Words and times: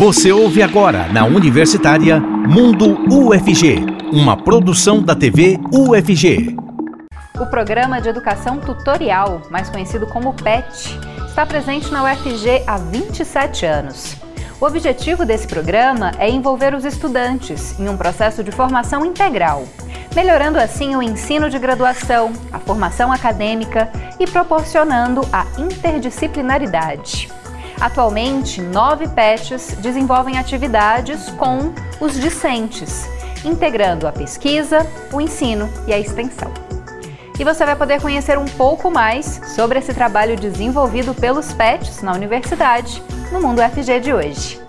Você 0.00 0.32
ouve 0.32 0.62
agora 0.62 1.08
na 1.12 1.26
Universitária 1.26 2.18
Mundo 2.18 2.98
UFG, 3.12 3.84
uma 4.10 4.34
produção 4.34 5.02
da 5.02 5.14
TV 5.14 5.60
UFG. 5.70 6.56
O 7.38 7.44
programa 7.44 8.00
de 8.00 8.08
educação 8.08 8.58
tutorial, 8.60 9.42
mais 9.50 9.68
conhecido 9.68 10.06
como 10.06 10.32
PET, 10.32 10.98
está 11.28 11.44
presente 11.44 11.92
na 11.92 12.02
UFG 12.02 12.62
há 12.66 12.78
27 12.78 13.66
anos. 13.66 14.16
O 14.58 14.64
objetivo 14.64 15.26
desse 15.26 15.46
programa 15.46 16.12
é 16.18 16.30
envolver 16.30 16.74
os 16.74 16.86
estudantes 16.86 17.78
em 17.78 17.86
um 17.86 17.96
processo 17.98 18.42
de 18.42 18.50
formação 18.50 19.04
integral, 19.04 19.68
melhorando 20.16 20.58
assim 20.58 20.96
o 20.96 21.02
ensino 21.02 21.50
de 21.50 21.58
graduação, 21.58 22.32
a 22.50 22.58
formação 22.58 23.12
acadêmica 23.12 23.92
e 24.18 24.26
proporcionando 24.26 25.20
a 25.30 25.44
interdisciplinaridade. 25.58 27.39
Atualmente, 27.80 28.60
nove 28.60 29.08
PETs 29.08 29.74
desenvolvem 29.78 30.36
atividades 30.36 31.30
com 31.30 31.72
os 31.98 32.20
discentes, 32.20 33.08
integrando 33.42 34.06
a 34.06 34.12
pesquisa, 34.12 34.86
o 35.10 35.18
ensino 35.18 35.66
e 35.86 35.94
a 35.94 35.98
extensão. 35.98 36.52
E 37.38 37.42
você 37.44 37.64
vai 37.64 37.74
poder 37.74 37.98
conhecer 38.02 38.36
um 38.36 38.44
pouco 38.44 38.90
mais 38.90 39.40
sobre 39.56 39.78
esse 39.78 39.94
trabalho 39.94 40.36
desenvolvido 40.36 41.14
pelos 41.14 41.54
PETs 41.54 42.02
na 42.02 42.12
universidade, 42.12 43.02
no 43.32 43.40
Mundo 43.40 43.62
FG 43.62 43.98
de 44.00 44.12
hoje. 44.12 44.60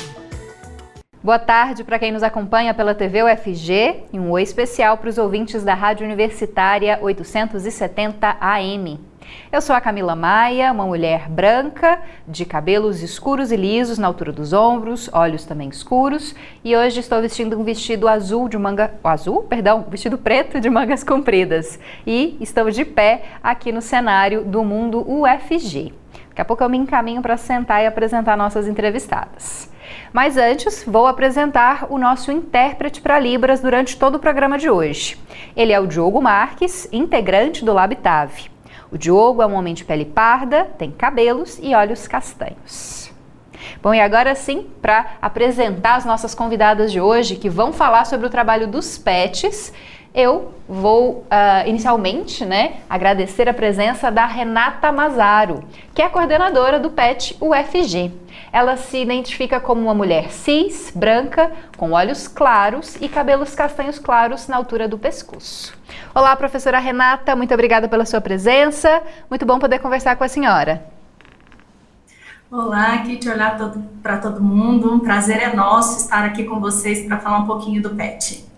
Boa 1.22 1.38
tarde 1.38 1.84
para 1.84 2.00
quem 2.00 2.14
nos 2.14 2.24
acompanha 2.24 2.74
pela 2.74 2.96
TV 2.96 3.24
UFG 3.24 4.05
e 4.14 4.20
um 4.22 4.32
oi 4.32 4.41
especial 4.41 4.98
para 4.98 5.10
os 5.10 5.18
ouvintes 5.18 5.66
da 5.66 5.74
Rádio 5.74 6.05
Universitária 6.05 6.98
870 7.02 8.38
AM. 8.40 9.11
Eu 9.52 9.62
sou 9.62 9.76
a 9.76 9.82
Camila 9.82 10.16
Maia, 10.16 10.72
uma 10.72 10.86
mulher 10.86 11.28
branca, 11.30 12.02
de 12.28 12.46
cabelos 12.46 13.02
escuros 13.02 13.52
e 13.52 13.56
lisos 13.58 13.98
na 13.98 14.08
altura 14.08 14.32
dos 14.32 14.54
ombros, 14.54 15.10
olhos 15.12 15.46
também 15.46 15.68
escuros, 15.68 16.34
e 16.64 16.76
hoje 16.76 17.02
estou 17.02 17.22
vestindo 17.22 17.60
um 17.60 17.64
vestido 17.64 18.08
azul 18.08 18.48
de 18.48 18.58
manga, 18.58 18.94
azul, 19.04 19.44
perdão, 19.44 19.86
vestido 19.90 20.18
preto 20.18 20.60
de 20.60 20.70
mangas 20.70 21.04
compridas. 21.04 21.80
E 22.08 22.38
estou 22.40 22.72
de 22.72 22.86
pé 22.86 23.24
aqui 23.44 23.72
no 23.72 23.82
cenário 23.82 24.46
do 24.46 24.63
Mundo 24.63 25.05
UFG. 25.05 25.94
Daqui 26.30 26.41
a 26.41 26.46
pouco 26.46 26.63
eu 26.63 26.70
me 26.70 26.78
encaminho 26.78 27.22
para 27.22 27.35
sentar 27.35 27.84
e 27.84 27.85
apresentar 27.85 28.38
nossas 28.38 28.68
entrevistadas. 28.68 29.70
Mas 30.13 30.38
antes, 30.38 30.84
vou 30.88 31.08
apresentar 31.08 31.88
o 31.90 31.98
nosso 31.98 32.32
intérprete 32.32 33.02
para 33.02 33.20
Libras 33.20 33.60
durante 33.60 33.98
todo 33.98 34.16
o 34.16 34.20
programa 34.20 34.58
de 34.58 34.70
hoje. 34.70 35.18
Ele 35.56 35.74
é 35.74 35.80
o 35.80 35.88
Diogo 35.88 36.22
Marques, 36.22 36.88
integrante 36.91 37.66
do 37.66 37.74
Labitave. 37.74 38.51
O 38.92 38.98
Diogo 38.98 39.42
é 39.42 39.48
um 39.48 39.54
homem 39.54 39.74
de 39.74 39.86
pele 39.86 40.04
parda, 40.04 40.66
tem 40.78 40.92
cabelos 40.92 41.58
e 41.62 41.74
olhos 41.74 42.08
castanhos. 42.08 43.10
Bom, 43.82 43.94
e 43.94 44.02
agora 44.02 44.36
sim, 44.36 44.68
para 44.82 45.14
apresentar 45.22 45.96
as 45.96 46.04
nossas 46.04 46.36
convidadas 46.36 46.92
de 46.92 47.00
hoje, 47.00 47.38
que 47.38 47.50
vão 47.50 47.72
falar 47.72 48.06
sobre 48.06 48.28
o 48.28 48.30
trabalho 48.30 48.68
dos 48.68 48.98
pets, 48.98 49.72
eu 50.13 50.54
vou 50.67 51.26
uh, 51.26 51.67
inicialmente 51.67 52.45
né, 52.45 52.81
agradecer 52.90 53.48
a 53.48 53.54
presença 53.54 54.12
da 54.12 54.26
Renata 54.26 54.91
Mazaro, 54.91 55.63
que 55.93 56.01
é 56.01 56.09
coordenadora 56.09 56.79
do 56.79 56.90
PET 56.90 57.37
UFG. 57.40 58.12
Ela 58.54 58.76
se 58.76 58.98
identifica 58.98 59.59
como 59.59 59.82
uma 59.82 59.93
mulher 59.93 60.29
cis, 60.29 60.91
branca, 60.93 61.51
com 61.77 61.91
olhos 61.91 62.27
claros 62.27 62.98
e 62.99 63.07
cabelos 63.07 63.55
castanhos 63.55 63.98
claros 63.98 64.47
na 64.47 64.57
altura 64.57 64.88
do 64.88 64.97
pescoço. 64.97 65.73
Olá, 66.13 66.35
professora 66.35 66.79
Renata, 66.79 67.35
muito 67.35 67.53
obrigada 67.53 67.88
pela 67.88 68.06
sua 68.06 68.19
presença. 68.19 69.01
Muito 69.29 69.45
bom 69.45 69.59
poder 69.59 69.79
conversar 69.79 70.17
com 70.17 70.25
a 70.25 70.28
senhora. 70.28 70.84
Olá, 72.51 72.97
Kit, 72.97 73.29
olá 73.29 73.57
para 74.03 74.17
todo 74.17 74.44
mundo. 74.44 74.94
Um 74.94 75.00
prazer 75.00 75.38
é 75.38 75.56
nosso 75.56 76.00
estar 76.00 76.25
aqui 76.25 76.44
com 76.44 76.59
vocês 76.59 77.07
para 77.07 77.17
falar 77.17 77.39
um 77.39 77.45
pouquinho 77.45 77.81
do 77.81 77.91
PET. 77.91 78.50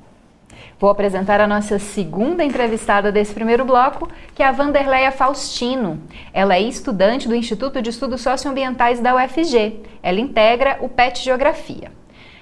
Vou 0.83 0.89
apresentar 0.89 1.39
a 1.39 1.47
nossa 1.47 1.79
segunda 1.79 2.43
entrevistada 2.43 3.09
desse 3.09 3.33
primeiro 3.33 3.63
bloco, 3.63 4.09
que 4.35 4.43
é 4.43 4.45
a 4.45 4.51
Vanderleia 4.51 5.13
Faustino. 5.13 5.97
Ela 6.33 6.55
é 6.55 6.61
estudante 6.61 7.25
do 7.25 7.33
Instituto 7.33 7.81
de 7.81 7.89
Estudos 7.89 8.19
Socioambientais 8.19 8.99
da 8.99 9.15
UFG. 9.15 9.79
Ela 10.03 10.19
integra 10.19 10.79
o 10.81 10.89
PET 10.89 11.23
Geografia. 11.23 11.89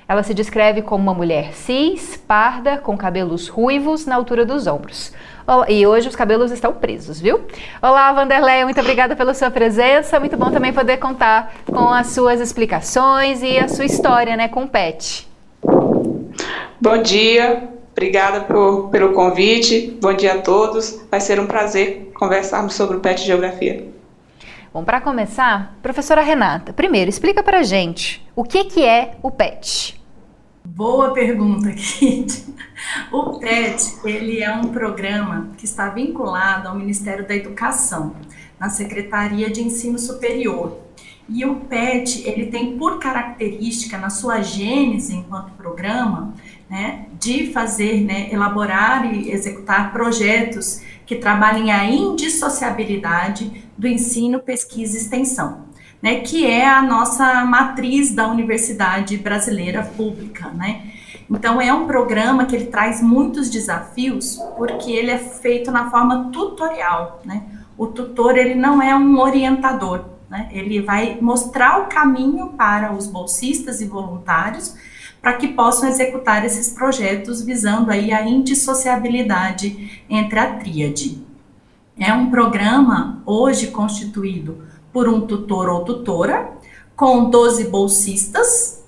Ela 0.08 0.24
se 0.24 0.34
descreve 0.34 0.82
como 0.82 1.04
uma 1.04 1.14
mulher 1.14 1.54
cis, 1.54 2.18
parda, 2.18 2.80
com 2.80 2.98
cabelos 2.98 3.48
ruivos 3.48 4.08
na 4.08 4.16
altura 4.16 4.44
dos 4.44 4.66
ombros. 4.66 5.14
E 5.70 5.86
hoje 5.86 6.08
os 6.08 6.16
cabelos 6.16 6.52
estão 6.52 6.74
presos, 6.74 7.22
viu? 7.22 7.42
Olá, 7.80 8.12
Vanderleia, 8.12 8.66
muito 8.66 8.82
obrigada 8.82 9.16
pela 9.16 9.36
sua 9.36 9.52
presença. 9.52 10.20
Muito 10.20 10.36
bom 10.36 10.50
também 10.50 10.74
poder 10.74 10.98
contar 10.98 11.54
com 11.72 11.90
as 11.90 12.08
suas 12.08 12.42
explicações 12.42 13.44
e 13.44 13.60
a 13.60 13.68
sua 13.68 13.86
história, 13.86 14.36
né, 14.36 14.48
com 14.48 14.64
o 14.64 14.68
PET. 14.68 15.30
Bom 16.82 17.00
dia, 17.04 17.70
Obrigada 18.02 18.42
por, 18.42 18.90
pelo 18.90 19.14
convite. 19.14 19.96
Bom 20.02 20.12
dia 20.12 20.34
a 20.34 20.42
todos. 20.42 21.00
Vai 21.12 21.22
ser 21.22 21.40
um 21.40 21.46
prazer 21.46 22.12
conversarmos 22.16 22.74
sobre 22.74 22.98
o 22.98 23.00
PET 23.00 23.24
Geografia. 23.24 23.88
Bom, 24.74 24.84
para 24.84 25.00
começar, 25.00 25.78
professora 25.84 26.24
Renata, 26.24 26.74
primeiro 26.74 27.12
explica 27.12 27.44
para 27.44 27.60
a 27.60 27.64
gente 27.64 28.28
o 28.36 28.44
que, 28.44 28.64
que 28.64 28.84
é 28.84 29.18
o 29.22 29.30
PET. 29.30 30.02
Boa 30.66 31.14
pergunta, 31.14 31.70
Kit. 31.78 32.44
O 33.12 33.38
PET 33.38 34.00
ele 34.04 34.42
é 34.42 34.52
um 34.52 34.70
programa 34.70 35.50
que 35.56 35.66
está 35.66 35.90
vinculado 35.90 36.70
ao 36.70 36.76
Ministério 36.76 37.28
da 37.28 37.36
Educação, 37.36 38.16
na 38.60 38.72
Secretaria 38.72 39.48
de 39.48 39.62
Ensino 39.62 40.00
Superior. 40.00 40.76
E 41.30 41.46
o 41.46 41.56
PET 41.56 42.28
ele 42.28 42.48
tem 42.48 42.78
por 42.78 43.00
característica 43.00 43.98
na 43.98 44.10
sua 44.10 44.42
gênese 44.42 45.16
enquanto 45.16 45.52
programa 45.52 46.34
né, 46.72 47.06
de 47.20 47.52
fazer, 47.52 48.02
né, 48.02 48.30
elaborar 48.32 49.14
e 49.14 49.30
executar 49.30 49.92
projetos 49.92 50.82
que 51.06 51.18
trabalhem 51.18 51.70
a 51.70 51.84
indissociabilidade 51.84 53.66
do 53.78 53.88
ensino, 53.88 54.40
pesquisa 54.40 54.98
e 54.98 55.02
extensão, 55.02 55.66
né, 56.02 56.22
que 56.22 56.48
é 56.48 56.66
a 56.66 56.82
nossa 56.82 57.44
matriz 57.44 58.16
da 58.16 58.26
Universidade 58.28 59.18
Brasileira 59.18 59.84
Pública, 59.84 60.48
né. 60.50 60.84
Então 61.30 61.62
é 61.62 61.74
um 61.74 61.88
programa 61.88 62.46
que 62.46 62.56
ele 62.56 62.68
traz 62.68 63.02
muitos 63.02 63.50
desafios 63.50 64.38
porque 64.58 64.92
ele 64.92 65.12
é 65.12 65.18
feito 65.18 65.72
na 65.72 65.90
forma 65.92 66.30
tutorial, 66.32 67.22
né. 67.26 67.44
O 67.78 67.88
tutor 67.88 68.38
ele 68.38 68.56
não 68.56 68.82
é 68.82 68.96
um 68.96 69.20
orientador, 69.20 70.06
né, 70.32 70.48
ele 70.54 70.82
vai 70.82 71.20
mostrar 71.20 71.82
o 71.82 71.88
caminho 71.88 72.54
para 72.58 72.94
os 72.94 73.06
bolsistas 73.06 73.82
e 73.82 73.86
voluntários 73.86 74.74
para 75.22 75.34
que 75.34 75.50
possam 75.50 75.90
executar 75.90 76.46
esses 76.46 76.70
projetos 76.70 77.42
visando 77.42 77.92
aí 77.92 78.14
a 78.14 78.26
indissociabilidade 78.26 80.02
entre 80.10 80.40
a 80.40 80.56
tríade. 80.56 81.22
É 82.00 82.14
um 82.14 82.32
programa 82.32 83.22
hoje 83.26 83.68
constituído 83.68 84.64
por 84.94 85.10
um 85.10 85.22
tutor 85.28 85.70
ou 85.70 85.84
tutora, 85.84 86.50
com 86.96 87.30
12 87.30 87.66
bolsistas 87.66 88.84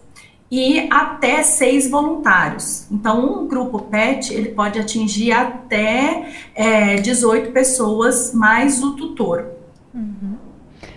e 0.50 0.88
até 0.90 1.44
seis 1.44 1.90
voluntários. 1.90 2.88
Então, 2.90 3.44
um 3.44 3.48
grupo 3.48 3.80
PET 3.80 4.34
ele 4.34 4.50
pode 4.50 4.80
atingir 4.80 5.34
até 5.34 6.32
é, 6.56 6.96
18 6.96 7.52
pessoas 7.52 8.34
mais 8.34 8.82
o 8.82 8.96
tutor. 8.96 9.48
Uhum. 9.94 10.33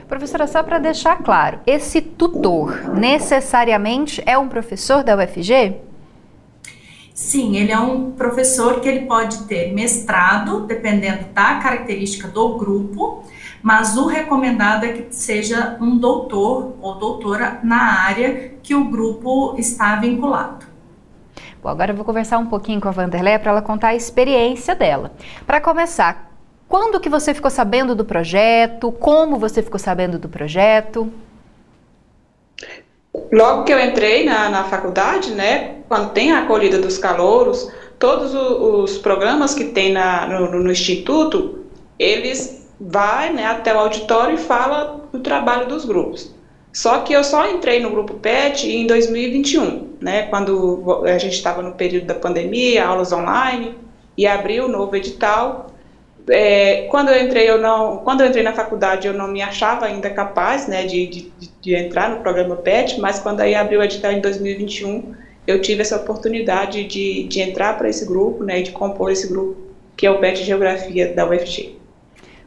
Professora, 0.08 0.46
só 0.46 0.62
para 0.62 0.78
deixar 0.78 1.16
claro, 1.16 1.58
esse 1.66 2.00
tutor 2.00 2.94
necessariamente 2.94 4.22
é 4.24 4.38
um 4.38 4.48
professor 4.48 5.02
da 5.02 5.16
UFG? 5.16 5.80
Sim, 7.12 7.56
ele 7.56 7.72
é 7.72 7.78
um 7.78 8.12
professor 8.12 8.80
que 8.80 8.88
ele 8.88 9.06
pode 9.06 9.44
ter 9.44 9.72
mestrado, 9.72 10.60
dependendo 10.60 11.24
da 11.32 11.56
característica 11.56 12.28
do 12.28 12.56
grupo, 12.56 13.24
mas 13.62 13.96
o 13.96 14.06
recomendado 14.06 14.84
é 14.84 14.92
que 14.92 15.16
seja 15.16 15.76
um 15.80 15.98
doutor 15.98 16.74
ou 16.80 16.94
doutora 16.96 17.58
na 17.64 18.00
área 18.02 18.52
que 18.62 18.74
o 18.74 18.84
grupo 18.84 19.56
está 19.58 19.96
vinculado. 19.96 20.66
Bom, 21.62 21.70
agora 21.70 21.90
eu 21.90 21.96
vou 21.96 22.04
conversar 22.04 22.38
um 22.38 22.46
pouquinho 22.46 22.80
com 22.80 22.88
a 22.88 22.92
Vanderlei 22.92 23.38
para 23.38 23.50
ela 23.50 23.62
contar 23.62 23.88
a 23.88 23.94
experiência 23.96 24.74
dela. 24.74 25.10
Para 25.46 25.60
começar, 25.60 26.35
quando 26.68 27.00
que 27.00 27.08
você 27.08 27.32
ficou 27.32 27.50
sabendo 27.50 27.94
do 27.94 28.04
projeto? 28.04 28.90
Como 28.92 29.38
você 29.38 29.62
ficou 29.62 29.78
sabendo 29.78 30.18
do 30.18 30.28
projeto? 30.28 31.12
Logo 33.32 33.64
que 33.64 33.72
eu 33.72 33.80
entrei 33.80 34.24
na, 34.24 34.48
na 34.48 34.64
faculdade, 34.64 35.32
né, 35.32 35.76
quando 35.88 36.10
tem 36.12 36.32
a 36.32 36.40
acolhida 36.40 36.78
dos 36.78 36.98
calouros, 36.98 37.70
todos 37.98 38.34
os, 38.34 38.92
os 38.92 38.98
programas 38.98 39.54
que 39.54 39.64
tem 39.64 39.92
na, 39.92 40.26
no, 40.26 40.62
no, 40.62 40.70
instituto, 40.70 41.64
eles 41.98 42.68
vai 42.78 43.32
né, 43.32 43.46
até 43.46 43.74
o 43.74 43.78
auditório 43.78 44.34
e 44.34 44.38
fala 44.38 45.00
do 45.12 45.20
trabalho 45.20 45.66
dos 45.66 45.84
grupos. 45.84 46.34
Só 46.72 46.98
que 46.98 47.14
eu 47.14 47.24
só 47.24 47.48
entrei 47.48 47.80
no 47.80 47.90
grupo 47.90 48.14
PET 48.14 48.68
em 48.68 48.86
2021, 48.86 49.96
né, 50.00 50.24
quando 50.24 51.02
a 51.06 51.16
gente 51.16 51.34
estava 51.34 51.62
no 51.62 51.72
período 51.72 52.06
da 52.06 52.14
pandemia, 52.14 52.86
aulas 52.86 53.12
online, 53.12 53.74
e 54.16 54.26
abriu 54.26 54.66
o 54.66 54.68
novo 54.68 54.94
edital 54.94 55.68
é, 56.28 56.86
quando 56.90 57.10
eu 57.10 57.24
entrei 57.24 57.48
eu 57.48 57.60
não 57.60 57.98
quando 57.98 58.20
eu 58.20 58.26
entrei 58.26 58.42
na 58.42 58.52
faculdade 58.52 59.06
eu 59.06 59.14
não 59.14 59.28
me 59.28 59.40
achava 59.40 59.86
ainda 59.86 60.10
capaz 60.10 60.66
né 60.66 60.84
de, 60.84 61.06
de, 61.06 61.32
de 61.60 61.74
entrar 61.74 62.10
no 62.10 62.20
programa 62.20 62.56
PET, 62.56 63.00
mas 63.00 63.18
quando 63.18 63.40
aí 63.40 63.54
abriu 63.54 63.80
o 63.80 63.82
edital 63.82 64.12
em 64.12 64.20
2021, 64.20 65.14
eu 65.46 65.60
tive 65.60 65.82
essa 65.82 65.96
oportunidade 65.96 66.84
de, 66.84 67.24
de 67.24 67.40
entrar 67.40 67.76
para 67.76 67.88
esse 67.88 68.04
grupo, 68.04 68.44
né, 68.44 68.62
de 68.62 68.70
compor 68.70 69.10
esse 69.10 69.28
grupo, 69.28 69.56
que 69.96 70.06
é 70.06 70.10
o 70.10 70.18
PET 70.18 70.44
Geografia 70.44 71.12
da 71.12 71.28
UFG. 71.28 71.76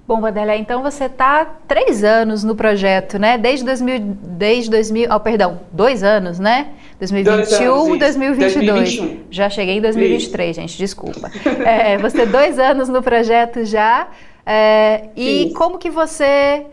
Bom, 0.07 0.19
Vanderlei, 0.19 0.57
então 0.57 0.81
você 0.81 1.05
está 1.05 1.45
três 1.67 2.03
anos 2.03 2.43
no 2.43 2.55
projeto, 2.55 3.19
né? 3.19 3.37
Desde 3.37 3.63
2000, 3.63 3.99
desde 4.23 4.71
2000, 4.71 5.07
oh, 5.13 5.19
perdão, 5.19 5.59
dois 5.71 6.01
anos, 6.01 6.39
né? 6.39 6.69
2021, 6.99 7.73
anos, 7.73 7.99
2022. 7.99 8.65
2021. 8.65 9.19
Já 9.31 9.49
cheguei 9.49 9.77
em 9.77 9.81
2023, 9.81 10.49
isso. 10.49 10.61
gente, 10.61 10.77
desculpa. 10.77 11.31
é, 11.65 11.97
você 11.97 12.25
dois 12.25 12.59
anos 12.59 12.89
no 12.89 13.01
projeto 13.01 13.63
já. 13.63 14.09
É, 14.45 15.05
e 15.15 15.53
como 15.55 15.77
que 15.77 15.89
você 15.89 16.65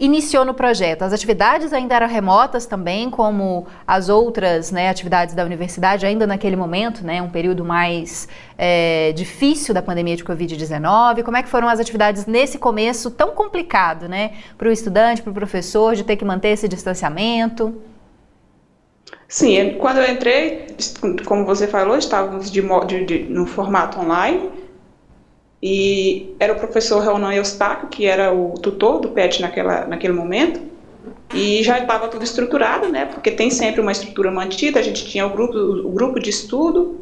iniciou 0.00 0.44
no 0.44 0.52
projeto? 0.52 1.02
As 1.02 1.12
atividades 1.12 1.72
ainda 1.72 1.94
eram 1.94 2.08
remotas 2.08 2.66
também, 2.66 3.08
como 3.08 3.66
as 3.86 4.08
outras 4.08 4.72
né, 4.72 4.88
atividades 4.88 5.32
da 5.34 5.44
universidade, 5.44 6.04
ainda 6.06 6.26
naquele 6.26 6.56
momento, 6.56 7.04
né, 7.04 7.22
um 7.22 7.28
período 7.28 7.64
mais 7.64 8.26
é, 8.58 9.12
difícil 9.12 9.72
da 9.72 9.82
pandemia 9.82 10.16
de 10.16 10.24
Covid-19. 10.24 11.22
Como 11.22 11.36
é 11.36 11.42
que 11.42 11.48
foram 11.48 11.68
as 11.68 11.78
atividades 11.78 12.26
nesse 12.26 12.58
começo 12.58 13.10
tão 13.12 13.30
complicado, 13.30 14.08
né, 14.08 14.32
para 14.58 14.68
o 14.68 14.72
estudante, 14.72 15.22
para 15.22 15.30
o 15.30 15.34
professor, 15.34 15.94
de 15.94 16.02
ter 16.02 16.16
que 16.16 16.24
manter 16.24 16.48
esse 16.48 16.66
distanciamento? 16.66 17.80
Sim, 19.32 19.76
quando 19.78 19.96
eu 19.96 20.12
entrei, 20.12 20.66
como 21.24 21.46
você 21.46 21.66
falou, 21.66 21.96
estávamos 21.96 22.50
de, 22.50 22.60
de, 22.60 23.04
de 23.06 23.18
no 23.30 23.46
formato 23.46 23.98
online, 23.98 24.50
e 25.62 26.34
era 26.38 26.52
o 26.52 26.56
professor 26.56 27.00
Renan 27.00 27.32
Eustáquio, 27.32 27.88
que 27.88 28.04
era 28.04 28.30
o 28.30 28.52
tutor 28.58 29.00
do 29.00 29.08
PET 29.08 29.40
naquela, 29.40 29.86
naquele 29.86 30.12
momento, 30.12 30.60
e 31.32 31.62
já 31.62 31.78
estava 31.78 32.08
tudo 32.08 32.22
estruturado, 32.22 32.88
né, 32.88 33.06
porque 33.06 33.30
tem 33.30 33.50
sempre 33.50 33.80
uma 33.80 33.90
estrutura 33.90 34.30
mantida, 34.30 34.78
a 34.78 34.82
gente 34.82 35.06
tinha 35.06 35.26
o 35.26 35.30
grupo, 35.30 35.56
o 35.56 35.90
grupo 35.92 36.20
de 36.20 36.28
estudo, 36.28 37.00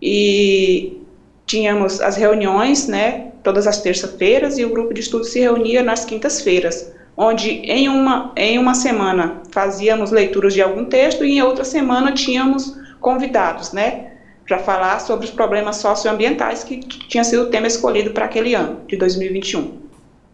e 0.00 1.00
tínhamos 1.46 2.02
as 2.02 2.16
reuniões, 2.16 2.86
né, 2.86 3.32
todas 3.42 3.66
as 3.66 3.80
terças-feiras, 3.80 4.58
e 4.58 4.64
o 4.66 4.68
grupo 4.68 4.92
de 4.92 5.00
estudo 5.00 5.24
se 5.24 5.40
reunia 5.40 5.82
nas 5.82 6.04
quintas-feiras, 6.04 6.92
onde 7.16 7.50
em 7.50 7.88
uma, 7.88 8.32
em 8.36 8.58
uma 8.58 8.74
semana 8.74 9.40
fazíamos 9.50 10.10
leituras 10.10 10.52
de 10.52 10.60
algum 10.60 10.84
texto 10.84 11.24
e 11.24 11.38
em 11.38 11.42
outra 11.42 11.64
semana 11.64 12.12
tínhamos 12.12 12.76
convidados, 13.00 13.72
né, 13.72 14.12
para 14.46 14.58
falar 14.58 15.00
sobre 15.00 15.26
os 15.26 15.30
problemas 15.30 15.76
socioambientais 15.76 16.62
que 16.62 16.78
tinha 16.78 17.24
sido 17.24 17.44
o 17.44 17.46
tema 17.46 17.66
escolhido 17.66 18.10
para 18.10 18.26
aquele 18.26 18.54
ano, 18.54 18.80
de 18.86 18.96
2021. 18.96 19.86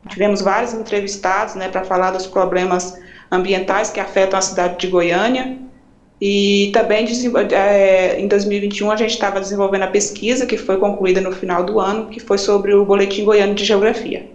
Tivemos 0.08 0.43
vários 0.43 0.75
entrevistados 0.75 1.55
né, 1.55 1.69
para 1.69 1.84
falar 1.84 2.11
dos 2.11 2.26
problemas 2.26 2.99
ambientais 3.31 3.90
que 3.90 4.00
afetam 4.00 4.38
a 4.38 4.43
cidade 4.43 4.79
de 4.79 4.88
Goiânia. 4.88 5.56
E 6.20 6.70
também 6.73 7.06
é, 7.52 8.20
em 8.20 8.29
2021 8.29 8.90
a 8.90 8.96
gente 8.96 9.12
estava 9.12 9.40
desenvolvendo 9.40 9.82
a 9.82 9.88
pesquisa 9.88 10.44
que 10.44 10.56
foi 10.56 10.76
concluída 10.76 11.20
no 11.20 11.32
final 11.32 11.64
do 11.64 11.81
ano, 11.81 12.08
que 12.08 12.20
foi 12.20 12.38
sobre 12.38 12.75
o 12.75 12.84
Boletim 12.84 13.25
Goiano 13.25 13.55
de 13.55 13.64
Geografia. 13.64 14.29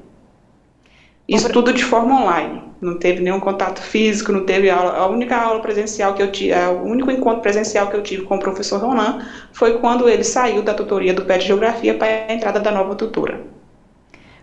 Isso 1.27 1.50
tudo 1.51 1.74
de 1.74 1.83
forma 1.83 2.21
online. 2.21 2.63
Não 2.79 2.97
teve 2.97 3.21
nenhum 3.21 3.39
contato 3.39 3.81
físico, 3.81 4.31
não 4.31 4.45
teve 4.45 4.69
aula. 4.69 4.94
A 4.94 5.07
única 5.07 5.35
aula 5.35 5.59
presencial 5.62 6.13
que 6.13 6.21
eu 6.21 6.31
tive, 6.31 6.51
é, 6.51 6.68
o 6.68 6.83
único 6.83 7.12
encontro 7.12 7.41
presencial 7.41 7.88
que 7.88 7.95
eu 7.97 8.03
tive 8.03 8.24
com 8.24 8.35
o 8.35 8.39
professor 8.39 8.79
Ronan 8.79 9.25
foi 9.51 9.79
quando 9.79 10.07
ele 10.07 10.24
saiu 10.24 10.62
da 10.62 10.74
tutoria 10.74 11.13
do 11.13 11.25
PET 11.25 11.45
Geografia 11.45 11.95
para 11.95 12.07
a 12.29 12.33
entrada 12.33 12.59
da 12.59 12.71
nova 12.71 12.95
tutora. 12.95 13.41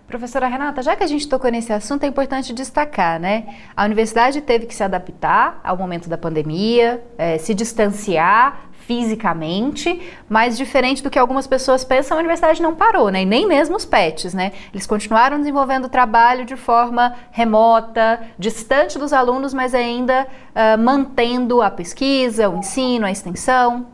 Professora 0.06 0.46
Renata, 0.46 0.82
já 0.82 0.94
que 0.94 1.02
a 1.02 1.06
gente 1.06 1.26
tocou 1.26 1.50
nesse 1.50 1.72
assunto, 1.72 2.04
é 2.04 2.06
importante 2.06 2.52
destacar, 2.52 3.18
né? 3.18 3.46
A 3.74 3.84
universidade 3.86 4.42
teve 4.42 4.66
que 4.66 4.74
se 4.74 4.82
adaptar 4.82 5.60
ao 5.64 5.78
momento 5.78 6.10
da 6.10 6.18
pandemia, 6.18 7.02
é, 7.16 7.38
se 7.38 7.54
distanciar, 7.54 8.68
fisicamente, 8.86 10.00
mas 10.28 10.56
diferente 10.56 11.02
do 11.02 11.10
que 11.10 11.18
algumas 11.18 11.46
pessoas 11.46 11.84
pensam, 11.84 12.16
a 12.16 12.20
universidade 12.20 12.62
não 12.62 12.74
parou, 12.74 13.08
né? 13.10 13.22
E 13.22 13.26
nem 13.26 13.46
mesmo 13.46 13.76
os 13.76 13.84
PETs, 13.84 14.34
né? 14.34 14.52
Eles 14.72 14.86
continuaram 14.86 15.38
desenvolvendo 15.38 15.86
o 15.86 15.88
trabalho 15.88 16.44
de 16.44 16.56
forma 16.56 17.14
remota, 17.30 18.20
distante 18.38 18.98
dos 18.98 19.12
alunos, 19.12 19.54
mas 19.54 19.74
ainda 19.74 20.26
uh, 20.26 20.78
mantendo 20.80 21.62
a 21.62 21.70
pesquisa, 21.70 22.48
o 22.48 22.58
ensino, 22.58 23.06
a 23.06 23.10
extensão. 23.10 23.86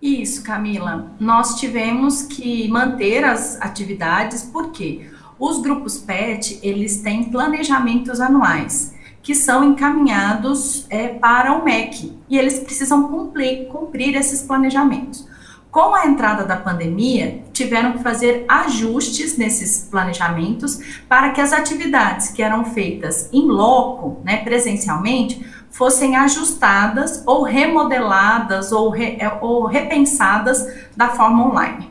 Isso, 0.00 0.44
Camila. 0.44 1.12
Nós 1.18 1.56
tivemos 1.58 2.22
que 2.22 2.68
manter 2.68 3.24
as 3.24 3.60
atividades 3.60 4.42
porque 4.42 5.08
os 5.38 5.60
grupos 5.60 5.98
PET, 5.98 6.58
eles 6.62 7.00
têm 7.00 7.24
planejamentos 7.24 8.20
anuais 8.20 8.97
que 9.28 9.34
são 9.34 9.62
encaminhados 9.62 10.86
é, 10.88 11.08
para 11.08 11.52
o 11.52 11.62
MEC 11.62 12.18
e 12.30 12.38
eles 12.38 12.60
precisam 12.60 13.08
cumprir, 13.08 13.66
cumprir 13.66 14.14
esses 14.16 14.40
planejamentos. 14.40 15.28
Com 15.70 15.94
a 15.94 16.06
entrada 16.06 16.46
da 16.46 16.56
pandemia, 16.56 17.42
tiveram 17.52 17.92
que 17.92 18.02
fazer 18.02 18.46
ajustes 18.48 19.36
nesses 19.36 19.86
planejamentos 19.90 20.80
para 21.06 21.28
que 21.32 21.42
as 21.42 21.52
atividades 21.52 22.28
que 22.28 22.42
eram 22.42 22.64
feitas 22.64 23.28
em 23.30 23.46
loco, 23.46 24.18
né, 24.24 24.38
presencialmente, 24.38 25.44
fossem 25.70 26.16
ajustadas 26.16 27.22
ou 27.26 27.42
remodeladas 27.42 28.72
ou, 28.72 28.88
re, 28.88 29.18
é, 29.20 29.30
ou 29.42 29.66
repensadas 29.66 30.66
da 30.96 31.10
forma 31.10 31.48
online. 31.48 31.90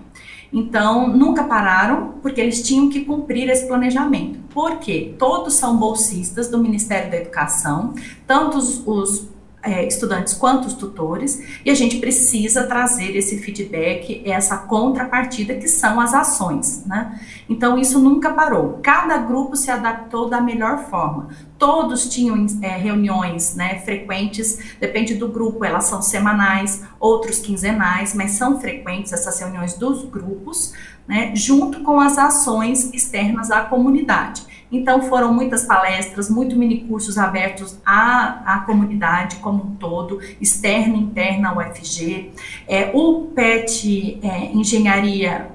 Então, 0.57 1.07
nunca 1.07 1.43
pararam, 1.43 2.15
porque 2.19 2.41
eles 2.41 2.63
tinham 2.63 2.89
que 2.89 3.05
cumprir 3.05 3.47
esse 3.47 3.67
planejamento. 3.67 4.39
Por 4.49 4.79
quê? 4.79 5.13
Todos 5.19 5.53
são 5.53 5.77
bolsistas 5.77 6.49
do 6.49 6.57
Ministério 6.57 7.11
da 7.11 7.17
Educação, 7.17 7.93
tanto 8.25 8.57
os, 8.57 8.81
os 8.87 9.27
é, 9.61 9.85
estudantes 9.85 10.33
quanto 10.33 10.67
os 10.67 10.73
tutores, 10.75 11.61
e 11.65 11.69
a 11.69 11.75
gente 11.75 11.97
precisa 11.97 12.65
trazer 12.65 13.15
esse 13.17 13.37
feedback, 13.39 14.21
essa 14.25 14.57
contrapartida 14.57 15.55
que 15.55 15.67
são 15.67 15.99
as 15.99 16.13
ações, 16.13 16.85
né? 16.85 17.19
Então 17.49 17.77
isso 17.77 17.99
nunca 17.99 18.31
parou. 18.31 18.79
Cada 18.83 19.17
grupo 19.17 19.55
se 19.55 19.71
adaptou 19.71 20.29
da 20.29 20.39
melhor 20.39 20.85
forma. 20.89 21.29
Todos 21.57 22.07
tinham 22.07 22.45
é, 22.61 22.77
reuniões 22.77 23.55
né, 23.55 23.79
frequentes, 23.79 24.77
depende 24.79 25.15
do 25.15 25.27
grupo, 25.27 25.65
elas 25.65 25.85
são 25.85 26.01
semanais, 26.01 26.83
outros 26.99 27.39
quinzenais, 27.39 28.13
mas 28.13 28.31
são 28.31 28.59
frequentes 28.61 29.11
essas 29.11 29.39
reuniões 29.39 29.73
dos 29.73 30.05
grupos, 30.05 30.73
né, 31.07 31.31
junto 31.35 31.81
com 31.81 31.99
as 31.99 32.17
ações 32.17 32.93
externas 32.93 33.49
à 33.49 33.61
comunidade. 33.61 34.45
Então 34.71 35.01
foram 35.01 35.33
muitas 35.33 35.63
palestras, 35.63 36.29
muitos 36.29 36.57
minicursos 36.57 37.17
abertos 37.17 37.77
à, 37.85 38.55
à 38.55 38.59
comunidade 38.61 39.37
como 39.37 39.63
um 39.63 39.75
todo, 39.75 40.19
externa 40.41 40.95
e 40.95 40.99
interna 40.99 41.49
ao 41.49 41.57
UFG. 41.57 42.31
É, 42.67 42.91
o 42.93 43.27
PET 43.33 44.19
é, 44.21 44.51
Engenharia 44.51 45.49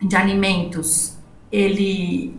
de 0.00 0.14
Alimentos, 0.14 1.16
ele, 1.50 2.36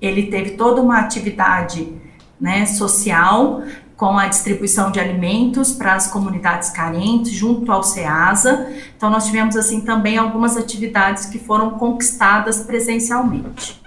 ele 0.00 0.24
teve 0.24 0.52
toda 0.52 0.80
uma 0.80 1.00
atividade 1.00 1.92
né, 2.40 2.64
social 2.66 3.62
com 3.96 4.16
a 4.16 4.28
distribuição 4.28 4.90
de 4.90 4.98
alimentos 4.98 5.72
para 5.72 5.94
as 5.94 6.06
comunidades 6.06 6.70
carentes, 6.70 7.32
junto 7.32 7.70
ao 7.70 7.82
SEASA. 7.82 8.72
Então, 8.96 9.10
nós 9.10 9.26
tivemos, 9.26 9.56
assim, 9.56 9.82
também 9.82 10.16
algumas 10.16 10.56
atividades 10.56 11.26
que 11.26 11.38
foram 11.38 11.72
conquistadas 11.72 12.60
presencialmente. 12.60 13.79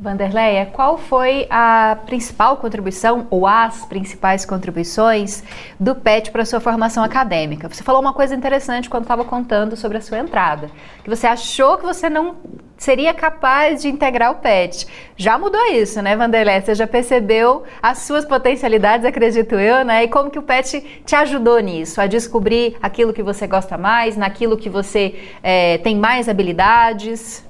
Vanderleia, 0.00 0.64
qual 0.64 0.96
foi 0.96 1.46
a 1.50 1.98
principal 2.06 2.56
contribuição 2.56 3.26
ou 3.28 3.46
as 3.46 3.84
principais 3.84 4.46
contribuições 4.46 5.44
do 5.78 5.94
PET 5.94 6.30
para 6.30 6.40
a 6.40 6.46
sua 6.46 6.58
formação 6.58 7.04
acadêmica? 7.04 7.68
Você 7.68 7.82
falou 7.82 8.00
uma 8.00 8.14
coisa 8.14 8.34
interessante 8.34 8.88
quando 8.88 9.02
estava 9.02 9.26
contando 9.26 9.76
sobre 9.76 9.98
a 9.98 10.00
sua 10.00 10.18
entrada, 10.18 10.70
que 11.04 11.10
você 11.10 11.26
achou 11.26 11.76
que 11.76 11.84
você 11.84 12.08
não 12.08 12.36
seria 12.78 13.12
capaz 13.12 13.82
de 13.82 13.88
integrar 13.88 14.30
o 14.30 14.36
PET. 14.36 14.86
Já 15.18 15.36
mudou 15.36 15.66
isso, 15.66 16.00
né, 16.00 16.16
Vanderleia? 16.16 16.62
Você 16.62 16.74
já 16.74 16.86
percebeu 16.86 17.64
as 17.82 17.98
suas 17.98 18.24
potencialidades, 18.24 19.04
acredito 19.04 19.56
eu, 19.56 19.84
né? 19.84 20.04
E 20.04 20.08
como 20.08 20.30
que 20.30 20.38
o 20.38 20.42
PET 20.42 21.02
te 21.04 21.14
ajudou 21.14 21.60
nisso, 21.60 22.00
a 22.00 22.06
descobrir 22.06 22.74
aquilo 22.80 23.12
que 23.12 23.22
você 23.22 23.46
gosta 23.46 23.76
mais, 23.76 24.16
naquilo 24.16 24.56
que 24.56 24.70
você 24.70 25.14
é, 25.42 25.76
tem 25.76 25.94
mais 25.94 26.26
habilidades? 26.26 27.49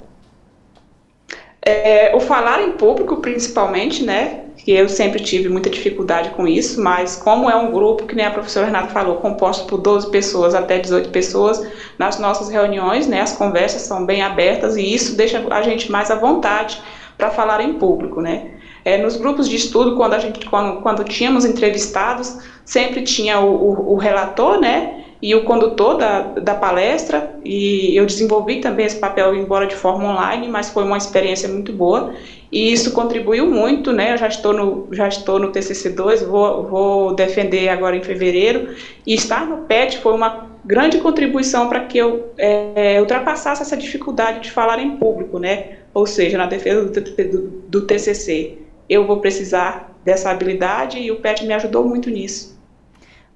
É, 1.63 2.15
o 2.17 2.21
falar 2.21 2.63
em 2.63 2.73
público, 2.73 3.17
principalmente, 3.17 4.03
né? 4.03 4.45
Que 4.57 4.73
eu 4.73 4.89
sempre 4.89 5.23
tive 5.23 5.49
muita 5.49 5.69
dificuldade 5.71 6.31
com 6.31 6.47
isso, 6.47 6.81
mas 6.81 7.17
como 7.17 7.51
é 7.51 7.57
um 7.57 7.71
grupo, 7.71 8.07
que 8.07 8.15
nem 8.15 8.25
a 8.25 8.31
professora 8.31 8.67
Renata 8.67 8.89
falou, 8.89 9.17
composto 9.17 9.67
por 9.67 9.79
12 9.79 10.11
pessoas 10.11 10.55
até 10.55 10.79
18 10.79 11.11
pessoas, 11.11 11.67
nas 11.99 12.19
nossas 12.19 12.49
reuniões, 12.49 13.07
né? 13.07 13.21
As 13.21 13.37
conversas 13.37 13.83
são 13.83 14.07
bem 14.07 14.23
abertas 14.23 14.77
e 14.77 14.95
isso 14.95 15.17
deixa 15.17 15.45
a 15.51 15.63
gente 15.63 15.91
mais 15.91 16.11
à 16.11 16.15
vontade 16.15 16.81
para 17.17 17.31
falar 17.31 17.61
em 17.61 17.75
público, 17.75 18.21
né? 18.23 18.53
É, 18.83 18.97
nos 18.97 19.17
grupos 19.17 19.47
de 19.47 19.57
estudo, 19.57 19.97
quando 19.97 20.15
a 20.15 20.19
gente, 20.19 20.47
quando, 20.49 20.81
quando 20.81 21.05
tínhamos 21.05 21.45
entrevistados, 21.45 22.39
sempre 22.65 23.03
tinha 23.03 23.39
o, 23.41 23.55
o, 23.55 23.93
o 23.93 23.97
relator, 23.97 24.59
né? 24.59 25.00
E 25.23 25.35
o 25.35 25.45
condutor 25.45 25.99
da, 25.99 26.23
da 26.23 26.55
palestra, 26.55 27.35
e 27.45 27.95
eu 27.95 28.07
desenvolvi 28.07 28.61
também 28.61 28.87
esse 28.87 28.97
papel, 28.97 29.35
embora 29.35 29.67
de 29.67 29.75
forma 29.75 30.09
online, 30.09 30.49
mas 30.49 30.71
foi 30.71 30.83
uma 30.83 30.97
experiência 30.97 31.49
muito 31.49 31.73
boa. 31.73 32.15
e 32.51 32.73
isso 32.73 32.93
contribuiu 32.93 33.47
muito, 33.47 33.93
né? 33.93 34.15
Eu 34.15 34.17
já 34.17 34.29
estou 34.29 34.53
no, 34.53 34.89
já 34.93 35.09
estou 35.09 35.39
no 35.39 35.53
TCC2, 35.53 36.25
vou, 36.25 36.65
vou 36.65 37.15
defender 37.15 37.69
agora 37.69 37.97
em 37.97 38.03
fevereiro, 38.03 38.75
e 39.07 39.15
estar 39.15 39.47
no 39.47 39.59
PET 39.65 39.99
foi 39.99 40.15
uma 40.15 40.49
grande 40.65 40.99
contribuição 40.99 41.69
para 41.69 41.81
que 41.81 41.99
eu 41.99 42.33
é, 42.39 42.99
ultrapassasse 43.01 43.63
essa 43.63 43.77
dificuldade 43.77 44.41
de 44.41 44.51
falar 44.51 44.79
em 44.79 44.97
público, 44.97 45.39
né? 45.39 45.79
Ou 45.93 46.07
seja, 46.07 46.39
na 46.39 46.47
defesa 46.47 46.85
do, 46.85 47.01
do, 47.01 47.49
do 47.69 47.81
TCC. 47.83 48.59
Eu 48.89 49.07
vou 49.07 49.19
precisar 49.19 49.97
dessa 50.05 50.31
habilidade 50.31 50.99
e 50.99 51.11
o 51.11 51.17
PET 51.17 51.45
me 51.47 51.55
ajudou 51.55 51.85
muito 51.85 52.11
nisso. 52.11 52.60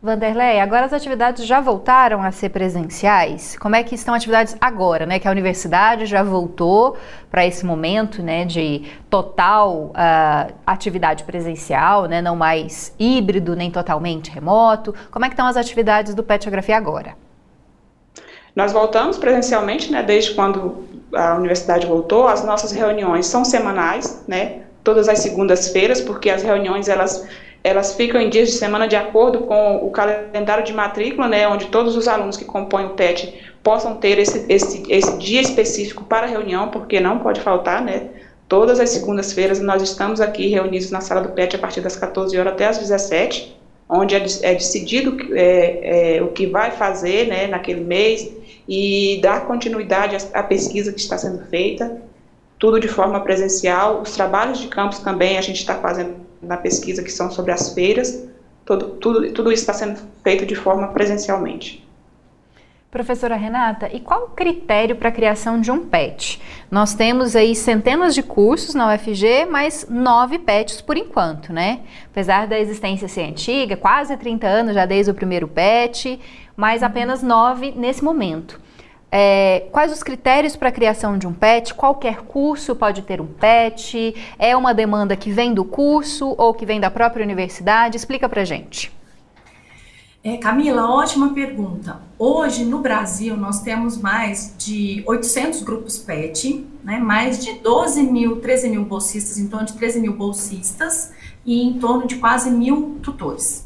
Vanderlei, 0.05 0.61
agora 0.61 0.85
as 0.85 0.93
atividades 0.93 1.47
já 1.47 1.63
voltaram 1.63 2.23
a 2.23 2.31
ser 2.31 2.51
presenciais? 2.51 3.57
Como 3.59 3.75
é 3.75 3.83
que 3.83 3.95
estão 3.95 4.13
atividades 4.13 4.55
agora, 4.61 5.07
né? 5.07 5.19
Que 5.19 5.27
a 5.27 5.31
universidade 5.31 6.05
já 6.05 6.23
voltou 6.23 6.95
para 7.31 7.47
esse 7.47 7.65
momento, 7.65 8.23
né, 8.23 8.45
de 8.45 8.83
total 9.09 9.93
uh, 9.95 10.53
atividade 10.67 11.25
presencial, 11.25 12.05
né, 12.05 12.21
não 12.21 12.37
mais 12.37 12.95
híbrido 12.99 13.57
nem 13.57 13.71
totalmente 13.71 14.31
remoto. 14.31 14.95
Como 15.11 15.25
é 15.25 15.29
que 15.29 15.33
estão 15.33 15.47
as 15.47 15.57
atividades 15.57 16.15
do 16.15 16.23
Petiografia 16.23 16.77
agora? 16.77 17.17
Nós 18.55 18.73
voltamos 18.73 19.17
presencialmente, 19.17 19.91
né, 19.91 20.03
desde 20.03 20.35
quando 20.35 20.85
a 21.15 21.35
universidade 21.37 21.87
voltou. 21.87 22.29
As 22.29 22.45
nossas 22.45 22.73
reuniões 22.73 23.25
são 23.25 23.43
semanais, 23.43 24.23
né, 24.29 24.65
todas 24.85 25.09
as 25.09 25.21
segundas-feiras, 25.21 26.03
porque 26.03 26.29
as 26.29 26.43
reuniões 26.43 26.91
elas 26.91 27.27
elas 27.65 27.95
ficam 27.95 28.21
em 28.21 28.29
dias 28.29 28.51
de 28.51 28.55
semana 28.57 28.87
de 28.87 28.95
acordo 28.95 29.41
com 29.41 29.77
o 29.77 29.91
calendário 29.91 30.63
de 30.63 30.75
matrícula, 30.75 31.27
né, 31.27 31.49
onde 31.49 31.69
todos 31.69 31.97
os 31.97 32.07
alunos 32.07 32.37
que 32.37 32.45
compõem 32.45 32.85
o 32.85 32.91
PET 32.91 33.35
possam 33.63 33.97
ter 33.97 34.19
esse, 34.19 34.45
esse, 34.51 34.83
esse 34.93 35.17
dia 35.17 35.41
específico 35.41 36.05
para 36.05 36.27
reunião, 36.27 36.69
porque 36.69 37.01
não 37.01 37.21
pode 37.21 37.41
faltar, 37.41 37.83
né, 37.83 38.11
todas 38.47 38.79
as 38.79 38.91
segundas-feiras 38.91 39.61
nós 39.61 39.81
estamos 39.83 40.21
aqui 40.21 40.47
reunidos 40.49 40.91
na 40.91 41.01
sala 41.01 41.23
do 41.23 41.31
PET 41.31 41.57
a 41.57 41.59
partir 41.59 41.81
das 41.81 41.97
14 41.97 42.39
horas 42.39 42.53
até 42.53 42.67
as 42.67 42.77
17, 42.77 43.57
onde 43.89 44.15
é, 44.15 44.19
é 44.43 44.53
decidido 44.53 45.17
é, 45.35 46.17
é, 46.17 46.23
o 46.23 46.29
que 46.29 46.47
vai 46.47 46.71
fazer, 46.71 47.29
né, 47.29 47.47
naquele 47.47 47.81
mês, 47.81 48.31
e 48.69 49.19
dar 49.23 49.47
continuidade 49.47 50.17
à, 50.17 50.41
à 50.41 50.43
pesquisa 50.43 50.93
que 50.93 51.01
está 51.01 51.17
sendo 51.17 51.43
feita, 51.47 51.97
tudo 52.59 52.79
de 52.79 52.89
forma 52.89 53.21
presencial, 53.21 54.03
os 54.03 54.15
trabalhos 54.15 54.59
de 54.59 54.69
campus 54.69 54.99
também 54.99 55.39
a 55.39 55.41
gente 55.41 55.61
está 55.61 55.77
fazendo 55.77 56.15
na 56.45 56.57
pesquisa 56.57 57.03
que 57.03 57.11
são 57.11 57.31
sobre 57.31 57.53
as 57.53 57.75
feiras, 57.75 58.27
tudo, 58.65 59.31
tudo, 59.31 59.53
isso 59.53 59.63
está 59.63 59.73
sendo 59.73 60.01
feito 60.23 60.47
de 60.47 60.55
forma 60.55 60.89
presencialmente. 60.89 61.85
Professora 62.91 63.35
Renata, 63.35 63.91
e 63.93 63.99
qual 63.99 64.27
o 64.27 64.29
critério 64.29 64.95
para 64.95 65.09
a 65.09 65.13
criação 65.13 65.61
de 65.61 65.69
um 65.69 65.85
PET? 65.85 66.41
Nós 66.71 66.95
temos 66.95 67.35
aí 67.35 67.53
centenas 67.55 68.15
de 68.15 68.23
cursos 68.23 68.73
na 68.73 68.95
UFG, 68.95 69.47
mas 69.51 69.87
nove 69.91 70.39
PETs 70.39 70.81
por 70.81 70.97
enquanto, 70.97 71.53
né? 71.53 71.81
Apesar 72.07 72.47
da 72.47 72.59
existência 72.59 73.09
ser 73.09 73.23
antiga, 73.23 73.77
quase 73.77 74.17
30 74.17 74.47
anos 74.47 74.75
já 74.75 74.87
desde 74.87 75.11
o 75.11 75.15
primeiro 75.15 75.49
PET, 75.49 76.21
mas 76.57 76.85
apenas 76.85 77.21
nove 77.21 77.73
nesse 77.77 78.03
momento. 78.03 78.61
É, 79.17 79.69
quais 79.71 79.93
os 79.93 80.03
critérios 80.03 80.57
para 80.57 80.71
a 80.71 80.73
criação 80.73 81.17
de 81.17 81.25
um 81.25 81.33
PET? 81.33 81.73
Qualquer 81.75 82.23
curso 82.23 82.75
pode 82.75 83.03
ter 83.03 83.21
um 83.21 83.27
PET? 83.27 84.13
É 84.37 84.57
uma 84.57 84.75
demanda 84.75 85.15
que 85.15 85.31
vem 85.31 85.55
do 85.55 85.65
curso 85.65 86.35
ou 86.37 86.53
que 86.53 86.67
vem 86.67 86.81
da 86.81 86.91
própria 86.91 87.25
universidade? 87.25 87.97
Explica 87.97 88.29
para 88.29 88.45
gente. 88.45 88.93
É, 90.25 90.37
Camila, 90.39 90.91
ótima 90.91 91.33
pergunta. 91.33 92.01
Hoje 92.19 92.65
no 92.65 92.81
Brasil 92.81 93.37
nós 93.37 93.61
temos 93.61 93.97
mais 93.97 94.53
de 94.59 95.05
800 95.07 95.63
grupos 95.63 95.97
PET, 95.97 96.67
né, 96.83 96.99
mais 96.99 97.39
de 97.45 97.53
12 97.61 98.03
mil, 98.03 98.41
13 98.41 98.69
mil 98.69 98.85
bolsistas, 98.85 99.39
em 99.39 99.47
torno 99.47 99.67
de 99.67 99.75
13 99.75 100.01
mil 100.01 100.15
bolsistas 100.15 101.13
e 101.47 101.63
em 101.63 101.75
torno 101.75 102.09
de 102.09 102.17
quase 102.17 102.51
mil 102.51 102.99
tutores. 103.01 103.64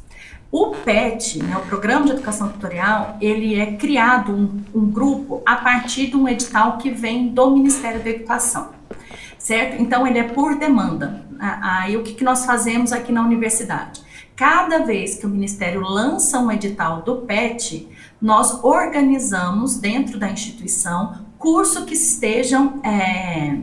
O 0.51 0.69
PET, 0.71 1.43
né, 1.43 1.59
o 1.59 1.67
Programa 1.67 2.07
de 2.07 2.13
Educação 2.13 2.49
Tutorial, 2.49 3.19
ele 3.21 3.55
é 3.61 3.77
criado 3.77 4.33
um, 4.33 4.65
um, 4.75 4.91
grupo 4.91 5.43
a 5.45 5.57
partir 5.57 6.07
de 6.07 6.17
um 6.17 6.27
edital 6.27 6.79
que 6.79 6.91
vem 6.91 7.29
do 7.29 7.51
Ministério 7.51 8.03
da 8.03 8.09
Educação, 8.09 8.71
certo? 9.39 9.81
Então, 9.83 10.07
ele 10.07 10.19
é 10.19 10.23
por 10.23 10.59
demanda. 10.59 11.23
Aí, 11.39 11.99
o 11.99 12.03
que, 12.03 12.15
que 12.15 12.25
nós 12.25 12.47
fazemos 12.47 12.93
aqui 12.93 13.13
na 13.13 13.23
universidade? 13.23 14.01
Cada 14.35 14.79
vez 14.79 15.17
que 15.17 15.27
o 15.27 15.29
Ministério 15.29 15.83
lança 15.83 16.39
um 16.39 16.51
edital 16.51 17.03
do 17.03 17.17
PET, 17.17 17.87
nós 18.21 18.65
organizamos 18.65 19.77
dentro 19.77 20.19
da 20.19 20.31
instituição 20.31 21.27
curso 21.39 21.85
que 21.85 21.93
estejam, 21.93 22.81
é, 22.83 23.59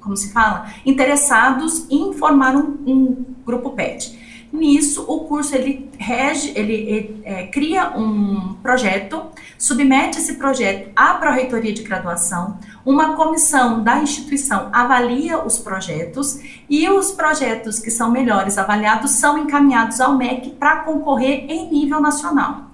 como 0.00 0.14
se 0.16 0.32
fala, 0.32 0.70
interessados 0.84 1.86
em 1.90 2.12
formar 2.12 2.54
um, 2.54 2.76
um 2.86 3.24
grupo 3.44 3.70
PET. 3.70 4.25
Nisso, 4.56 5.04
o 5.06 5.20
curso 5.20 5.54
ele 5.54 5.90
rege, 5.98 6.50
ele, 6.56 7.20
é, 7.24 7.46
cria 7.46 7.90
um 7.90 8.54
projeto, 8.62 9.22
submete 9.58 10.18
esse 10.18 10.36
projeto 10.36 10.90
à 10.96 11.12
Pró-Reitoria 11.14 11.74
de 11.74 11.82
Graduação, 11.82 12.58
uma 12.84 13.14
comissão 13.14 13.82
da 13.84 13.98
instituição 13.98 14.70
avalia 14.72 15.44
os 15.44 15.58
projetos 15.58 16.40
e 16.70 16.88
os 16.88 17.12
projetos 17.12 17.78
que 17.78 17.90
são 17.90 18.10
melhores 18.10 18.56
avaliados 18.56 19.12
são 19.12 19.36
encaminhados 19.36 20.00
ao 20.00 20.16
MEC 20.16 20.50
para 20.50 20.76
concorrer 20.76 21.44
em 21.50 21.70
nível 21.70 22.00
nacional. 22.00 22.70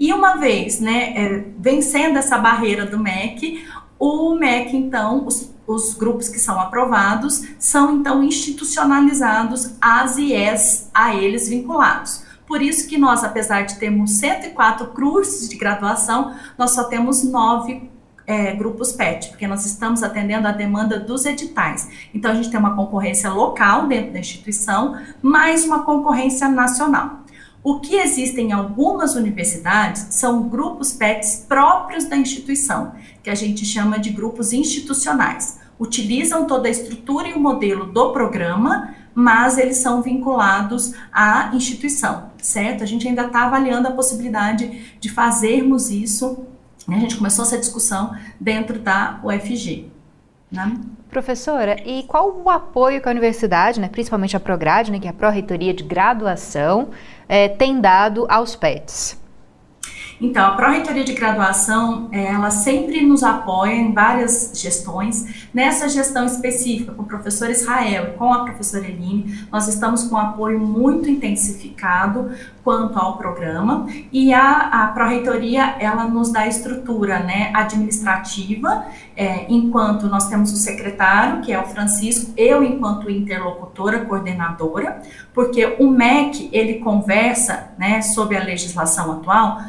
E 0.00 0.12
uma 0.14 0.36
vez, 0.36 0.80
né, 0.80 1.12
é, 1.16 1.44
vencendo 1.58 2.16
essa 2.16 2.38
barreira 2.38 2.86
do 2.86 2.98
MEC, 2.98 3.62
o 3.98 4.34
MEC, 4.34 4.74
então, 4.74 5.26
os 5.26 5.54
os 5.66 5.94
grupos 5.94 6.28
que 6.28 6.38
são 6.38 6.60
aprovados 6.60 7.42
são 7.58 7.96
então 7.96 8.22
institucionalizados 8.22 9.74
às 9.80 10.16
IES 10.16 10.90
a 10.94 11.14
eles 11.14 11.48
vinculados. 11.48 12.24
Por 12.46 12.62
isso 12.62 12.88
que 12.88 12.96
nós, 12.96 13.24
apesar 13.24 13.62
de 13.62 13.76
termos 13.76 14.12
104 14.12 14.86
cursos 14.88 15.48
de 15.48 15.56
graduação, 15.56 16.34
nós 16.56 16.70
só 16.72 16.84
temos 16.84 17.24
nove 17.24 17.90
é, 18.26 18.52
grupos 18.52 18.92
PET, 18.92 19.28
porque 19.28 19.46
nós 19.46 19.64
estamos 19.64 20.02
atendendo 20.02 20.48
a 20.48 20.52
demanda 20.52 20.98
dos 20.98 21.24
editais. 21.24 21.88
Então, 22.12 22.30
a 22.30 22.34
gente 22.34 22.50
tem 22.50 22.58
uma 22.58 22.74
concorrência 22.74 23.30
local 23.30 23.86
dentro 23.86 24.12
da 24.12 24.18
instituição, 24.18 24.96
mais 25.22 25.64
uma 25.64 25.84
concorrência 25.84 26.48
nacional. 26.48 27.25
O 27.68 27.80
que 27.80 27.96
existe 27.96 28.40
em 28.40 28.52
algumas 28.52 29.16
universidades 29.16 30.06
são 30.10 30.48
grupos 30.48 30.92
PETs 30.92 31.44
próprios 31.48 32.04
da 32.04 32.16
instituição, 32.16 32.92
que 33.24 33.28
a 33.28 33.34
gente 33.34 33.64
chama 33.64 33.98
de 33.98 34.10
grupos 34.10 34.52
institucionais. 34.52 35.58
Utilizam 35.76 36.46
toda 36.46 36.68
a 36.68 36.70
estrutura 36.70 37.26
e 37.26 37.32
o 37.32 37.40
modelo 37.40 37.86
do 37.86 38.12
programa, 38.12 38.94
mas 39.12 39.58
eles 39.58 39.78
são 39.78 40.00
vinculados 40.00 40.94
à 41.12 41.50
instituição, 41.56 42.30
certo? 42.40 42.84
A 42.84 42.86
gente 42.86 43.08
ainda 43.08 43.26
está 43.26 43.46
avaliando 43.46 43.88
a 43.88 43.92
possibilidade 43.92 44.96
de 45.00 45.08
fazermos 45.08 45.90
isso. 45.90 46.46
Né? 46.86 46.98
A 46.98 47.00
gente 47.00 47.16
começou 47.16 47.44
essa 47.44 47.58
discussão 47.58 48.16
dentro 48.40 48.78
da 48.78 49.20
UFG. 49.24 49.90
Né? 50.52 50.72
Professora, 51.10 51.76
e 51.84 52.02
qual 52.02 52.42
o 52.44 52.50
apoio 52.50 53.00
que 53.00 53.08
a 53.08 53.10
universidade, 53.10 53.80
né, 53.80 53.88
principalmente 53.88 54.36
a 54.36 54.40
Prograde, 54.40 54.90
né, 54.90 54.98
que 54.98 55.06
é 55.06 55.10
a 55.10 55.14
Pró-Reitoria 55.14 55.72
de 55.72 55.82
Graduação, 55.82 56.90
é, 57.28 57.48
tem 57.48 57.80
dado 57.80 58.26
aos 58.28 58.54
PETs? 58.54 59.25
Então, 60.20 60.46
a 60.46 60.50
Pró-Reitoria 60.52 61.04
de 61.04 61.12
Graduação, 61.12 62.08
eh, 62.10 62.26
ela 62.26 62.50
sempre 62.50 63.04
nos 63.04 63.22
apoia 63.22 63.74
em 63.74 63.92
várias 63.92 64.52
gestões. 64.54 65.48
Nessa 65.52 65.88
gestão 65.88 66.24
específica, 66.24 66.92
com 66.92 67.02
o 67.02 67.06
professor 67.06 67.50
Israel 67.50 68.08
e 68.08 68.16
com 68.16 68.32
a 68.32 68.44
professora 68.44 68.86
Eline, 68.86 69.46
nós 69.52 69.68
estamos 69.68 70.04
com 70.04 70.14
um 70.14 70.18
apoio 70.18 70.58
muito 70.58 71.08
intensificado 71.10 72.30
quanto 72.64 72.98
ao 72.98 73.18
programa. 73.18 73.86
E 74.10 74.32
a, 74.32 74.84
a 74.84 74.86
Pró-Reitoria, 74.88 75.76
ela 75.78 76.04
nos 76.04 76.32
dá 76.32 76.46
estrutura 76.46 77.20
né, 77.20 77.50
administrativa, 77.54 78.86
é, 79.14 79.46
enquanto 79.50 80.06
nós 80.06 80.28
temos 80.28 80.50
o 80.50 80.56
secretário, 80.56 81.42
que 81.42 81.52
é 81.52 81.60
o 81.60 81.66
Francisco, 81.66 82.32
eu 82.36 82.64
enquanto 82.64 83.10
interlocutora, 83.10 84.04
coordenadora, 84.06 85.02
porque 85.34 85.76
o 85.78 85.88
MEC, 85.90 86.48
ele 86.52 86.80
conversa 86.80 87.70
né, 87.78 88.00
sobre 88.00 88.36
a 88.36 88.42
legislação 88.42 89.12
atual, 89.12 89.60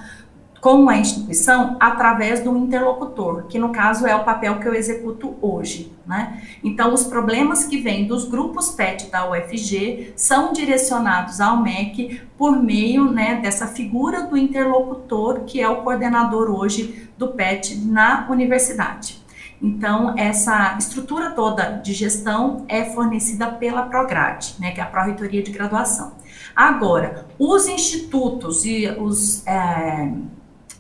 com 0.60 0.90
a 0.90 0.98
instituição 0.98 1.78
através 1.80 2.44
do 2.44 2.56
interlocutor, 2.58 3.44
que 3.48 3.60
no 3.60 3.70
caso 3.70 4.08
é 4.08 4.16
o 4.16 4.24
papel 4.24 4.60
que 4.60 4.68
eu 4.68 4.74
executo 4.74 5.36
hoje. 5.42 5.92
Né? 6.06 6.42
Então, 6.64 6.94
os 6.94 7.04
problemas 7.04 7.66
que 7.66 7.78
vêm 7.78 8.08
dos 8.08 8.28
grupos 8.28 8.70
PET 8.70 9.12
da 9.12 9.30
UFG 9.30 10.14
são 10.16 10.54
direcionados 10.54 11.40
ao 11.40 11.62
MEC 11.62 12.22
por 12.38 12.62
meio 12.62 13.12
né, 13.12 13.40
dessa 13.42 13.68
figura 13.68 14.24
do 14.24 14.38
interlocutor, 14.38 15.42
que 15.42 15.62
é 15.62 15.70
o 15.70 15.84
coordenador 15.84 16.50
hoje 16.50 17.10
do 17.18 17.30
PET 17.30 17.78
na 17.86 18.28
universidade. 18.30 19.26
Então, 19.62 20.14
essa 20.18 20.76
estrutura 20.78 21.32
toda 21.32 21.72
de 21.84 21.92
gestão 21.92 22.66
é 22.68 22.86
fornecida 22.86 23.48
pela 23.48 23.84
Prograde, 23.84 24.56
né, 24.60 24.72
que 24.72 24.80
é 24.80 24.84
a 24.84 24.86
Pró-Reitoria 24.86 25.42
de 25.42 25.52
Graduação. 25.52 26.14
Agora, 26.56 27.26
os 27.40 27.68
institutos 27.68 28.66
e 28.66 28.88
os 28.88 29.46
é, 29.48 30.12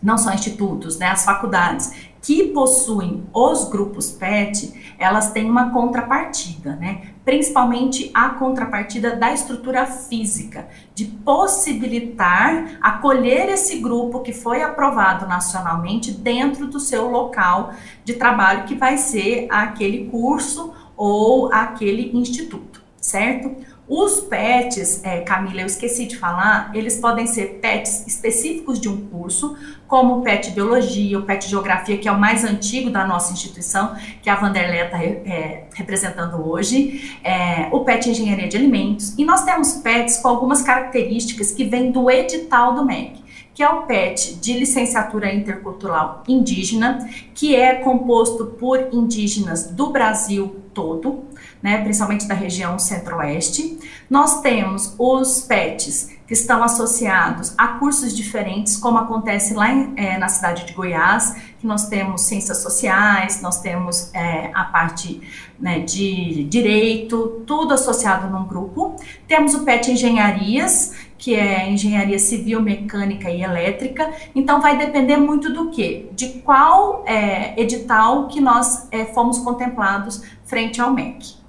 não 0.01 0.17
só 0.17 0.31
institutos, 0.31 0.97
né, 0.97 1.07
as 1.07 1.25
faculdades 1.25 1.91
que 2.21 2.49
possuem 2.49 3.23
os 3.33 3.69
grupos 3.69 4.11
PET, 4.11 4.95
elas 4.99 5.31
têm 5.31 5.49
uma 5.49 5.69
contrapartida, 5.71 6.75
né? 6.75 7.13
principalmente 7.23 8.11
a 8.13 8.29
contrapartida 8.29 9.15
da 9.15 9.31
estrutura 9.31 9.85
física, 9.85 10.67
de 10.93 11.05
possibilitar 11.05 12.77
acolher 12.81 13.49
esse 13.49 13.79
grupo 13.79 14.21
que 14.21 14.33
foi 14.33 14.61
aprovado 14.61 15.25
nacionalmente 15.27 16.11
dentro 16.11 16.67
do 16.67 16.79
seu 16.79 17.09
local 17.09 17.73
de 18.03 18.13
trabalho, 18.13 18.65
que 18.65 18.75
vai 18.75 18.97
ser 18.97 19.47
aquele 19.49 20.09
curso 20.09 20.73
ou 20.95 21.53
aquele 21.53 22.17
instituto, 22.17 22.81
certo? 22.99 23.55
Os 23.89 24.19
PETs, 24.19 25.01
é, 25.05 25.21
Camila, 25.21 25.61
eu 25.61 25.65
esqueci 25.65 26.07
de 26.07 26.17
falar, 26.17 26.71
eles 26.73 26.97
podem 26.97 27.25
ser 27.25 27.59
PETs 27.61 28.05
específicos 28.05 28.81
de 28.81 28.89
um 28.89 29.07
curso, 29.07 29.55
como 29.87 30.17
o 30.17 30.21
PET 30.21 30.51
Biologia, 30.51 31.17
o 31.17 31.21
PET 31.21 31.49
Geografia, 31.49 31.97
que 31.97 32.05
é 32.05 32.11
o 32.11 32.19
mais 32.19 32.43
antigo 32.43 32.89
da 32.89 33.07
nossa 33.07 33.31
instituição, 33.31 33.95
que 34.21 34.29
a 34.29 34.35
Vanderlei 34.35 34.81
está 34.81 35.01
é, 35.01 35.67
representando 35.73 36.45
hoje, 36.49 37.17
é, 37.23 37.69
o 37.71 37.79
PET 37.85 38.09
Engenharia 38.09 38.49
de 38.49 38.57
Alimentos, 38.57 39.17
e 39.17 39.23
nós 39.23 39.45
temos 39.45 39.75
PETs 39.75 40.17
com 40.17 40.27
algumas 40.27 40.61
características 40.61 41.51
que 41.51 41.63
vêm 41.63 41.89
do 41.89 42.11
edital 42.11 42.75
do 42.75 42.83
MEC 42.83 43.25
que 43.57 43.63
é 43.63 43.69
o 43.69 43.87
PET 43.87 44.35
de 44.35 44.53
licenciatura 44.53 45.33
intercultural 45.33 46.21
indígena, 46.27 47.09
que 47.33 47.55
é 47.55 47.73
composto 47.77 48.45
por 48.45 48.89
indígenas 48.93 49.71
do 49.71 49.89
Brasil 49.89 50.57
todo, 50.75 51.23
né, 51.61 51.81
principalmente 51.81 52.27
da 52.27 52.35
região 52.35 52.77
centro-oeste. 52.77 53.79
Nós 54.09 54.41
temos 54.41 54.93
os 54.97 55.41
PETs 55.41 56.17
que 56.27 56.33
estão 56.33 56.61
associados 56.61 57.53
a 57.57 57.67
cursos 57.79 58.15
diferentes, 58.15 58.75
como 58.75 58.97
acontece 58.97 59.53
lá 59.53 59.71
em, 59.71 59.93
é, 59.95 60.17
na 60.17 60.27
cidade 60.27 60.65
de 60.65 60.73
Goiás, 60.73 61.35
que 61.57 61.65
nós 61.65 61.87
temos 61.87 62.23
ciências 62.23 62.61
sociais, 62.61 63.41
nós 63.41 63.61
temos 63.61 64.13
é, 64.13 64.51
a 64.53 64.65
parte 64.65 65.21
né, 65.57 65.79
de 65.79 66.43
direito, 66.43 67.43
tudo 67.47 67.73
associado 67.73 68.29
num 68.29 68.45
grupo. 68.45 68.97
Temos 69.25 69.55
o 69.55 69.63
PET 69.63 69.89
Engenharias, 69.89 70.93
que 71.17 71.33
é 71.33 71.71
engenharia 71.71 72.19
civil, 72.19 72.61
mecânica 72.61 73.31
e 73.31 73.41
elétrica. 73.41 74.11
Então, 74.35 74.61
vai 74.61 74.77
depender 74.77 75.15
muito 75.15 75.51
do 75.51 75.69
que? 75.71 76.09
De 76.11 76.41
qual 76.41 77.03
é, 77.07 77.59
edital 77.59 78.27
que 78.27 78.41
nós 78.41 78.87
fomos 79.13 79.39
contemplados 79.39 80.21
frente 80.45 80.81
ao 80.81 80.93
MEC. 80.93 81.46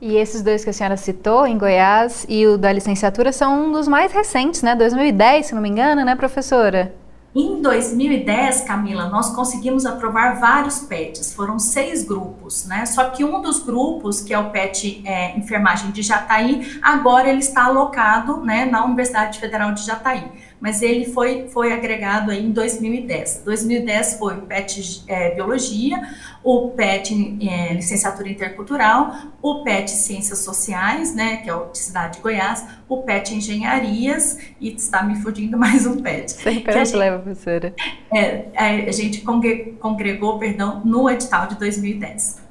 E 0.00 0.16
esses 0.16 0.40
dois 0.40 0.64
que 0.64 0.70
a 0.70 0.72
senhora 0.72 0.96
citou, 0.96 1.46
em 1.46 1.58
Goiás 1.58 2.24
e 2.26 2.46
o 2.46 2.56
da 2.56 2.72
licenciatura, 2.72 3.32
são 3.32 3.66
um 3.66 3.72
dos 3.72 3.86
mais 3.86 4.10
recentes, 4.10 4.62
né? 4.62 4.74
2010, 4.74 5.46
se 5.46 5.54
não 5.54 5.60
me 5.60 5.68
engano, 5.68 6.02
né, 6.04 6.16
professora? 6.16 6.94
Em 7.34 7.60
2010, 7.62 8.62
Camila, 8.62 9.08
nós 9.08 9.30
conseguimos 9.30 9.86
aprovar 9.86 10.40
vários 10.40 10.80
PETs, 10.80 11.32
foram 11.32 11.60
seis 11.60 12.02
grupos, 12.02 12.66
né? 12.66 12.86
Só 12.86 13.10
que 13.10 13.22
um 13.22 13.40
dos 13.40 13.62
grupos, 13.62 14.20
que 14.20 14.34
é 14.34 14.38
o 14.38 14.50
PET 14.50 15.02
é, 15.06 15.36
Enfermagem 15.38 15.92
de 15.92 16.02
Jataí, 16.02 16.78
agora 16.82 17.28
ele 17.28 17.38
está 17.38 17.66
alocado 17.66 18.38
né, 18.38 18.64
na 18.64 18.84
Universidade 18.84 19.38
Federal 19.38 19.72
de 19.72 19.84
Jataí 19.84 20.24
mas 20.60 20.82
ele 20.82 21.06
foi, 21.06 21.48
foi 21.48 21.72
agregado 21.72 22.30
aí 22.30 22.44
em 22.44 22.50
2010. 22.50 23.42
2010 23.44 24.14
foi 24.18 24.34
o 24.36 24.42
PET 24.42 25.04
é, 25.08 25.34
Biologia, 25.34 26.00
o 26.44 26.70
PET 26.70 27.38
é, 27.40 27.72
Licenciatura 27.72 28.28
Intercultural, 28.28 29.14
o 29.40 29.64
PET 29.64 29.90
Ciências 29.90 30.40
Sociais, 30.40 31.14
né, 31.14 31.38
que 31.38 31.48
é 31.48 31.54
o 31.54 31.70
de 31.70 31.78
Cidade 31.78 32.16
de 32.16 32.22
Goiás, 32.22 32.64
o 32.88 32.98
PET 33.02 33.34
Engenharias, 33.34 34.38
e 34.60 34.74
está 34.74 35.02
me 35.02 35.16
fugindo 35.16 35.56
mais 35.58 35.86
um 35.86 36.00
PET. 36.00 36.32
Sempre 36.32 36.72
a 36.74 36.84
gente 36.84 36.96
leva, 36.96 37.18
professora. 37.18 37.74
É, 38.12 38.44
é, 38.52 38.88
a 38.88 38.92
gente 38.92 39.22
congregou, 39.22 40.38
perdão, 40.38 40.82
no 40.84 41.08
edital 41.08 41.46
de 41.46 41.58
2010. 41.58 42.49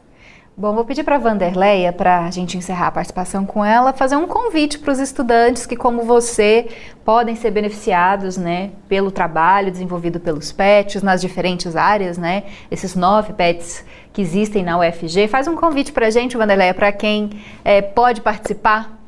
Bom, 0.59 0.73
vou 0.73 0.83
pedir 0.83 1.05
para 1.05 1.15
a 1.15 1.19
Vanderleia, 1.19 1.93
para 1.93 2.25
a 2.25 2.31
gente 2.31 2.57
encerrar 2.57 2.87
a 2.87 2.91
participação 2.91 3.45
com 3.45 3.63
ela, 3.63 3.93
fazer 3.93 4.17
um 4.17 4.27
convite 4.27 4.77
para 4.77 4.91
os 4.91 4.99
estudantes 4.99 5.65
que, 5.65 5.73
como 5.73 6.03
você, 6.03 6.67
podem 7.05 7.33
ser 7.33 7.51
beneficiados 7.51 8.35
né, 8.35 8.71
pelo 8.89 9.09
trabalho 9.09 9.71
desenvolvido 9.71 10.19
pelos 10.19 10.51
PETs 10.51 11.01
nas 11.01 11.21
diferentes 11.21 11.77
áreas, 11.77 12.17
né, 12.17 12.43
esses 12.69 12.93
nove 12.93 13.31
PETs 13.31 13.85
que 14.11 14.21
existem 14.21 14.61
na 14.61 14.77
UFG. 14.77 15.29
Faz 15.29 15.47
um 15.47 15.55
convite 15.55 15.93
para 15.93 16.07
a 16.07 16.09
gente, 16.09 16.35
Vanderleia, 16.35 16.73
para 16.73 16.91
quem 16.91 17.29
é, 17.63 17.81
pode 17.81 18.19
participar. 18.19 18.99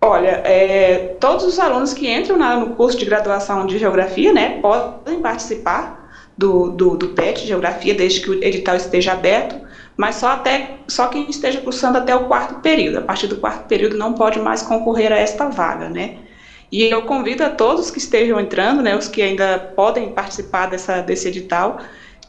Olha, 0.00 0.40
é, 0.42 1.16
todos 1.20 1.44
os 1.44 1.58
alunos 1.58 1.92
que 1.92 2.10
entram 2.10 2.38
na, 2.38 2.56
no 2.56 2.76
curso 2.76 2.96
de 2.96 3.04
graduação 3.04 3.66
de 3.66 3.76
Geografia 3.76 4.32
né, 4.32 4.58
podem 4.62 5.20
participar 5.20 5.99
do, 6.40 6.70
do, 6.70 6.96
do 6.96 7.08
PET, 7.08 7.46
Geografia, 7.46 7.94
desde 7.94 8.22
que 8.22 8.30
o 8.30 8.42
edital 8.42 8.74
esteja 8.74 9.12
aberto, 9.12 9.60
mas 9.94 10.14
só, 10.16 10.28
até, 10.28 10.78
só 10.88 11.08
quem 11.08 11.28
esteja 11.28 11.60
cursando 11.60 11.98
até 11.98 12.16
o 12.16 12.26
quarto 12.28 12.60
período. 12.62 12.96
A 12.96 13.02
partir 13.02 13.26
do 13.26 13.36
quarto 13.36 13.66
período 13.68 13.98
não 13.98 14.14
pode 14.14 14.40
mais 14.40 14.62
concorrer 14.62 15.12
a 15.12 15.18
esta 15.18 15.50
vaga, 15.50 15.90
né? 15.90 16.16
E 16.72 16.84
eu 16.84 17.02
convido 17.02 17.44
a 17.44 17.50
todos 17.50 17.90
que 17.90 17.98
estejam 17.98 18.40
entrando, 18.40 18.80
né, 18.80 18.96
os 18.96 19.06
que 19.06 19.20
ainda 19.20 19.58
podem 19.76 20.12
participar 20.12 20.66
dessa, 20.66 21.02
desse 21.02 21.28
edital, 21.28 21.78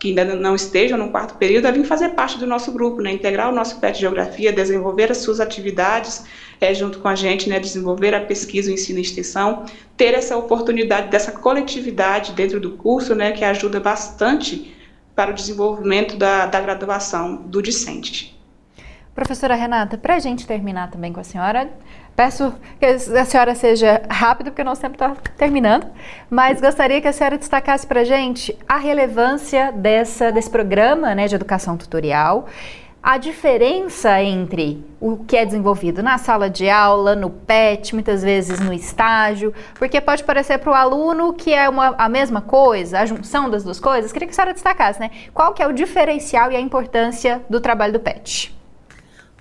que 0.02 0.08
ainda 0.10 0.26
não 0.26 0.56
estejam 0.56 0.98
no 0.98 1.12
quarto 1.12 1.36
período, 1.36 1.68
a 1.68 1.72
vir 1.72 1.86
fazer 1.86 2.10
parte 2.10 2.40
do 2.40 2.48
nosso 2.48 2.72
grupo, 2.72 3.04
né, 3.04 3.12
integrar 3.12 3.52
o 3.52 3.56
nosso 3.56 3.80
PET 3.80 4.00
Geografia, 4.00 4.52
desenvolver 4.52 5.12
as 5.12 5.20
suas 5.20 5.40
atividades 5.40 6.26
é, 6.60 6.74
junto 6.74 6.98
com 6.98 7.08
a 7.08 7.14
gente, 7.14 7.48
né, 7.48 7.60
desenvolver 7.60 8.16
a 8.16 8.22
pesquisa, 8.22 8.72
o 8.72 8.74
ensino 8.74 8.98
e 8.98 9.04
extensão, 9.04 9.64
ter 9.96 10.16
essa 10.16 10.36
oportunidade 10.36 11.10
dessa 11.10 11.32
coletividade 11.32 12.32
dentro 12.32 12.60
do 12.60 12.72
curso, 12.72 13.14
né, 13.14 13.32
que 13.32 13.46
ajuda 13.46 13.80
bastante 13.80 14.76
para 15.16 15.30
o 15.30 15.36
desenvolvimento 15.36 16.18
da, 16.18 16.48
da 16.48 16.60
graduação 16.60 17.36
do 17.36 17.62
discente. 17.62 18.36
Professora 19.14 19.54
Renata, 19.54 20.00
para 20.00 20.16
a 20.16 20.20
gente 20.20 20.48
terminar 20.48 20.90
também 20.90 21.14
com 21.14 21.20
a 21.20 21.24
senhora, 21.24 21.70
peço 22.16 22.54
que 22.80 22.86
a 22.86 23.26
senhora 23.26 23.56
seja 23.56 24.02
rápida, 24.10 24.52
porque 24.52 24.62
o 24.62 24.66
nosso 24.66 24.82
tempo 24.82 24.96
está 24.96 25.16
terminando, 25.38 25.88
mas 26.30 26.62
gostaria 26.62 27.02
que 27.02 27.08
a 27.08 27.14
senhora 27.14 27.38
destacasse 27.38 27.86
para 27.88 28.02
a 28.02 28.04
gente 28.04 28.58
a 28.68 28.78
relevância 28.78 29.72
dessa, 29.72 30.32
desse 30.32 30.50
programa 30.50 31.16
né, 31.16 31.28
de 31.28 31.36
educação 31.36 31.78
tutorial, 31.78 32.48
a 33.04 33.18
diferença 33.18 34.22
entre 34.22 34.86
o 35.00 35.18
que 35.18 35.36
é 35.36 35.44
desenvolvido 35.44 36.04
na 36.04 36.20
sala 36.20 36.48
de 36.48 36.70
aula, 36.70 37.16
no 37.16 37.32
PET, 37.32 37.96
muitas 37.96 38.22
vezes 38.22 38.60
no 38.60 38.72
estágio, 38.72 39.52
porque 39.74 40.00
pode 40.00 40.24
parecer 40.24 40.60
para 40.60 40.72
o 40.72 40.76
aluno 40.76 41.34
que 41.34 41.52
é 41.52 41.68
uma, 41.68 41.96
a 41.98 42.08
mesma 42.08 42.42
coisa, 42.42 43.00
a 43.00 43.06
junção 43.06 43.50
das 43.50 43.64
duas 43.64 43.80
coisas. 43.80 44.12
Queria 44.12 44.28
que 44.28 44.34
a 44.34 44.36
senhora 44.36 44.54
destacasse, 44.54 45.00
né? 45.00 45.10
Qual 45.34 45.52
que 45.52 45.64
é 45.64 45.68
o 45.68 45.74
diferencial 45.74 46.52
e 46.52 46.56
a 46.56 46.60
importância 46.60 47.42
do 47.50 47.60
trabalho 47.60 47.94
do 47.94 48.00
PET? 48.00 48.61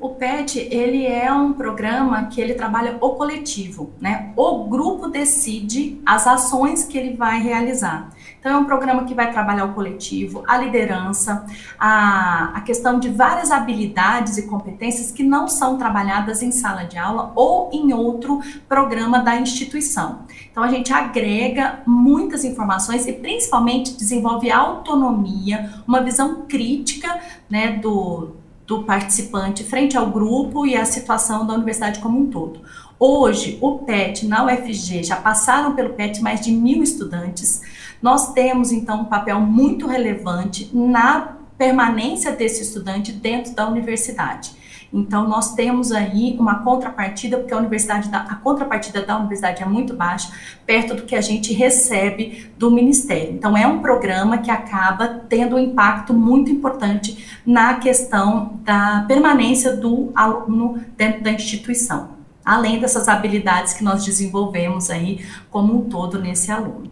O 0.01 0.09
PET, 0.09 0.59
ele 0.71 1.05
é 1.05 1.31
um 1.31 1.53
programa 1.53 2.25
que 2.25 2.41
ele 2.41 2.55
trabalha 2.55 2.97
o 3.03 3.11
coletivo, 3.11 3.93
né? 4.01 4.33
O 4.35 4.65
grupo 4.65 5.09
decide 5.09 6.01
as 6.07 6.27
ações 6.27 6.85
que 6.85 6.97
ele 6.97 7.15
vai 7.15 7.39
realizar. 7.43 8.09
Então, 8.39 8.53
é 8.53 8.57
um 8.57 8.65
programa 8.65 9.05
que 9.05 9.13
vai 9.13 9.31
trabalhar 9.31 9.67
o 9.67 9.75
coletivo, 9.75 10.43
a 10.49 10.57
liderança, 10.57 11.45
a, 11.79 12.53
a 12.55 12.61
questão 12.63 12.99
de 12.99 13.11
várias 13.11 13.51
habilidades 13.51 14.39
e 14.39 14.47
competências 14.47 15.13
que 15.13 15.23
não 15.23 15.47
são 15.47 15.77
trabalhadas 15.77 16.43
em 16.43 16.51
sala 16.51 16.85
de 16.85 16.97
aula 16.97 17.33
ou 17.37 17.69
em 17.71 17.93
outro 17.93 18.41
programa 18.67 19.19
da 19.19 19.37
instituição. 19.37 20.21
Então, 20.51 20.63
a 20.63 20.69
gente 20.69 20.91
agrega 20.95 21.81
muitas 21.87 22.43
informações 22.43 23.07
e, 23.07 23.13
principalmente, 23.13 23.95
desenvolve 23.95 24.51
autonomia, 24.51 25.75
uma 25.87 26.01
visão 26.01 26.47
crítica 26.49 27.21
né, 27.51 27.73
do 27.73 28.39
do 28.71 28.85
participante 28.85 29.65
frente 29.65 29.97
ao 29.97 30.09
grupo 30.13 30.65
e 30.65 30.77
à 30.77 30.85
situação 30.85 31.45
da 31.45 31.55
universidade 31.55 31.99
como 31.99 32.21
um 32.21 32.31
todo. 32.31 32.61
Hoje, 33.01 33.59
o 33.61 33.79
PET 33.79 34.29
na 34.29 34.45
UFG 34.45 35.03
já 35.03 35.17
passaram 35.17 35.75
pelo 35.75 35.95
PET 35.95 36.23
mais 36.23 36.41
de 36.41 36.53
mil 36.53 36.81
estudantes. 36.81 37.63
Nós 38.01 38.33
temos, 38.33 38.71
então, 38.71 39.01
um 39.01 39.05
papel 39.07 39.41
muito 39.41 39.89
relevante 39.89 40.71
na 40.73 41.37
permanência 41.59 42.31
desse 42.31 42.63
estudante 42.63 43.11
dentro 43.11 43.53
da 43.57 43.67
universidade. 43.67 44.53
Então, 44.92 45.29
nós 45.29 45.55
temos 45.55 45.92
aí 45.92 46.37
uma 46.38 46.64
contrapartida, 46.64 47.38
porque 47.38 47.55
a 47.55 47.57
universidade, 47.57 48.09
da, 48.09 48.18
a 48.22 48.35
contrapartida 48.35 49.03
da 49.03 49.16
universidade 49.16 49.62
é 49.62 49.66
muito 49.66 49.94
baixa, 49.94 50.33
perto 50.66 50.94
do 50.94 51.03
que 51.03 51.14
a 51.14 51.20
gente 51.20 51.53
recebe 51.53 52.50
do 52.59 52.70
Ministério. 52.70 53.33
Então, 53.33 53.57
é 53.57 53.66
um 53.66 53.79
programa 53.81 54.38
que 54.38 54.50
acaba 54.50 55.07
tendo 55.29 55.55
um 55.55 55.59
impacto 55.59 56.12
muito 56.12 56.50
importante 56.50 57.40
na 57.46 57.74
questão 57.74 58.59
da 58.64 59.05
permanência 59.07 59.76
do 59.76 60.11
aluno 60.14 60.83
dentro 60.96 61.22
da 61.22 61.31
instituição, 61.31 62.11
além 62.44 62.81
dessas 62.81 63.07
habilidades 63.07 63.72
que 63.72 63.85
nós 63.85 64.05
desenvolvemos 64.05 64.90
aí 64.90 65.24
como 65.50 65.76
um 65.76 65.88
todo 65.88 66.18
nesse 66.18 66.50
aluno. 66.50 66.90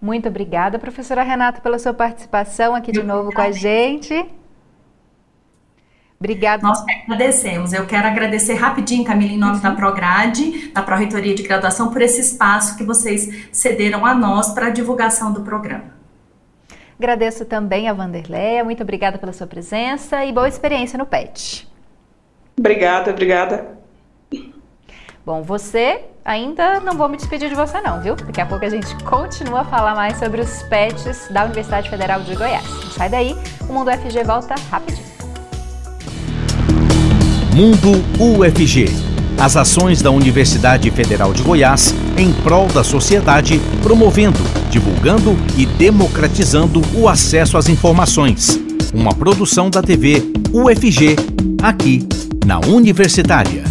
Muito 0.00 0.28
obrigada, 0.28 0.80
professora 0.80 1.22
Renata, 1.22 1.60
pela 1.60 1.78
sua 1.78 1.94
participação 1.94 2.74
aqui 2.74 2.90
de 2.90 3.04
novo 3.04 3.32
com 3.32 3.40
a 3.40 3.52
gente. 3.52 4.26
Obrigada. 6.22 6.62
Nós 6.62 6.84
agradecemos. 7.04 7.72
Eu 7.72 7.84
quero 7.84 8.06
agradecer 8.06 8.54
rapidinho, 8.54 9.04
Camila, 9.04 9.32
em 9.32 9.36
nome 9.36 9.56
uhum. 9.56 9.60
da 9.60 9.72
Prograde, 9.72 10.68
da 10.68 10.80
Pró-Reitoria 10.80 11.34
de 11.34 11.42
Graduação, 11.42 11.90
por 11.90 12.00
esse 12.00 12.20
espaço 12.20 12.78
que 12.78 12.84
vocês 12.84 13.48
cederam 13.50 14.06
a 14.06 14.14
nós 14.14 14.50
para 14.54 14.66
a 14.66 14.70
divulgação 14.70 15.32
do 15.32 15.40
programa. 15.40 16.00
Agradeço 16.96 17.44
também 17.44 17.88
a 17.88 17.92
Vanderleia, 17.92 18.62
muito 18.62 18.84
obrigada 18.84 19.18
pela 19.18 19.32
sua 19.32 19.48
presença 19.48 20.24
e 20.24 20.32
boa 20.32 20.46
experiência 20.46 20.96
no 20.96 21.04
PET. 21.04 21.68
Obrigada, 22.56 23.10
obrigada. 23.10 23.78
Bom, 25.26 25.42
você 25.42 26.04
ainda 26.24 26.78
não 26.78 26.92
vou 26.92 27.08
me 27.08 27.16
despedir 27.16 27.48
de 27.48 27.56
você 27.56 27.80
não, 27.80 28.00
viu? 28.00 28.14
Daqui 28.14 28.40
a 28.40 28.46
pouco 28.46 28.64
a 28.64 28.68
gente 28.68 28.94
continua 29.02 29.62
a 29.62 29.64
falar 29.64 29.96
mais 29.96 30.18
sobre 30.18 30.40
os 30.40 30.62
pets 30.64 31.28
da 31.30 31.44
Universidade 31.44 31.90
Federal 31.90 32.20
de 32.20 32.36
Goiás. 32.36 32.68
Não 32.68 32.90
sai 32.92 33.08
daí, 33.08 33.34
o 33.68 33.72
Mundo 33.72 33.90
FG 33.90 34.22
volta 34.22 34.54
rapidinho. 34.70 35.21
Mundo 37.54 37.90
UFG. 38.18 38.86
As 39.38 39.58
ações 39.58 40.00
da 40.00 40.10
Universidade 40.10 40.90
Federal 40.90 41.34
de 41.34 41.42
Goiás 41.42 41.94
em 42.16 42.32
prol 42.42 42.66
da 42.68 42.82
sociedade, 42.82 43.60
promovendo, 43.82 44.38
divulgando 44.70 45.36
e 45.58 45.66
democratizando 45.66 46.80
o 46.96 47.06
acesso 47.06 47.58
às 47.58 47.68
informações. 47.68 48.58
Uma 48.94 49.14
produção 49.14 49.68
da 49.68 49.82
TV 49.82 50.32
UFG, 50.50 51.14
aqui 51.62 52.08
na 52.46 52.58
Universitária. 52.58 53.64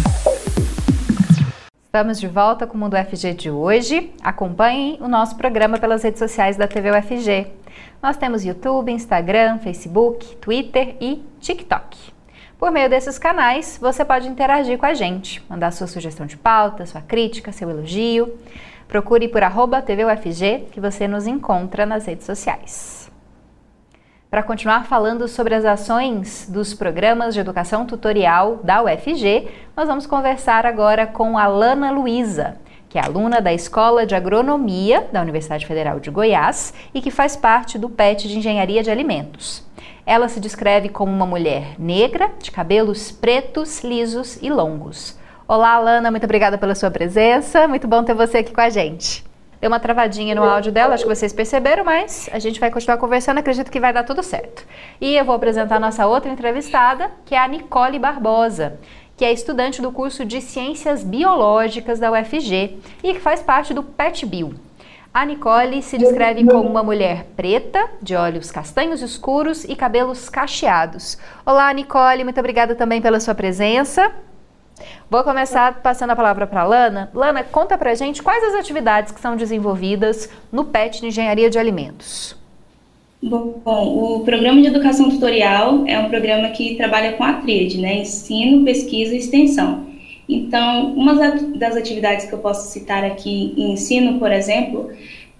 Estamos 1.84 2.20
de 2.20 2.28
volta 2.28 2.68
com 2.68 2.76
o 2.76 2.80
Mundo 2.80 2.94
UFG 2.94 3.34
de 3.34 3.50
hoje. 3.50 4.12
Acompanhem 4.22 4.96
o 5.00 5.08
nosso 5.08 5.34
programa 5.34 5.76
pelas 5.76 6.04
redes 6.04 6.20
sociais 6.20 6.56
da 6.56 6.68
TV 6.68 6.92
UFG. 6.92 7.48
Nós 8.00 8.16
temos 8.16 8.44
YouTube, 8.44 8.92
Instagram, 8.92 9.58
Facebook, 9.58 10.36
Twitter 10.36 10.94
e 11.00 11.20
TikTok. 11.40 12.21
Por 12.62 12.70
meio 12.70 12.88
desses 12.88 13.18
canais, 13.18 13.76
você 13.82 14.04
pode 14.04 14.28
interagir 14.28 14.78
com 14.78 14.86
a 14.86 14.94
gente, 14.94 15.44
mandar 15.48 15.72
sua 15.72 15.88
sugestão 15.88 16.26
de 16.26 16.36
pauta, 16.36 16.86
sua 16.86 17.00
crítica, 17.00 17.50
seu 17.50 17.68
elogio. 17.68 18.38
Procure 18.86 19.26
por 19.26 19.42
arroba 19.42 19.82
TVUFG 19.82 20.68
que 20.70 20.80
você 20.80 21.08
nos 21.08 21.26
encontra 21.26 21.84
nas 21.84 22.06
redes 22.06 22.24
sociais. 22.24 23.10
Para 24.30 24.44
continuar 24.44 24.84
falando 24.84 25.26
sobre 25.26 25.56
as 25.56 25.64
ações 25.64 26.48
dos 26.48 26.72
programas 26.72 27.34
de 27.34 27.40
educação 27.40 27.84
tutorial 27.84 28.60
da 28.62 28.80
UFG, 28.80 29.48
nós 29.76 29.88
vamos 29.88 30.06
conversar 30.06 30.64
agora 30.64 31.04
com 31.04 31.36
a 31.36 31.48
Lana 31.48 31.90
Luiza, 31.90 32.58
que 32.88 32.96
é 32.96 33.04
aluna 33.04 33.40
da 33.40 33.52
Escola 33.52 34.06
de 34.06 34.14
Agronomia 34.14 35.08
da 35.10 35.20
Universidade 35.20 35.66
Federal 35.66 35.98
de 35.98 36.12
Goiás 36.12 36.72
e 36.94 37.00
que 37.00 37.10
faz 37.10 37.34
parte 37.34 37.76
do 37.76 37.90
PET 37.90 38.28
de 38.28 38.38
Engenharia 38.38 38.84
de 38.84 38.90
Alimentos. 38.90 39.66
Ela 40.04 40.28
se 40.28 40.40
descreve 40.40 40.88
como 40.88 41.12
uma 41.12 41.24
mulher 41.24 41.76
negra, 41.78 42.30
de 42.40 42.50
cabelos 42.50 43.12
pretos, 43.12 43.84
lisos 43.84 44.36
e 44.42 44.50
longos. 44.50 45.16
Olá, 45.46 45.74
Alana, 45.74 46.10
muito 46.10 46.24
obrigada 46.24 46.58
pela 46.58 46.74
sua 46.74 46.90
presença. 46.90 47.68
Muito 47.68 47.86
bom 47.86 48.02
ter 48.02 48.12
você 48.12 48.38
aqui 48.38 48.52
com 48.52 48.60
a 48.60 48.68
gente. 48.68 49.24
Deu 49.60 49.70
uma 49.70 49.78
travadinha 49.78 50.34
no 50.34 50.42
áudio 50.42 50.72
dela, 50.72 50.94
acho 50.94 51.04
que 51.04 51.14
vocês 51.14 51.32
perceberam, 51.32 51.84
mas 51.84 52.28
a 52.32 52.40
gente 52.40 52.58
vai 52.58 52.68
continuar 52.68 52.96
conversando, 52.96 53.38
acredito 53.38 53.70
que 53.70 53.78
vai 53.78 53.92
dar 53.92 54.02
tudo 54.02 54.20
certo. 54.20 54.66
E 55.00 55.14
eu 55.14 55.24
vou 55.24 55.36
apresentar 55.36 55.76
a 55.76 55.80
nossa 55.80 56.04
outra 56.04 56.32
entrevistada, 56.32 57.08
que 57.24 57.36
é 57.36 57.38
a 57.38 57.46
Nicole 57.46 58.00
Barbosa, 58.00 58.80
que 59.16 59.24
é 59.24 59.32
estudante 59.32 59.80
do 59.80 59.92
curso 59.92 60.24
de 60.24 60.40
Ciências 60.40 61.04
Biológicas 61.04 62.00
da 62.00 62.10
UFG 62.10 62.80
e 63.04 63.14
que 63.14 63.20
faz 63.20 63.40
parte 63.40 63.72
do 63.72 63.84
PET-BIO. 63.84 64.52
A 65.14 65.26
Nicole 65.26 65.82
se 65.82 65.98
descreve 65.98 66.42
como 66.46 66.66
uma 66.66 66.82
mulher 66.82 67.26
preta, 67.36 67.86
de 68.00 68.16
olhos 68.16 68.50
castanhos 68.50 69.02
escuros 69.02 69.62
e 69.64 69.76
cabelos 69.76 70.30
cacheados. 70.30 71.18
Olá, 71.44 71.70
Nicole, 71.74 72.24
muito 72.24 72.40
obrigada 72.40 72.74
também 72.74 73.02
pela 73.02 73.20
sua 73.20 73.34
presença. 73.34 74.10
Vou 75.10 75.22
começar 75.22 75.82
passando 75.82 76.12
a 76.12 76.16
palavra 76.16 76.46
para 76.46 76.64
Lana. 76.64 77.10
Lana, 77.12 77.44
conta 77.44 77.76
pra 77.76 77.94
gente 77.94 78.22
quais 78.22 78.42
as 78.42 78.54
atividades 78.54 79.12
que 79.12 79.20
são 79.20 79.36
desenvolvidas 79.36 80.30
no 80.50 80.64
PET 80.64 81.02
de 81.02 81.08
Engenharia 81.08 81.50
de 81.50 81.58
Alimentos. 81.58 82.34
Bom, 83.22 83.60
o 83.66 84.20
programa 84.24 84.62
de 84.62 84.68
educação 84.68 85.10
tutorial 85.10 85.84
é 85.86 85.98
um 85.98 86.08
programa 86.08 86.48
que 86.48 86.74
trabalha 86.76 87.12
com 87.12 87.22
a 87.22 87.34
tríade, 87.34 87.78
né? 87.78 87.96
Ensino, 87.98 88.64
pesquisa 88.64 89.14
e 89.14 89.18
extensão. 89.18 89.91
Então, 90.28 90.94
uma 90.94 91.14
das 91.56 91.76
atividades 91.76 92.26
que 92.26 92.32
eu 92.32 92.38
posso 92.38 92.70
citar 92.70 93.04
aqui 93.04 93.54
em 93.56 93.72
ensino, 93.72 94.18
por 94.18 94.32
exemplo, 94.32 94.90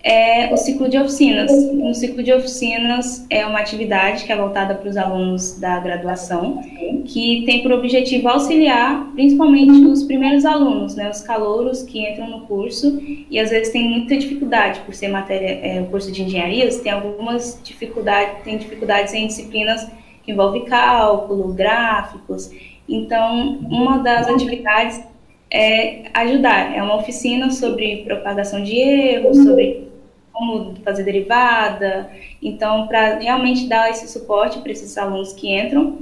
é 0.03 0.53
o 0.53 0.57
ciclo 0.57 0.89
de 0.89 0.99
oficinas. 0.99 1.51
No 1.73 1.95
ciclo 1.95 2.23
de 2.23 2.33
oficinas 2.33 3.25
é 3.31 3.47
uma 3.47 3.61
atividade 3.61 4.25
que 4.25 4.33
é 4.33 4.37
voltada 4.37 4.75
para 4.75 4.89
os 4.89 4.97
alunos 4.97 5.59
da 5.61 5.79
graduação, 5.79 6.61
que 7.05 7.45
tem 7.47 7.63
por 7.63 7.73
objetivo 7.73 8.29
auxiliar 8.29 9.13
principalmente 9.15 9.85
os 9.85 10.03
primeiros 10.03 10.45
alunos, 10.45 10.97
né, 10.97 11.09
os 11.09 11.21
calouros 11.21 11.83
que 11.83 12.01
entram 12.01 12.29
no 12.29 12.41
curso 12.47 13.01
e 13.31 13.39
às 13.39 13.51
vezes 13.51 13.73
tem 13.73 13.89
muita 13.89 14.17
dificuldade 14.17 14.81
por 14.81 14.95
ser 14.95 15.09
matéria, 15.09 15.61
é, 15.63 15.81
o 15.81 15.87
curso 15.87 16.11
de 16.11 16.23
engenharias, 16.23 16.81
tem 16.81 16.91
algumas 16.91 17.61
dificuldades, 17.63 18.43
tem 18.43 18.59
dificuldades 18.59 19.15
em 19.15 19.27
disciplinas 19.27 19.89
que 20.25 20.33
envolvem 20.33 20.65
cálculo, 20.65 21.53
gráficos. 21.53 22.51
Então, 22.89 23.59
uma 23.71 23.99
das 23.99 24.29
atividades 24.29 25.03
é 25.51 26.05
ajudar. 26.15 26.75
É 26.75 26.83
uma 26.83 26.97
oficina 26.97 27.51
sobre 27.51 28.05
propagação 28.05 28.63
de 28.63 28.77
erros, 28.77 29.37
sobre 29.39 29.89
como 30.33 30.75
fazer 30.83 31.05
derivada. 31.05 32.11
Então, 32.43 32.87
para 32.87 33.19
realmente 33.19 33.69
dar 33.69 33.91
esse 33.91 34.09
suporte 34.09 34.59
para 34.59 34.73
esses 34.73 34.97
alunos 34.97 35.33
que 35.33 35.55
entram 35.55 35.99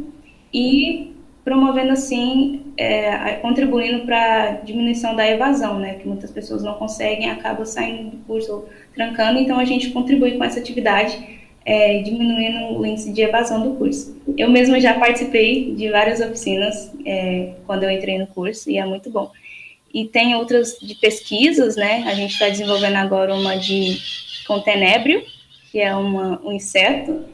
e 0.53 1.15
promovendo 1.45 1.93
assim, 1.93 2.63
é, 2.77 3.33
contribuindo 3.37 4.05
para 4.05 4.43
a 4.43 4.51
diminuição 4.53 5.17
da 5.17 5.27
evasão, 5.29 5.79
né? 5.79 5.95
Que 5.95 6.07
muitas 6.07 6.31
pessoas 6.31 6.63
não 6.63 6.75
conseguem, 6.75 7.31
acabam 7.31 7.65
saindo 7.65 8.11
do 8.11 8.17
curso 8.25 8.67
trancando. 8.95 9.39
Então, 9.41 9.59
a 9.59 9.65
gente 9.65 9.91
contribui 9.91 10.37
com 10.37 10.45
essa 10.45 10.61
atividade, 10.61 11.40
é, 11.71 12.03
diminuindo 12.03 12.81
o 12.81 12.85
índice 12.85 13.13
de 13.13 13.23
evasão 13.23 13.63
do 13.63 13.77
curso. 13.77 14.21
Eu 14.37 14.51
mesma 14.51 14.81
já 14.81 14.95
participei 14.95 15.73
de 15.73 15.89
várias 15.89 16.21
oficinas 16.21 16.93
é, 17.07 17.53
quando 17.65 17.85
eu 17.85 17.91
entrei 17.93 18.19
no 18.19 18.27
curso 18.27 18.69
e 18.69 18.77
é 18.77 18.85
muito 18.85 19.09
bom. 19.09 19.31
E 19.95 20.05
tem 20.05 20.35
outras 20.35 20.77
de 20.83 20.97
pesquisas, 20.97 21.77
né? 21.77 22.03
A 22.09 22.15
gente 22.15 22.33
está 22.33 22.49
desenvolvendo 22.49 22.97
agora 22.97 23.33
uma 23.33 23.57
de 23.57 23.99
contenébrio, 24.49 25.23
que 25.71 25.79
é 25.79 25.95
uma, 25.95 26.45
um 26.45 26.51
inseto, 26.51 27.25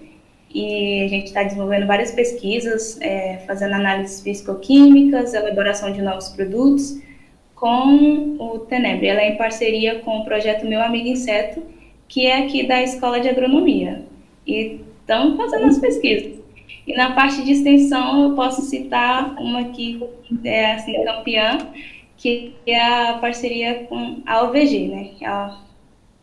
e 0.54 1.02
a 1.04 1.08
gente 1.08 1.28
está 1.28 1.42
desenvolvendo 1.42 1.86
várias 1.86 2.10
pesquisas, 2.10 3.00
é, 3.00 3.38
fazendo 3.46 3.72
análises 3.72 4.20
físico-químicas, 4.20 5.32
elaboração 5.32 5.90
de 5.92 6.02
novos 6.02 6.28
produtos, 6.28 7.00
com 7.54 8.36
o 8.38 8.58
Tenebre. 8.58 9.06
Ela 9.06 9.22
é 9.22 9.30
em 9.30 9.38
parceria 9.38 10.00
com 10.00 10.18
o 10.18 10.24
projeto 10.26 10.66
Meu 10.66 10.82
Amigo 10.82 11.08
Inseto, 11.08 11.62
que 12.06 12.26
é 12.26 12.44
aqui 12.44 12.66
da 12.66 12.82
Escola 12.82 13.18
de 13.18 13.30
Agronomia. 13.30 14.04
E 14.46 14.80
estamos 15.00 15.36
fazendo 15.36 15.66
as 15.66 15.78
pesquisas. 15.78 16.36
E 16.86 16.94
na 16.94 17.12
parte 17.12 17.42
de 17.42 17.52
extensão, 17.52 18.22
eu 18.22 18.36
posso 18.36 18.62
citar 18.62 19.34
uma 19.40 19.64
que 19.64 20.00
é 20.44 20.72
assim, 20.72 21.04
campeã, 21.04 21.58
que 22.16 22.54
é 22.64 22.80
a 22.80 23.18
parceria 23.20 23.86
com 23.88 24.22
a 24.24 24.44
OVG, 24.44 24.88
né? 24.88 25.10
A 25.24 25.58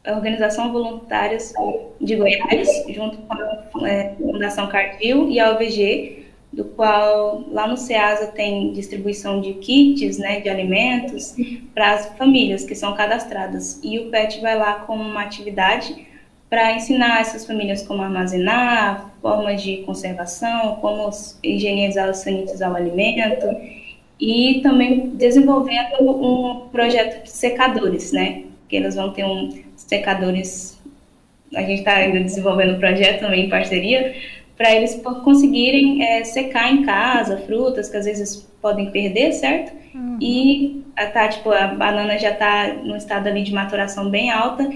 Organização 0.08 0.72
Voluntárias 0.72 1.54
de 2.00 2.16
Goiás, 2.16 2.86
junto 2.90 3.18
com 3.18 3.84
a 3.84 3.90
é, 3.90 4.16
Fundação 4.16 4.68
Cardil 4.68 5.30
e 5.30 5.40
a 5.40 5.52
OVG, 5.52 6.24
do 6.52 6.66
qual 6.66 7.44
lá 7.52 7.68
no 7.68 7.76
SEASA 7.76 8.28
tem 8.28 8.72
distribuição 8.74 9.42
de 9.42 9.56
kits, 9.56 10.20
né, 10.20 10.40
de 10.40 10.50
alimentos 10.50 11.36
para 11.74 11.94
as 11.94 12.06
famílias 12.18 12.64
que 12.64 12.76
são 12.76 12.94
cadastradas. 12.94 13.82
E 13.84 13.98
o 14.00 14.10
PET 14.12 14.40
vai 14.40 14.56
lá 14.56 14.76
com 14.76 14.96
uma 14.96 15.24
atividade 15.24 16.06
para 16.54 16.72
ensinar 16.74 17.20
essas 17.20 17.48
famílias 17.48 17.82
como 17.82 18.04
armazenar, 18.04 19.10
formas 19.24 19.64
de 19.64 19.78
conservação, 19.78 20.76
como 20.76 21.10
higienizar, 21.42 22.14
sanitizar 22.14 22.72
o 22.72 22.76
alimento 22.76 23.48
e 24.22 24.60
também 24.62 25.10
desenvolvendo 25.16 26.00
um 26.00 26.70
projeto 26.70 27.24
de 27.24 27.32
secadores, 27.32 28.12
né? 28.12 28.44
Que 28.70 28.76
eles 28.76 28.94
vão 28.94 29.12
ter 29.12 29.26
um 29.26 29.50
secadores. 29.76 30.80
A 31.56 31.62
gente 31.62 31.80
está 31.80 31.96
ainda 31.96 32.20
desenvolvendo 32.20 32.76
um 32.76 32.80
projeto 32.80 33.22
também 33.22 33.48
em 33.48 33.50
parceria 33.50 34.14
para 34.56 34.76
eles 34.76 35.02
conseguirem 35.24 36.04
é, 36.06 36.24
secar 36.24 36.72
em 36.72 36.84
casa 36.84 37.38
frutas 37.48 37.90
que 37.90 37.98
às 37.98 38.06
vezes 38.06 38.48
podem 38.62 38.92
perder, 38.92 39.32
certo? 39.32 39.74
Uhum. 39.96 40.20
E 40.22 40.84
tá, 41.14 41.28
tipo, 41.30 41.50
a 41.52 41.66
banana 41.70 42.20
já 42.20 42.30
está 42.30 42.76
no 42.84 42.96
estado 42.96 43.28
ali 43.28 43.42
de 43.42 43.52
maturação 43.52 44.08
bem 44.08 44.30
alta 44.30 44.70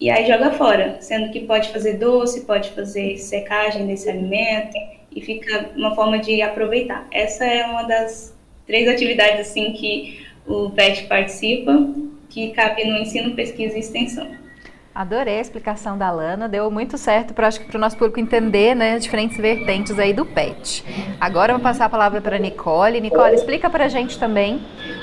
e 0.00 0.08
aí 0.08 0.26
joga 0.26 0.52
fora, 0.52 0.96
sendo 1.00 1.30
que 1.30 1.40
pode 1.40 1.70
fazer 1.70 1.98
doce, 1.98 2.46
pode 2.46 2.70
fazer 2.70 3.18
secagem 3.18 3.86
desse 3.86 4.08
alimento 4.08 4.74
e 5.14 5.20
fica 5.20 5.70
uma 5.76 5.94
forma 5.94 6.18
de 6.18 6.40
aproveitar. 6.40 7.06
Essa 7.12 7.44
é 7.44 7.66
uma 7.66 7.82
das 7.82 8.34
três 8.66 8.88
atividades 8.88 9.40
assim 9.40 9.72
que 9.74 10.26
o 10.46 10.70
PET 10.70 11.06
participa, 11.06 11.86
que 12.30 12.50
cabe 12.52 12.84
no 12.84 12.96
ensino, 12.96 13.34
pesquisa 13.34 13.76
e 13.76 13.80
extensão. 13.80 14.39
Adorei 15.00 15.38
a 15.38 15.40
explicação 15.40 15.96
da 15.96 16.10
Lana, 16.10 16.46
deu 16.46 16.70
muito 16.70 16.98
certo 16.98 17.32
para 17.32 17.48
o 17.74 17.78
nosso 17.78 17.96
público 17.96 18.20
entender 18.20 18.74
né, 18.74 18.96
as 18.96 19.02
diferentes 19.02 19.38
vertentes 19.38 19.98
aí 19.98 20.12
do 20.12 20.26
PET. 20.26 20.84
Agora 21.18 21.52
eu 21.52 21.56
vou 21.56 21.62
passar 21.62 21.86
a 21.86 21.88
palavra 21.88 22.20
para 22.20 22.38
Nicole. 22.38 23.00
Nicole, 23.00 23.34
explica 23.34 23.70
para 23.70 23.86
a 23.86 23.88
gente 23.88 24.18
também 24.18 24.60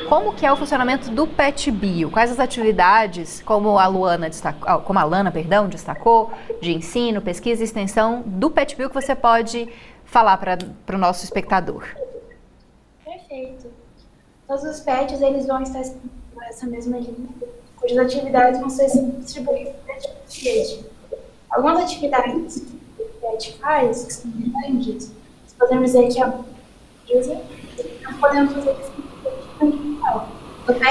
como 0.08 0.36
que 0.36 0.46
é 0.46 0.54
o 0.54 0.56
funcionamento 0.56 1.10
do 1.10 1.26
PET 1.26 1.72
Bio, 1.72 2.12
quais 2.12 2.30
as 2.30 2.40
atividades, 2.40 3.42
como 3.42 3.80
a 3.80 3.88
Luana 3.88 4.30
destacou, 4.30 4.70
ah, 4.70 4.78
como 4.78 5.00
a 5.00 5.04
Lana, 5.04 5.32
perdão, 5.32 5.68
destacou, 5.68 6.32
de 6.62 6.76
ensino, 6.76 7.20
pesquisa 7.20 7.64
e 7.64 7.66
extensão 7.66 8.22
do 8.24 8.52
PET 8.52 8.76
Bio 8.76 8.90
que 8.90 8.94
você 8.94 9.16
pode 9.16 9.68
falar 10.06 10.38
para 10.38 10.96
o 10.96 11.00
nosso 11.00 11.24
espectador. 11.24 11.84
Perfeito. 13.04 13.72
Todos 14.48 14.64
os 14.64 14.80
PETs 14.80 15.20
eles 15.24 15.48
vão 15.48 15.64
estar 15.64 15.82
nessa 16.36 16.68
mesma 16.68 17.00
linha, 17.00 17.30
cujas 17.80 17.98
atividades 17.98 18.60
vão 18.60 18.70
ser 18.70 18.88
distribuídas 19.20 19.74
dentro 19.86 20.12
rede. 20.30 20.86
Algumas 21.50 21.84
atividades 21.84 22.60
que 22.60 23.04
o 23.04 23.06
PET 23.06 23.58
faz, 23.60 24.06
que 24.06 24.14
são 24.14 24.32
grandes, 24.36 25.12
podemos 25.58 25.92
dizer 25.92 26.08
que 26.10 26.20
é 26.20 26.24
a 26.24 26.34
empresa, 27.04 27.42
nós 28.04 28.18
podemos 28.18 28.54
fazer 28.54 28.72
isso 28.72 28.98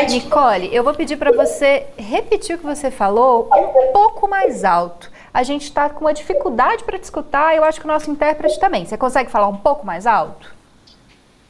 Nicole, 0.09 0.75
eu 0.75 0.83
vou 0.83 0.95
pedir 0.95 1.17
para 1.17 1.33
você 1.33 1.87
repetir 1.97 2.57
o 2.57 2.59
que 2.59 2.65
você 2.65 2.91
falou 2.91 3.49
um 3.55 3.93
pouco 3.93 4.27
mais 4.27 4.65
alto. 4.65 5.11
A 5.33 5.43
gente 5.43 5.65
está 5.65 5.91
com 5.91 6.07
uma 6.07 6.15
dificuldade 6.15 6.83
para 6.83 6.99
te 6.99 7.05
escutar, 7.05 7.55
eu 7.55 7.63
acho 7.63 7.79
que 7.79 7.87
o 7.87 7.89
nosso 7.89 8.11
intérprete 8.11 8.59
também. 8.59 8.87
Você 8.87 8.97
consegue 8.97 9.31
falar 9.31 9.49
um 9.49 9.57
pouco 9.57 9.85
mais 9.85 10.07
alto? 10.07 10.55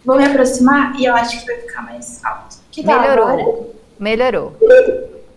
Vou 0.05 0.17
me 0.17 0.25
aproximar 0.25 0.99
e 0.99 1.05
eu 1.05 1.15
acho 1.15 1.41
que 1.41 1.47
vai 1.47 1.57
ficar 1.61 1.83
mais 1.83 2.25
alto. 2.25 2.57
Que 2.71 2.85
Melhorou. 2.85 3.29
Agora? 3.29 3.67
Melhorou. 3.99 4.57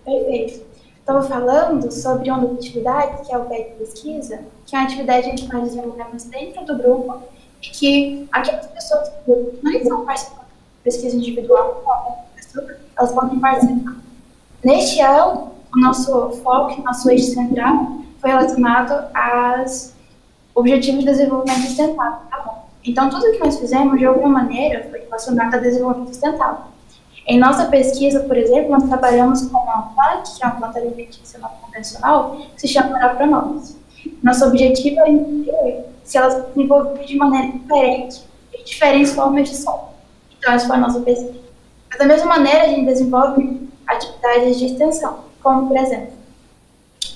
Perfeito. 0.04 0.66
Estava 1.00 1.24
falando 1.24 1.92
sobre 1.92 2.30
uma 2.30 2.54
atividade, 2.54 3.26
que 3.26 3.34
é 3.34 3.38
o 3.38 3.46
PET 3.46 3.76
Pesquisa, 3.80 4.42
que 4.66 4.76
é 4.76 4.80
uma 4.80 4.86
atividade 4.86 5.32
que 5.32 5.52
nós 5.52 5.64
desenvolvemos 5.64 6.24
dentro 6.26 6.66
do 6.66 6.78
grupo 6.78 7.24
e 7.64 7.70
que 7.70 8.28
aquelas 8.32 8.68
pessoas 8.68 9.10
que 9.10 9.32
não 9.64 9.72
estão 9.72 10.06
participando 10.06 10.40
da 10.40 10.84
pesquisa 10.84 11.16
individual, 11.16 11.84
elas 12.96 13.12
podem 13.12 13.40
participar. 13.40 13.96
Neste 14.64 15.02
ano, 15.02 15.52
o 15.74 15.80
nosso 15.80 16.30
foco, 16.44 16.82
nosso 16.82 17.10
eixo 17.10 17.34
central, 17.34 17.98
foi 18.20 18.30
relacionado 18.30 19.08
aos 19.16 19.94
Objetivos 20.54 21.00
de 21.00 21.06
Desenvolvimento 21.06 21.62
Sustentável. 21.68 22.20
Tá 22.30 22.42
bom. 22.46 22.70
Então, 22.84 23.10
tudo 23.10 23.32
que 23.32 23.40
nós 23.40 23.58
fizemos, 23.60 23.98
de 23.98 24.06
alguma 24.06 24.30
maneira, 24.30 24.88
foi 24.90 25.00
relacionado 25.00 25.56
a 25.56 25.58
desenvolvimento 25.58 26.10
sustentável. 26.10 26.66
Em 27.28 27.40
nossa 27.40 27.66
pesquisa, 27.66 28.22
por 28.22 28.38
exemplo, 28.38 28.72
nós 28.72 28.84
trabalhamos 28.84 29.42
com 29.44 29.58
uma 29.58 29.94
planta, 29.94 30.32
que 30.36 30.44
é 30.44 30.48
uma 30.48 30.56
planta 30.56 30.80
alimentícia 30.80 31.40
não 31.40 31.50
convencional, 31.50 32.38
que 32.56 32.62
se 32.62 32.68
chama 32.68 32.96
Arapronomes. 32.98 33.78
Nosso 34.24 34.46
objetivo 34.46 35.00
é 35.02 35.10
entender 35.10 35.86
se 36.04 36.18
elas 36.18 36.34
se 36.34 36.42
desenvolvem 36.54 37.06
de 37.06 37.16
maneira 37.18 37.52
diferente, 37.52 38.24
em 38.54 38.64
diferentes 38.64 39.14
formas 39.14 39.50
de 39.50 39.56
som. 39.56 39.94
Então, 40.38 40.54
essa 40.54 40.68
foi 40.68 40.76
a 40.76 40.80
nossa 40.80 41.00
pesquisa. 41.02 41.40
Mas, 41.90 42.00
da 42.00 42.06
mesma 42.06 42.26
maneira, 42.26 42.64
a 42.64 42.68
gente 42.68 42.86
desenvolve 42.86 43.70
atividades 43.86 44.58
de 44.58 44.66
extensão, 44.66 45.26
como, 45.42 45.68
por 45.68 45.78
exemplo, 45.78 46.20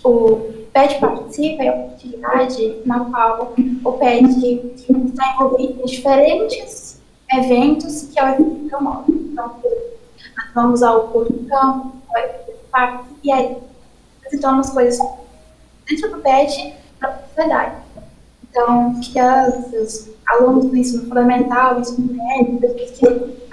o 0.03 0.63
PET 0.73 0.99
participa 0.99 1.63
é 1.63 1.71
uma 1.71 1.93
atividade 1.93 2.81
na 2.85 2.99
qual 3.05 3.53
o 3.85 3.91
PET 3.93 4.25
está 4.25 5.33
envolvido 5.33 5.81
em 5.81 5.85
diferentes 5.85 7.01
eventos 7.37 8.03
que 8.03 8.19
a 8.19 8.33
UFP 8.33 8.69
promove. 8.69 9.11
Então, 9.11 9.55
vamos 10.53 10.83
ao 10.83 11.07
curso 11.09 11.33
de 11.33 11.45
campo, 11.45 11.93
ao 12.09 12.23
UFP 12.23 12.53
Parque, 12.71 13.05
e 13.23 13.31
aí 13.31 13.57
apresentamos 14.19 14.69
coisas 14.69 14.99
dentro 15.87 16.11
do 16.11 16.21
PET 16.21 16.75
para 16.99 17.09
a 17.09 17.19
sociedade. 17.27 17.75
Então, 18.49 19.01
crianças, 19.01 20.09
alunos 20.27 20.65
do 20.65 20.77
ensino 20.77 21.07
fundamental, 21.07 21.79
ensino 21.79 22.13
médio, 22.13 22.59
pessoas 22.59 23.31
que 23.31 23.43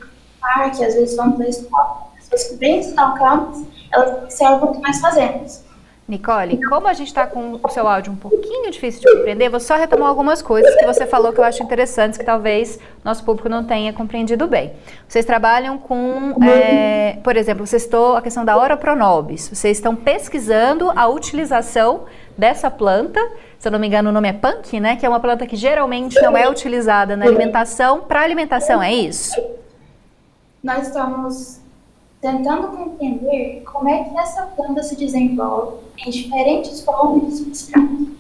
parque, 0.40 0.84
às 0.84 0.94
vezes 0.94 1.16
vão 1.16 1.32
para 1.32 1.46
a 1.46 1.48
escola, 1.48 2.06
pessoas 2.16 2.44
que 2.44 2.56
vêm 2.56 2.80
estudar 2.80 3.14
o 3.14 3.18
campus, 3.18 3.64
elas 3.92 4.22
observam 4.22 4.70
o 4.70 4.72
que 4.72 4.82
nós 4.82 5.00
fazemos. 5.00 5.62
Nicole, 6.10 6.60
como 6.64 6.88
a 6.88 6.92
gente 6.92 7.06
está 7.06 7.26
com 7.26 7.60
o 7.62 7.68
seu 7.68 7.86
áudio 7.86 8.12
um 8.12 8.16
pouquinho 8.16 8.70
difícil 8.70 9.00
de 9.00 9.16
compreender, 9.16 9.48
vou 9.48 9.60
só 9.60 9.76
retomar 9.76 10.08
algumas 10.08 10.42
coisas 10.42 10.74
que 10.74 10.84
você 10.84 11.06
falou 11.06 11.32
que 11.32 11.38
eu 11.38 11.44
acho 11.44 11.62
interessantes, 11.62 12.18
que 12.18 12.24
talvez 12.24 12.78
nosso 13.04 13.24
público 13.24 13.48
não 13.48 13.64
tenha 13.64 13.92
compreendido 13.92 14.46
bem. 14.48 14.72
Vocês 15.06 15.24
trabalham 15.24 15.78
com, 15.78 16.34
é, 16.44 17.18
por 17.22 17.36
exemplo, 17.36 17.64
você 17.64 17.78
citou 17.78 18.16
a 18.16 18.22
questão 18.22 18.44
da 18.44 18.58
Oropronobis. 18.58 19.48
Vocês 19.48 19.76
estão 19.78 19.94
pesquisando 19.94 20.90
a 20.90 21.06
utilização 21.06 22.04
dessa 22.36 22.70
planta, 22.70 23.20
se 23.58 23.68
eu 23.68 23.72
não 23.72 23.78
me 23.78 23.86
engano 23.86 24.10
o 24.10 24.12
nome 24.12 24.28
é 24.28 24.32
punk, 24.32 24.80
né? 24.80 24.96
Que 24.96 25.06
é 25.06 25.08
uma 25.08 25.20
planta 25.20 25.46
que 25.46 25.54
geralmente 25.54 26.20
não 26.20 26.36
é 26.36 26.48
utilizada 26.48 27.16
na 27.16 27.26
alimentação, 27.26 28.00
para 28.00 28.20
alimentação, 28.22 28.82
é 28.82 28.92
isso? 28.92 29.32
Nós 30.62 30.88
estamos 30.88 31.59
tentando 32.20 32.68
compreender 32.68 33.62
como 33.64 33.88
é 33.88 34.04
que 34.04 34.18
essa 34.18 34.42
planta 34.42 34.82
se 34.82 34.94
desenvolve 34.96 35.78
em 36.06 36.10
diferentes 36.10 36.82
formas 36.82 37.30
de 37.30 37.36
substrato. 37.38 38.10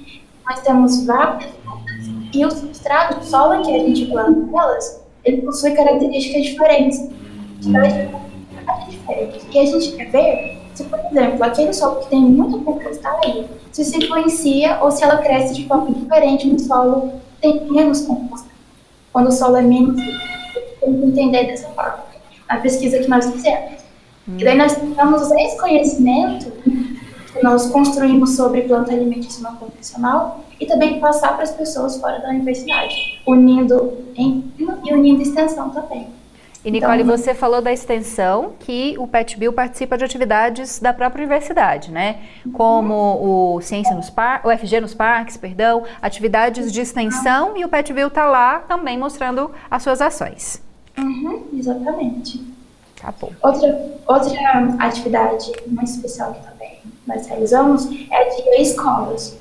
Nós 0.46 0.60
temos 0.60 1.04
várias 1.04 1.50
plantas 1.52 2.06
e 2.32 2.44
o 2.44 2.50
substrato, 2.50 3.18
o 3.20 3.24
solo 3.24 3.54
em 3.54 3.62
que 3.62 3.74
a 3.74 3.78
gente 3.78 4.06
planta 4.06 4.58
elas, 4.58 5.04
ele 5.24 5.42
possui 5.42 5.72
características 5.72 6.44
diferentes. 6.44 6.98
Então, 7.62 7.82
diferentes. 8.88 9.46
E 9.52 9.58
a 9.58 9.66
gente 9.66 9.92
quer 9.92 10.10
ver 10.10 10.58
se, 10.74 10.84
por 10.84 10.98
exemplo, 10.98 11.44
aquele 11.44 11.72
solo 11.72 12.00
que 12.00 12.08
tem 12.08 12.22
muita 12.22 12.58
compostagem, 12.58 13.48
se 13.70 13.84
se 13.84 13.98
influencia 13.98 14.78
ou 14.82 14.90
se 14.90 15.04
ela 15.04 15.18
cresce 15.18 15.54
de 15.54 15.66
forma 15.66 15.92
diferente 15.92 16.46
no 16.46 16.58
solo 16.58 17.12
que 17.40 17.42
tem 17.42 17.70
menos 17.70 18.02
compostagem. 18.02 18.50
Quando 19.12 19.28
o 19.28 19.32
solo 19.32 19.56
é 19.56 19.62
menos, 19.62 20.00
tem 20.80 21.00
que 21.00 21.06
entender 21.06 21.46
dessa 21.46 21.68
forma. 21.70 22.04
A 22.48 22.56
pesquisa 22.56 22.98
que 22.98 23.08
nós 23.08 23.30
fizemos. 23.30 23.79
E 24.38 24.44
daí 24.44 24.56
nós 24.56 24.76
usar 25.22 25.40
esse 25.40 25.58
conhecimento 25.58 26.50
que 26.62 27.42
nós 27.42 27.70
construímos 27.70 28.36
sobre 28.36 28.62
planta 28.62 28.92
alimentícia 28.92 29.42
não 29.42 29.56
convencional 29.56 30.44
e 30.58 30.66
também 30.66 31.00
passar 31.00 31.34
para 31.34 31.44
as 31.44 31.52
pessoas 31.52 31.96
fora 31.98 32.18
da 32.20 32.28
universidade, 32.28 33.20
unindo 33.26 33.98
ensino 34.16 34.78
e 34.84 34.92
unindo 34.92 35.22
extensão 35.22 35.70
também. 35.70 36.08
E 36.62 36.70
Nicole, 36.70 37.02
então, 37.02 37.16
você 37.16 37.32
falou 37.32 37.62
da 37.62 37.72
extensão 37.72 38.52
que 38.60 38.94
o 38.98 39.06
PetBio 39.06 39.50
participa 39.50 39.96
de 39.96 40.04
atividades 40.04 40.78
da 40.78 40.92
própria 40.92 41.22
universidade, 41.22 41.90
né? 41.90 42.18
Como 42.52 43.54
o 43.54 43.60
Ciência 43.62 43.94
nos 43.94 44.10
Par 44.10 44.42
o 44.44 44.50
FG 44.50 44.80
nos 44.80 44.92
Parques, 44.92 45.38
perdão, 45.38 45.84
atividades 46.02 46.70
de 46.70 46.82
extensão 46.82 47.56
e 47.56 47.64
o 47.64 47.68
PetBio 47.68 48.08
está 48.08 48.26
lá 48.26 48.58
também 48.58 48.98
mostrando 48.98 49.50
as 49.70 49.82
suas 49.82 50.02
ações. 50.02 50.62
Uhum, 50.98 51.44
exatamente. 51.54 52.44
Bom. 53.20 53.30
Outra, 53.42 53.92
outra 54.06 54.76
atividade 54.78 55.52
muito 55.66 55.90
especial 55.90 56.34
que 56.34 56.42
também 56.46 56.78
nós 57.06 57.26
realizamos 57.26 57.88
é 58.10 58.24
de 58.28 58.62
escolas. 58.62 59.38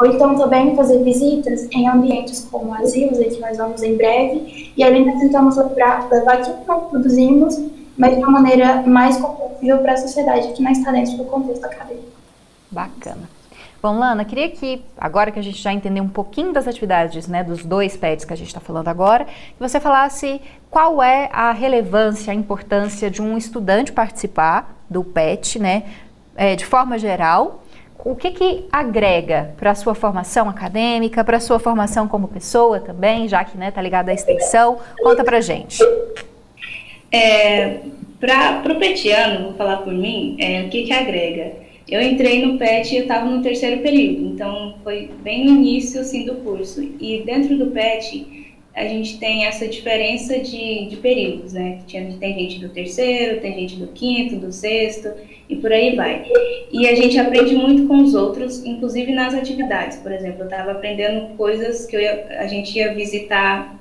Ou 0.00 0.06
então 0.06 0.34
também 0.34 0.74
fazer 0.74 1.02
visitas 1.02 1.68
em 1.72 1.86
ambientes 1.86 2.48
como 2.50 2.72
asilos, 2.74 3.18
em 3.18 3.28
que 3.28 3.40
nós 3.40 3.58
vamos 3.58 3.82
em 3.82 3.96
breve, 3.96 4.72
e 4.74 4.82
ali 4.82 5.04
nós 5.04 5.20
tentamos 5.20 5.56
levar, 5.56 6.08
levar 6.10 6.34
aquilo 6.34 6.56
que 6.56 6.68
nós 6.68 6.88
produzimos, 6.88 7.58
mas 7.98 8.16
de 8.16 8.24
uma 8.24 8.40
maneira 8.40 8.82
mais 8.82 9.18
compatível 9.18 9.78
para 9.78 9.92
a 9.92 9.96
sociedade 9.98 10.52
que 10.52 10.62
não 10.62 10.70
está 10.70 10.90
dentro 10.90 11.18
do 11.18 11.24
contexto 11.24 11.64
acadêmico. 11.64 12.08
Bacana. 12.70 13.39
Bom, 13.82 13.98
Lana, 13.98 14.26
queria 14.26 14.50
que, 14.50 14.82
agora 14.98 15.30
que 15.30 15.38
a 15.38 15.42
gente 15.42 15.56
já 15.56 15.72
entendeu 15.72 16.04
um 16.04 16.08
pouquinho 16.08 16.52
das 16.52 16.68
atividades, 16.68 17.26
né, 17.26 17.42
dos 17.42 17.64
dois 17.64 17.96
PETs 17.96 18.26
que 18.26 18.32
a 18.32 18.36
gente 18.36 18.48
está 18.48 18.60
falando 18.60 18.88
agora, 18.88 19.24
que 19.24 19.58
você 19.58 19.80
falasse 19.80 20.38
qual 20.70 21.02
é 21.02 21.30
a 21.32 21.50
relevância, 21.50 22.30
a 22.30 22.34
importância 22.34 23.10
de 23.10 23.22
um 23.22 23.38
estudante 23.38 23.90
participar 23.90 24.76
do 24.88 25.02
PET, 25.02 25.58
né, 25.58 25.84
é, 26.36 26.54
de 26.56 26.66
forma 26.66 26.98
geral, 26.98 27.64
o 28.04 28.14
que 28.14 28.30
que 28.32 28.66
agrega 28.70 29.54
para 29.56 29.70
a 29.70 29.74
sua 29.74 29.94
formação 29.94 30.46
acadêmica, 30.48 31.24
para 31.24 31.38
a 31.38 31.40
sua 31.40 31.58
formação 31.58 32.06
como 32.06 32.28
pessoa 32.28 32.80
também, 32.80 33.28
já 33.28 33.42
que 33.44 33.56
está 33.56 33.80
né, 33.80 33.82
ligada 33.82 34.10
à 34.10 34.14
extensão? 34.14 34.78
Conta 35.02 35.24
para 35.24 35.40
gente. 35.40 35.82
É, 37.10 37.80
para 38.18 38.72
o 38.72 38.78
petiano, 38.78 39.44
vou 39.44 39.54
falar 39.54 39.78
por 39.78 39.92
mim, 39.92 40.36
é, 40.38 40.62
o 40.62 40.68
que 40.68 40.82
que 40.82 40.92
agrega? 40.92 41.69
Eu 41.90 42.00
entrei 42.00 42.46
no 42.46 42.56
PET 42.56 42.94
e 42.94 42.98
eu 42.98 43.02
estava 43.02 43.28
no 43.28 43.42
terceiro 43.42 43.82
período, 43.82 44.26
então 44.26 44.76
foi 44.84 45.10
bem 45.22 45.44
no 45.44 45.56
início 45.56 46.00
assim, 46.00 46.24
do 46.24 46.36
curso. 46.36 46.80
E 47.00 47.22
dentro 47.26 47.58
do 47.58 47.66
PET, 47.72 48.54
a 48.74 48.84
gente 48.84 49.18
tem 49.18 49.44
essa 49.44 49.66
diferença 49.66 50.38
de, 50.38 50.86
de 50.86 50.96
períodos, 50.96 51.52
né? 51.52 51.80
Tem 52.20 52.38
gente 52.38 52.60
do 52.60 52.68
terceiro, 52.68 53.40
tem 53.40 53.54
gente 53.54 53.76
do 53.76 53.88
quinto, 53.88 54.36
do 54.36 54.52
sexto 54.52 55.10
e 55.48 55.56
por 55.56 55.72
aí 55.72 55.96
vai. 55.96 56.24
E 56.70 56.86
a 56.86 56.94
gente 56.94 57.18
aprende 57.18 57.56
muito 57.56 57.88
com 57.88 57.96
os 57.98 58.14
outros, 58.14 58.64
inclusive 58.64 59.12
nas 59.12 59.34
atividades. 59.34 59.98
Por 59.98 60.12
exemplo, 60.12 60.42
eu 60.42 60.44
estava 60.44 60.70
aprendendo 60.70 61.36
coisas 61.36 61.86
que 61.86 61.96
ia, 61.96 62.26
a 62.38 62.46
gente 62.46 62.78
ia 62.78 62.94
visitar, 62.94 63.76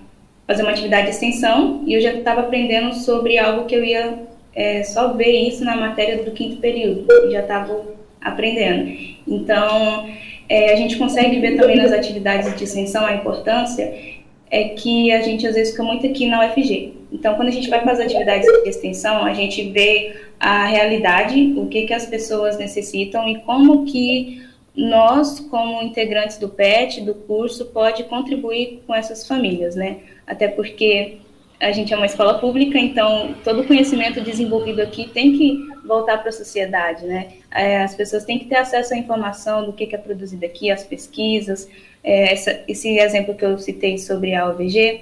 fazer 0.48 0.64
uma 0.64 0.72
atividade 0.72 1.04
de 1.04 1.12
extensão, 1.12 1.84
e 1.86 1.94
eu 1.94 2.02
já 2.02 2.12
estava 2.12 2.42
aprendendo 2.42 2.96
sobre 2.96 3.38
algo 3.38 3.68
que 3.68 3.76
eu 3.76 3.84
ia 3.84 4.28
é, 4.60 4.84
só 4.84 5.14
ver 5.14 5.48
isso 5.48 5.64
na 5.64 5.78
matéria 5.78 6.22
do 6.22 6.32
quinto 6.32 6.58
período. 6.58 7.10
Eu 7.10 7.32
já 7.32 7.40
estava 7.40 7.82
aprendendo. 8.20 8.92
Então, 9.26 10.10
é, 10.50 10.74
a 10.74 10.76
gente 10.76 10.98
consegue 10.98 11.40
ver 11.40 11.56
também 11.56 11.78
nas 11.78 11.94
atividades 11.94 12.54
de 12.58 12.66
extensão 12.66 13.06
a 13.06 13.14
importância 13.14 14.20
é 14.52 14.70
que 14.70 15.12
a 15.14 15.22
gente 15.22 15.48
às 15.48 15.56
vezes 15.56 15.72
fica 15.72 15.84
muito 15.84 16.06
aqui 16.06 16.28
na 16.28 16.46
UFG. 16.46 16.94
Então, 17.10 17.36
quando 17.36 17.48
a 17.48 17.52
gente 17.52 17.70
vai 17.70 17.82
para 17.82 17.94
as 17.94 18.00
atividades 18.02 18.46
de 18.46 18.70
extensão, 18.70 19.24
a 19.24 19.34
gente 19.34 19.70
vê 19.70 20.14
a 20.40 20.66
realidade, 20.66 21.54
o 21.56 21.68
que, 21.68 21.84
que 21.84 21.94
as 21.94 22.06
pessoas 22.06 22.58
necessitam 22.58 23.30
e 23.30 23.40
como 23.40 23.86
que 23.86 24.44
nós, 24.76 25.40
como 25.40 25.82
integrantes 25.84 26.38
do 26.38 26.50
PET, 26.50 27.02
do 27.02 27.14
curso, 27.14 27.68
pode 27.68 28.04
contribuir 28.06 28.82
com 28.86 28.94
essas 28.94 29.26
famílias, 29.26 29.76
né? 29.76 29.98
Até 30.28 30.48
porque 30.48 31.18
a 31.60 31.72
gente 31.72 31.94
é 31.94 31.98
uma 31.98 32.06
escola 32.06 32.40
pública, 32.40 32.78
então 32.80 33.36
todo 33.44 33.66
conhecimento 33.66 34.22
desenvolvido 34.22 34.82
aqui 34.82 35.10
tem 35.10 35.38
que 35.38 35.68
voltar 35.86 36.18
para 36.20 36.30
a 36.30 36.32
sociedade, 36.32 37.06
né? 37.06 37.34
É, 37.52 37.82
as 37.84 37.94
pessoas 37.94 38.24
têm 38.24 38.40
que 38.40 38.46
ter 38.46 38.56
acesso 38.56 38.94
à 38.94 38.98
informação 38.98 39.66
do 39.66 39.74
que, 39.74 39.94
é 39.94 39.98
produzido 39.98 40.46
aqui, 40.46 40.72
as 40.72 40.84
pesquisas. 40.84 41.68
É, 42.02 42.34
esse 42.68 42.98
exemplo 42.98 43.36
que 43.36 43.44
eu 43.44 43.58
citei 43.58 43.98
sobre 43.98 44.34
a 44.34 44.48
OVG, 44.50 45.02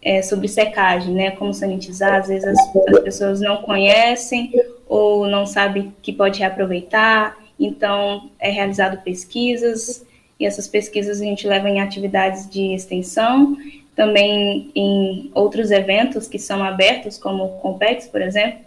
é, 0.00 0.22
sobre 0.22 0.46
secagem, 0.46 1.12
né? 1.12 1.32
Como 1.32 1.52
sanitizar, 1.52 2.20
às 2.20 2.28
vezes 2.28 2.46
as, 2.46 2.58
as 2.88 3.00
pessoas 3.00 3.40
não 3.40 3.56
conhecem 3.58 4.52
ou 4.88 5.26
não 5.26 5.44
sabem 5.44 5.92
que 6.02 6.12
pode 6.12 6.38
reaproveitar, 6.38 7.36
então 7.58 8.30
é 8.38 8.50
realizado 8.50 9.02
pesquisas 9.02 10.06
e 10.38 10.46
essas 10.46 10.68
pesquisas 10.68 11.20
a 11.20 11.24
gente 11.24 11.48
leva 11.48 11.68
em 11.68 11.80
atividades 11.80 12.48
de 12.48 12.74
extensão 12.74 13.56
também 13.96 14.70
em 14.74 15.30
outros 15.34 15.70
eventos 15.70 16.28
que 16.28 16.38
são 16.38 16.62
abertos, 16.62 17.16
como 17.16 17.44
o 17.44 17.58
Compex, 17.60 18.06
por 18.06 18.20
exemplo, 18.20 18.60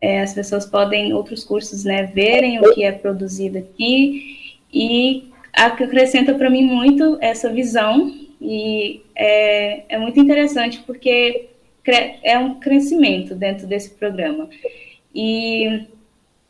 é, 0.00 0.20
as 0.20 0.34
pessoas 0.34 0.66
podem, 0.66 1.14
outros 1.14 1.44
cursos, 1.44 1.84
né, 1.84 2.02
verem 2.02 2.58
o 2.58 2.74
que 2.74 2.82
é 2.82 2.90
produzido 2.90 3.58
aqui 3.58 4.56
e 4.72 5.30
acrescenta 5.52 6.34
para 6.34 6.50
mim 6.50 6.64
muito 6.64 7.16
essa 7.20 7.48
visão 7.48 8.12
e 8.40 9.00
é, 9.14 9.94
é 9.94 9.98
muito 9.98 10.20
interessante 10.20 10.80
porque 10.80 11.48
é 12.22 12.36
um 12.38 12.60
crescimento 12.60 13.34
dentro 13.34 13.66
desse 13.66 13.90
programa. 13.90 14.50
E 15.14 15.86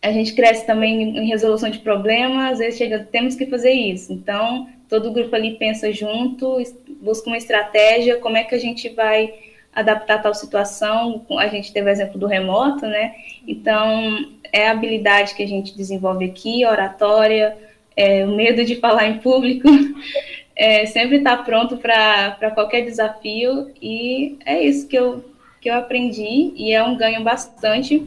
a 0.01 0.13
gente 0.13 0.35
cresce 0.35 0.65
também 0.65 1.03
em 1.03 1.27
resolução 1.27 1.71
de 1.71 1.81
problemas, 1.81 2.53
às 2.53 2.59
vezes 2.59 2.79
chega, 2.79 3.01
temos 3.01 3.35
que 3.35 3.47
fazer 3.47 3.73
isso. 3.73 4.13
Então, 4.13 4.69
todo 4.89 5.09
o 5.09 5.13
grupo 5.13 5.35
ali 5.35 5.57
pensa 5.57 5.93
junto, 5.93 6.57
busca 7.03 7.29
uma 7.29 7.37
estratégia, 7.37 8.19
como 8.19 8.37
é 8.37 8.45
que 8.45 8.55
a 8.55 8.61
gente 8.61 8.89
vai 8.91 9.35
adaptar 9.75 10.23
tal 10.23 10.35
situação. 10.35 11.25
A 11.39 11.49
gente 11.49 11.73
teve 11.73 11.89
o 11.89 11.91
exemplo 11.91 12.19
do 12.19 12.27
remoto, 12.27 12.87
né? 12.87 13.15
Então, 13.47 14.31
é 14.53 14.69
a 14.69 14.73
habilidade 14.73 15.35
que 15.35 15.43
a 15.43 15.49
gente 15.49 15.77
desenvolve 15.77 16.25
aqui, 16.25 16.65
oratória, 16.65 17.57
é, 17.97 18.25
o 18.25 18.35
medo 18.37 18.65
de 18.65 18.77
falar 18.77 19.09
em 19.09 19.19
público, 19.19 19.69
é, 20.55 20.87
sempre 20.87 21.17
estar 21.17 21.39
tá 21.39 21.43
pronto 21.43 21.77
para 21.77 22.53
qualquer 22.55 22.83
desafio, 22.83 23.73
e 23.83 24.39
é 24.47 24.63
isso 24.63 24.87
que 24.87 24.97
eu, 24.97 25.25
que 25.61 25.69
eu 25.69 25.75
aprendi, 25.75 26.53
e 26.55 26.73
é 26.73 26.83
um 26.83 26.97
ganho 26.97 27.23
bastante 27.25 28.07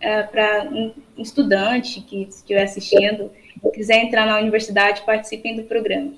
é, 0.00 0.22
para 0.22 0.68
um 0.70 0.92
estudante 1.16 2.00
que 2.00 2.22
estiver 2.22 2.62
assistindo 2.62 3.30
quiser 3.72 4.04
entrar 4.04 4.26
na 4.26 4.38
universidade, 4.38 5.02
participem 5.02 5.56
do 5.56 5.64
programa. 5.64 6.12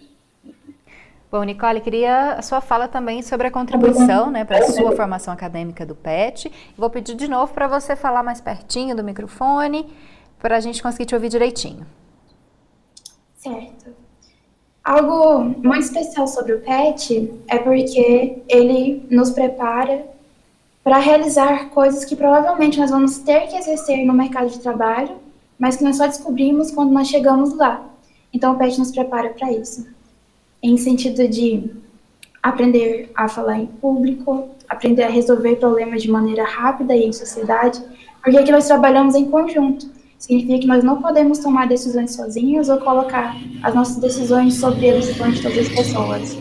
Bom, 1.31 1.43
Nicole, 1.43 1.81
queria 1.81 2.33
a 2.33 2.43
sua 2.43 2.61
fala 2.61 2.89
também 2.89 3.21
sobre 3.21 3.49
a 3.49 3.51
contribuição 3.51 4.31
né, 4.31 4.45
para 4.45 4.59
a 4.59 4.69
sua 4.69 4.93
formação 4.93 5.35
acadêmica 5.35 5.85
do 5.85 5.95
PET. 5.95 6.51
Vou 6.77 6.89
pedir 6.89 7.15
de 7.15 7.29
novo 7.29 7.53
para 7.53 7.69
você 7.69 7.95
falar 7.95 8.23
mais 8.23 8.41
pertinho 8.41 8.97
do 8.97 9.05
microfone, 9.05 9.87
para 10.39 10.57
a 10.57 10.61
gente 10.61 10.83
conseguir 10.83 11.05
te 11.05 11.15
ouvir 11.15 11.29
direitinho. 11.29 11.87
Certo. 13.37 13.95
Algo 14.83 15.41
muito 15.43 15.81
especial 15.81 16.27
sobre 16.27 16.55
o 16.55 16.61
PET 16.61 17.31
é 17.47 17.59
porque 17.59 18.43
ele 18.49 19.07
nos 19.11 19.31
prepara 19.31 20.07
para 20.89 20.99
realizar 20.99 21.69
coisas 21.69 22.05
que 22.05 22.17
provavelmente 22.17 22.79
nós 22.79 22.91
vamos 22.91 23.19
ter 23.19 23.47
que 23.49 23.57
exercer 23.57 24.07
no 24.07 24.15
mercado 24.15 24.49
de 24.49 24.59
trabalho 24.59 25.29
mas 25.59 25.77
que 25.77 25.85
nós 25.85 25.97
só 25.97 26.07
descobrimos 26.07 26.71
quando 26.71 26.93
nós 26.93 27.09
chegamos 27.09 27.55
lá. 27.57 27.85
Então, 28.33 28.55
o 28.55 28.59
PET 28.59 28.79
nos 28.79 28.93
prepara 28.93 29.31
para 29.31 29.53
isso, 29.53 29.87
em 30.63 30.77
sentido 30.77 31.27
de 31.27 31.71
aprender 32.43 33.11
a 33.15 33.27
falar 33.27 33.59
em 33.59 33.67
público, 33.67 34.51
aprender 34.69 35.03
a 35.03 35.09
resolver 35.09 35.57
problemas 35.57 36.03
de 36.03 36.11
maneira 36.11 36.45
rápida 36.45 36.95
e 36.95 37.05
em 37.05 37.13
sociedade, 37.13 37.83
porque 38.23 38.39
aqui 38.39 38.53
nós 38.53 38.67
trabalhamos 38.67 39.15
em 39.15 39.29
conjunto. 39.29 39.91
Significa 40.19 40.61
que 40.61 40.67
nós 40.67 40.85
não 40.85 41.01
podemos 41.01 41.39
tomar 41.39 41.67
decisões 41.67 42.15
sozinhos 42.15 42.69
ou 42.69 42.79
colocar 42.79 43.37
as 43.63 43.75
nossas 43.75 43.97
decisões 43.97 44.55
sobre 44.55 44.91
a 44.91 44.95
decisão 44.95 45.31
de 45.31 45.43
todas 45.43 45.59
as 45.59 45.69
pessoas. 45.69 46.37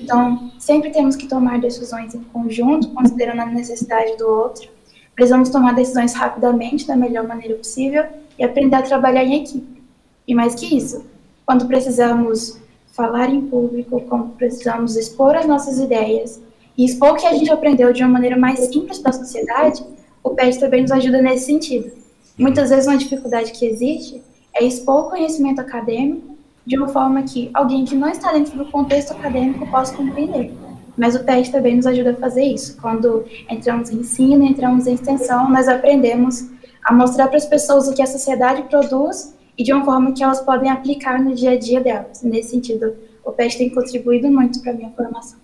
Então, 0.00 0.51
sempre 0.62 0.90
temos 0.90 1.16
que 1.16 1.26
tomar 1.26 1.60
decisões 1.60 2.14
em 2.14 2.22
conjunto, 2.22 2.88
considerando 2.90 3.40
a 3.40 3.46
necessidade 3.46 4.16
do 4.16 4.28
outro. 4.28 4.70
Precisamos 5.12 5.48
tomar 5.48 5.74
decisões 5.74 6.14
rapidamente, 6.14 6.86
da 6.86 6.94
melhor 6.94 7.26
maneira 7.26 7.56
possível, 7.56 8.04
e 8.38 8.44
aprender 8.44 8.76
a 8.76 8.82
trabalhar 8.82 9.24
em 9.24 9.42
equipe. 9.42 9.82
E 10.26 10.32
mais 10.36 10.54
que 10.54 10.76
isso, 10.76 11.04
quando 11.44 11.66
precisamos 11.66 12.60
falar 12.92 13.28
em 13.28 13.40
público, 13.40 14.02
quando 14.02 14.36
precisamos 14.36 14.96
expor 14.96 15.34
as 15.34 15.46
nossas 15.46 15.80
ideias 15.80 16.40
e 16.78 16.84
expor 16.84 17.14
o 17.14 17.16
que 17.16 17.26
a 17.26 17.34
gente 17.34 17.50
aprendeu 17.50 17.92
de 17.92 18.04
uma 18.04 18.12
maneira 18.12 18.36
mais 18.36 18.60
simples 18.60 19.00
para 19.00 19.10
a 19.10 19.14
sociedade, 19.14 19.84
o 20.22 20.30
PET 20.30 20.60
também 20.60 20.82
nos 20.82 20.92
ajuda 20.92 21.20
nesse 21.20 21.46
sentido. 21.46 21.90
Muitas 22.38 22.70
vezes 22.70 22.86
uma 22.86 22.96
dificuldade 22.96 23.50
que 23.50 23.66
existe 23.66 24.22
é 24.54 24.64
expor 24.64 25.06
o 25.06 25.10
conhecimento 25.10 25.60
acadêmico 25.60 26.31
de 26.66 26.76
uma 26.76 26.88
forma 26.88 27.22
que 27.22 27.50
alguém 27.52 27.84
que 27.84 27.94
não 27.94 28.08
está 28.08 28.32
dentro 28.32 28.56
do 28.56 28.70
contexto 28.70 29.12
acadêmico 29.12 29.66
possa 29.70 29.96
compreender. 29.96 30.52
Mas 30.96 31.14
o 31.14 31.24
PET 31.24 31.50
também 31.50 31.76
nos 31.76 31.86
ajuda 31.86 32.10
a 32.10 32.16
fazer 32.16 32.44
isso. 32.44 32.76
Quando 32.80 33.24
entramos 33.48 33.90
em 33.90 33.98
ensino, 33.98 34.44
entramos 34.44 34.86
em 34.86 34.94
extensão, 34.94 35.50
nós 35.50 35.68
aprendemos 35.68 36.50
a 36.84 36.92
mostrar 36.92 37.28
para 37.28 37.36
as 37.36 37.46
pessoas 37.46 37.88
o 37.88 37.94
que 37.94 38.02
a 38.02 38.06
sociedade 38.06 38.62
produz 38.64 39.34
e 39.56 39.62
de 39.62 39.72
uma 39.72 39.84
forma 39.84 40.12
que 40.12 40.22
elas 40.22 40.40
podem 40.40 40.70
aplicar 40.70 41.22
no 41.22 41.34
dia 41.34 41.52
a 41.52 41.58
dia 41.58 41.80
delas. 41.80 42.22
Nesse 42.22 42.50
sentido, 42.50 42.94
o 43.24 43.32
PET 43.32 43.56
tem 43.56 43.70
contribuído 43.70 44.30
muito 44.30 44.60
para 44.60 44.72
a 44.72 44.74
minha 44.74 44.90
formação. 44.90 45.41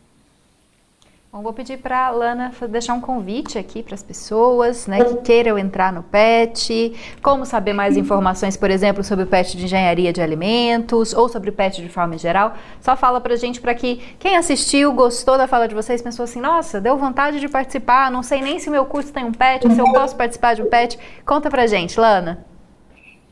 Bom, 1.31 1.43
vou 1.43 1.53
pedir 1.53 1.77
para 1.77 2.07
a 2.07 2.11
Lana 2.11 2.51
deixar 2.71 2.95
um 2.95 3.03
convite 3.03 3.59
aqui 3.59 3.83
para 3.83 3.95
as 3.95 4.03
pessoas 4.03 4.87
né, 4.87 5.05
que 5.05 5.17
queiram 5.17 5.59
entrar 5.59 5.93
no 5.93 6.03
PET, 6.03 6.95
como 7.23 7.45
saber 7.45 7.75
mais 7.75 7.99
informações, 7.99 8.57
por 8.57 8.71
exemplo, 8.71 9.05
sobre 9.05 9.25
o 9.25 9.27
PET 9.27 9.55
de 9.55 9.65
engenharia 9.65 10.11
de 10.11 10.23
alimentos 10.23 11.13
ou 11.13 11.29
sobre 11.29 11.51
o 11.51 11.53
PET 11.53 11.83
de 11.83 11.89
forma 11.91 12.17
geral. 12.17 12.55
Só 12.81 12.97
fala 12.97 13.21
para 13.21 13.35
a 13.35 13.37
gente 13.37 13.61
para 13.61 13.75
que 13.75 13.97
quem 14.19 14.39
assistiu, 14.39 14.91
gostou 14.95 15.37
da 15.37 15.47
fala 15.47 15.69
de 15.69 15.75
vocês, 15.75 16.01
pensou 16.01 16.25
assim, 16.25 16.41
nossa, 16.41 16.81
deu 16.81 16.97
vontade 16.97 17.39
de 17.39 17.49
participar, 17.49 18.11
não 18.11 18.23
sei 18.23 18.41
nem 18.41 18.59
se 18.59 18.71
o 18.71 18.73
meu 18.73 18.87
curso 18.87 19.13
tem 19.13 19.27
um 19.27 19.33
PET, 19.33 19.71
se 19.71 19.79
eu 19.79 19.93
posso 19.93 20.17
participar 20.17 20.55
de 20.55 20.63
um 20.63 20.67
PET. 20.71 20.99
Conta 21.27 21.51
para 21.51 21.65
a 21.65 21.67
gente, 21.67 22.01
Lana. 22.01 22.47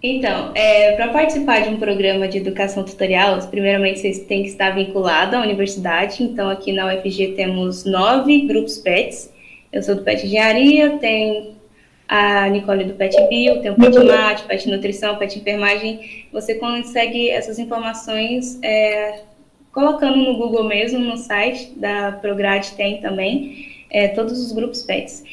Então, 0.08 0.52
é, 0.54 0.92
para 0.92 1.08
participar 1.08 1.62
de 1.62 1.68
um 1.68 1.78
programa 1.78 2.28
de 2.28 2.38
educação 2.38 2.84
tutorial, 2.84 3.36
primeiramente 3.48 3.98
vocês 3.98 4.20
têm 4.20 4.44
que 4.44 4.50
estar 4.50 4.70
vinculado 4.70 5.34
à 5.34 5.40
universidade. 5.40 6.22
Então, 6.22 6.48
aqui 6.48 6.72
na 6.72 6.94
UFG 6.94 7.32
temos 7.34 7.84
nove 7.84 8.42
grupos 8.42 8.78
PETs. 8.78 9.32
Eu 9.72 9.82
sou 9.82 9.96
do 9.96 10.04
PET 10.04 10.24
Engenharia, 10.24 10.96
tem 10.98 11.56
a 12.06 12.48
Nicole 12.48 12.84
do 12.84 12.94
PET 12.94 13.16
Bio, 13.28 13.60
tem 13.60 13.72
o 13.72 13.74
PET 13.74 13.98
Mate, 13.98 14.44
PET 14.44 14.70
Nutrição, 14.70 15.16
PET 15.16 15.40
Enfermagem. 15.40 16.26
Você 16.32 16.54
consegue 16.54 17.28
essas 17.28 17.58
informações 17.58 18.60
é, 18.62 19.22
colocando 19.72 20.18
no 20.18 20.36
Google 20.36 20.62
mesmo, 20.62 21.00
no 21.00 21.16
site 21.16 21.72
da 21.76 22.12
Prograde 22.12 22.74
tem 22.76 23.00
também, 23.00 23.84
é, 23.90 24.06
todos 24.06 24.40
os 24.40 24.52
grupos 24.52 24.82
PETs. 24.82 25.24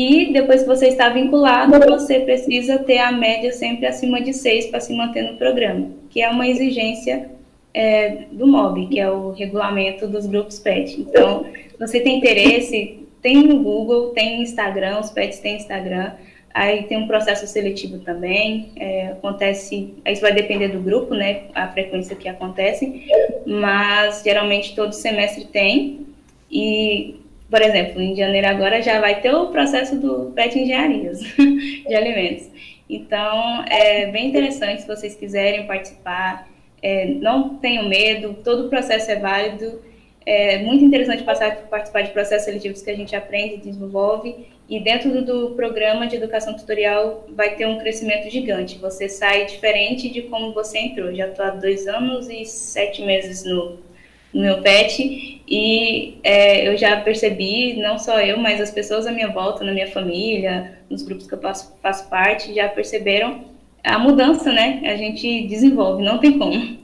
E 0.00 0.32
depois 0.32 0.62
que 0.62 0.66
você 0.66 0.88
está 0.88 1.10
vinculado, 1.10 1.78
você 1.86 2.20
precisa 2.20 2.78
ter 2.78 2.96
a 2.96 3.12
média 3.12 3.52
sempre 3.52 3.84
acima 3.84 4.18
de 4.18 4.32
6 4.32 4.68
para 4.68 4.80
se 4.80 4.94
manter 4.94 5.30
no 5.30 5.36
programa, 5.36 5.90
que 6.08 6.22
é 6.22 6.30
uma 6.30 6.48
exigência 6.48 7.30
é, 7.74 8.24
do 8.32 8.46
MOB, 8.46 8.86
que 8.86 8.98
é 8.98 9.10
o 9.10 9.32
regulamento 9.32 10.08
dos 10.08 10.24
grupos 10.24 10.58
PET. 10.58 10.98
Então, 11.02 11.44
você 11.78 12.00
tem 12.00 12.16
interesse, 12.16 13.06
tem 13.20 13.42
no 13.42 13.62
Google, 13.62 14.08
tem 14.14 14.40
Instagram, 14.40 15.00
os 15.00 15.10
PETs 15.10 15.38
têm 15.40 15.56
Instagram, 15.56 16.12
aí 16.54 16.84
tem 16.84 16.96
um 16.96 17.06
processo 17.06 17.46
seletivo 17.46 17.98
também, 17.98 18.70
é, 18.76 19.08
acontece, 19.08 19.92
isso 20.06 20.22
vai 20.22 20.32
depender 20.32 20.68
do 20.68 20.80
grupo, 20.80 21.14
né, 21.14 21.42
a 21.54 21.68
frequência 21.68 22.16
que 22.16 22.26
acontece, 22.26 23.04
mas 23.44 24.22
geralmente 24.24 24.74
todo 24.74 24.94
semestre 24.94 25.44
tem, 25.44 26.06
e 26.50 27.19
por 27.50 27.60
exemplo, 27.60 28.00
em 28.00 28.14
janeiro 28.14 28.46
agora 28.46 28.80
já 28.80 29.00
vai 29.00 29.20
ter 29.20 29.34
o 29.34 29.48
processo 29.48 29.96
do 29.96 30.30
PET 30.34 30.56
Engenharias 30.56 31.20
de 31.36 31.94
alimentos. 31.94 32.48
Então, 32.88 33.64
é 33.66 34.06
bem 34.06 34.28
interessante 34.28 34.82
se 34.82 34.88
vocês 34.88 35.16
quiserem 35.16 35.66
participar. 35.66 36.48
É, 36.82 37.06
não 37.06 37.56
tenham 37.56 37.88
medo, 37.88 38.36
todo 38.44 38.66
o 38.66 38.68
processo 38.68 39.10
é 39.10 39.16
válido. 39.16 39.82
É 40.24 40.58
muito 40.58 40.84
interessante 40.84 41.24
passar, 41.24 41.56
participar 41.68 42.02
de 42.02 42.10
processos 42.10 42.44
seletivos 42.44 42.82
que 42.82 42.90
a 42.90 42.96
gente 42.96 43.16
aprende 43.16 43.56
desenvolve. 43.56 44.46
E 44.68 44.78
dentro 44.78 45.10
do, 45.10 45.24
do 45.24 45.54
programa 45.56 46.06
de 46.06 46.16
educação 46.16 46.54
tutorial 46.54 47.26
vai 47.30 47.56
ter 47.56 47.66
um 47.66 47.78
crescimento 47.78 48.30
gigante. 48.30 48.78
Você 48.78 49.08
sai 49.08 49.46
diferente 49.46 50.08
de 50.08 50.22
como 50.22 50.52
você 50.52 50.78
entrou. 50.78 51.12
Já 51.12 51.26
estou 51.26 51.44
há 51.44 51.50
dois 51.50 51.88
anos 51.88 52.28
e 52.28 52.44
sete 52.44 53.02
meses 53.02 53.44
no 53.44 53.89
no 54.32 54.42
meu 54.42 54.60
pet 54.62 55.40
e 55.48 56.18
é, 56.22 56.68
eu 56.68 56.76
já 56.76 57.00
percebi, 57.00 57.74
não 57.74 57.98
só 57.98 58.20
eu, 58.20 58.38
mas 58.38 58.60
as 58.60 58.70
pessoas 58.70 59.06
à 59.06 59.10
minha 59.10 59.28
volta, 59.28 59.64
na 59.64 59.72
minha 59.72 59.90
família, 59.90 60.78
nos 60.88 61.02
grupos 61.02 61.26
que 61.26 61.34
eu 61.34 61.40
faço, 61.40 61.76
faço 61.82 62.08
parte, 62.08 62.54
já 62.54 62.68
perceberam 62.68 63.44
a 63.82 63.98
mudança, 63.98 64.52
né? 64.52 64.80
A 64.84 64.96
gente 64.96 65.46
desenvolve, 65.48 66.04
não 66.04 66.18
tem 66.18 66.38
como. 66.38 66.78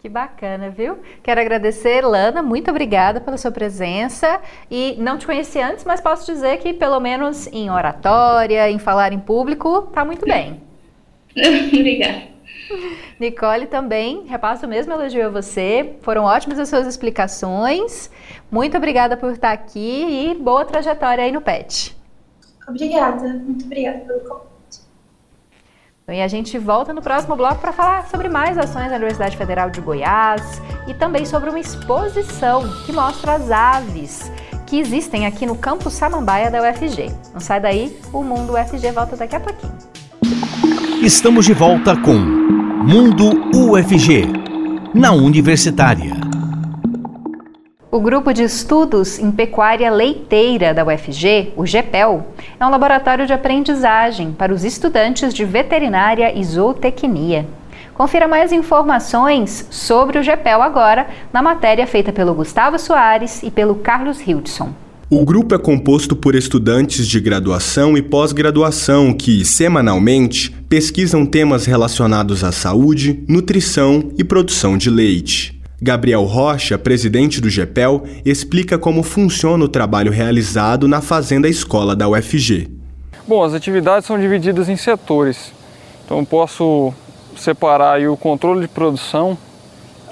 Que 0.00 0.08
bacana, 0.08 0.70
viu? 0.70 0.98
Quero 1.22 1.40
agradecer, 1.40 2.02
Lana, 2.06 2.40
muito 2.40 2.70
obrigada 2.70 3.20
pela 3.20 3.36
sua 3.36 3.50
presença. 3.50 4.40
E 4.70 4.94
não 4.96 5.18
te 5.18 5.26
conheci 5.26 5.60
antes, 5.60 5.84
mas 5.84 6.00
posso 6.00 6.24
dizer 6.24 6.58
que, 6.58 6.72
pelo 6.72 7.00
menos 7.00 7.48
em 7.48 7.68
oratória, 7.68 8.70
em 8.70 8.78
falar 8.78 9.12
em 9.12 9.18
público, 9.18 9.82
tá 9.92 10.04
muito 10.04 10.24
bem. 10.24 10.60
obrigada. 11.74 12.37
Nicole 13.18 13.66
também, 13.66 14.24
repasso 14.26 14.66
o 14.66 14.68
mesmo 14.68 14.92
elogio 14.92 15.26
a 15.26 15.30
você. 15.30 15.96
Foram 16.02 16.24
ótimas 16.24 16.58
as 16.58 16.68
suas 16.68 16.86
explicações. 16.86 18.10
Muito 18.50 18.76
obrigada 18.76 19.16
por 19.16 19.32
estar 19.32 19.52
aqui 19.52 20.30
e 20.30 20.34
boa 20.34 20.64
trajetória 20.64 21.24
aí 21.24 21.32
no 21.32 21.40
PET. 21.40 21.96
Obrigada, 22.68 23.28
muito 23.28 23.64
obrigada 23.64 23.98
pelo 24.00 24.20
convite. 24.20 24.48
E 26.10 26.22
a 26.22 26.28
gente 26.28 26.58
volta 26.58 26.92
no 26.92 27.02
próximo 27.02 27.36
bloco 27.36 27.60
para 27.60 27.72
falar 27.72 28.08
sobre 28.08 28.28
mais 28.28 28.56
ações 28.56 28.88
da 28.88 28.96
Universidade 28.96 29.36
Federal 29.36 29.68
de 29.68 29.80
Goiás 29.80 30.60
e 30.86 30.94
também 30.94 31.26
sobre 31.26 31.50
uma 31.50 31.60
exposição 31.60 32.62
que 32.86 32.92
mostra 32.92 33.34
as 33.34 33.50
aves 33.50 34.30
que 34.66 34.78
existem 34.78 35.26
aqui 35.26 35.46
no 35.46 35.56
campus 35.56 35.94
Samambaia 35.94 36.50
da 36.50 36.62
UFG. 36.62 37.10
Não 37.32 37.40
sai 37.40 37.58
daí, 37.58 37.98
o 38.12 38.22
Mundo 38.22 38.52
UFG 38.52 38.90
volta 38.90 39.16
daqui 39.16 39.36
a 39.36 39.40
pouquinho. 39.40 39.87
Estamos 41.02 41.46
de 41.46 41.54
volta 41.54 41.96
com 41.96 42.14
Mundo 42.16 43.48
UFG, 43.54 44.26
na 44.92 45.12
Universitária. 45.12 46.12
O 47.88 48.00
Grupo 48.00 48.32
de 48.32 48.42
Estudos 48.42 49.16
em 49.16 49.30
Pecuária 49.30 49.92
Leiteira 49.92 50.74
da 50.74 50.84
UFG, 50.84 51.52
o 51.56 51.64
GEPEL, 51.64 52.26
é 52.58 52.66
um 52.66 52.70
laboratório 52.70 53.28
de 53.28 53.32
aprendizagem 53.32 54.32
para 54.32 54.52
os 54.52 54.64
estudantes 54.64 55.32
de 55.32 55.44
veterinária 55.44 56.36
e 56.36 56.42
zootecnia. 56.42 57.46
Confira 57.94 58.26
mais 58.26 58.50
informações 58.50 59.68
sobre 59.70 60.18
o 60.18 60.22
GEPEL 60.22 60.60
agora 60.60 61.06
na 61.32 61.40
matéria 61.40 61.86
feita 61.86 62.12
pelo 62.12 62.34
Gustavo 62.34 62.76
Soares 62.76 63.42
e 63.44 63.52
pelo 63.52 63.76
Carlos 63.76 64.20
Hildson. 64.20 64.87
O 65.10 65.24
grupo 65.24 65.54
é 65.54 65.58
composto 65.58 66.14
por 66.14 66.34
estudantes 66.34 67.08
de 67.08 67.18
graduação 67.18 67.96
e 67.96 68.02
pós-graduação 68.02 69.14
que, 69.14 69.42
semanalmente, 69.42 70.50
pesquisam 70.68 71.24
temas 71.24 71.64
relacionados 71.64 72.44
à 72.44 72.52
saúde, 72.52 73.24
nutrição 73.26 74.12
e 74.18 74.22
produção 74.22 74.76
de 74.76 74.90
leite. 74.90 75.58
Gabriel 75.80 76.24
Rocha, 76.24 76.76
presidente 76.76 77.40
do 77.40 77.48
GEPEL, 77.48 78.02
explica 78.22 78.76
como 78.76 79.02
funciona 79.02 79.64
o 79.64 79.68
trabalho 79.68 80.12
realizado 80.12 80.86
na 80.86 81.00
Fazenda 81.00 81.48
Escola 81.48 81.96
da 81.96 82.06
UFG. 82.06 82.68
Bom, 83.26 83.42
as 83.42 83.54
atividades 83.54 84.06
são 84.06 84.20
divididas 84.20 84.68
em 84.68 84.76
setores. 84.76 85.54
Então 86.04 86.22
posso 86.22 86.92
separar 87.34 87.98
o 88.06 88.14
controle 88.14 88.60
de 88.60 88.68
produção, 88.68 89.38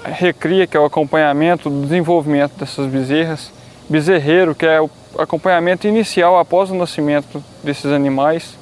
recria, 0.03 0.65
que 0.65 0.75
é 0.75 0.79
o 0.79 0.85
acompanhamento 0.85 1.69
do 1.69 1.83
desenvolvimento 1.83 2.57
dessas 2.57 2.87
bezerras, 2.87 3.55
bezerreiro, 3.89 4.53
que 4.53 4.65
é 4.65 4.81
o 4.81 4.89
acompanhamento 5.17 5.87
inicial 5.87 6.37
após 6.37 6.69
o 6.69 6.75
nascimento 6.75 7.43
desses 7.63 7.91
animais, 7.91 8.57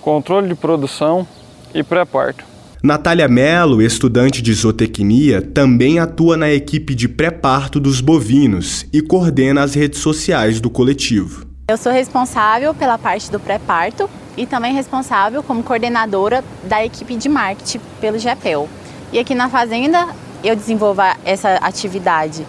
controle 0.00 0.48
de 0.48 0.54
produção 0.54 1.26
e 1.74 1.82
pré-parto. 1.82 2.44
Natália 2.82 3.26
Mello, 3.26 3.80
estudante 3.80 4.42
de 4.42 4.52
zootecnia, 4.52 5.40
também 5.40 5.98
atua 5.98 6.36
na 6.36 6.50
equipe 6.50 6.94
de 6.94 7.08
pré-parto 7.08 7.80
dos 7.80 8.02
bovinos 8.02 8.84
e 8.92 9.00
coordena 9.00 9.62
as 9.62 9.74
redes 9.74 10.00
sociais 10.00 10.60
do 10.60 10.68
coletivo. 10.68 11.46
Eu 11.68 11.78
sou 11.78 11.90
responsável 11.90 12.74
pela 12.74 12.98
parte 12.98 13.30
do 13.30 13.40
pré-parto 13.40 14.08
e 14.36 14.44
também 14.44 14.74
responsável 14.74 15.42
como 15.42 15.62
coordenadora 15.62 16.44
da 16.64 16.84
equipe 16.84 17.16
de 17.16 17.26
marketing 17.26 17.80
pelo 18.02 18.18
GEPEL. 18.18 18.68
E 19.10 19.18
aqui 19.18 19.34
na 19.34 19.48
fazenda 19.48 20.08
eu 20.42 20.54
desenvolvo 20.54 21.00
essa 21.24 21.54
atividade 21.62 22.46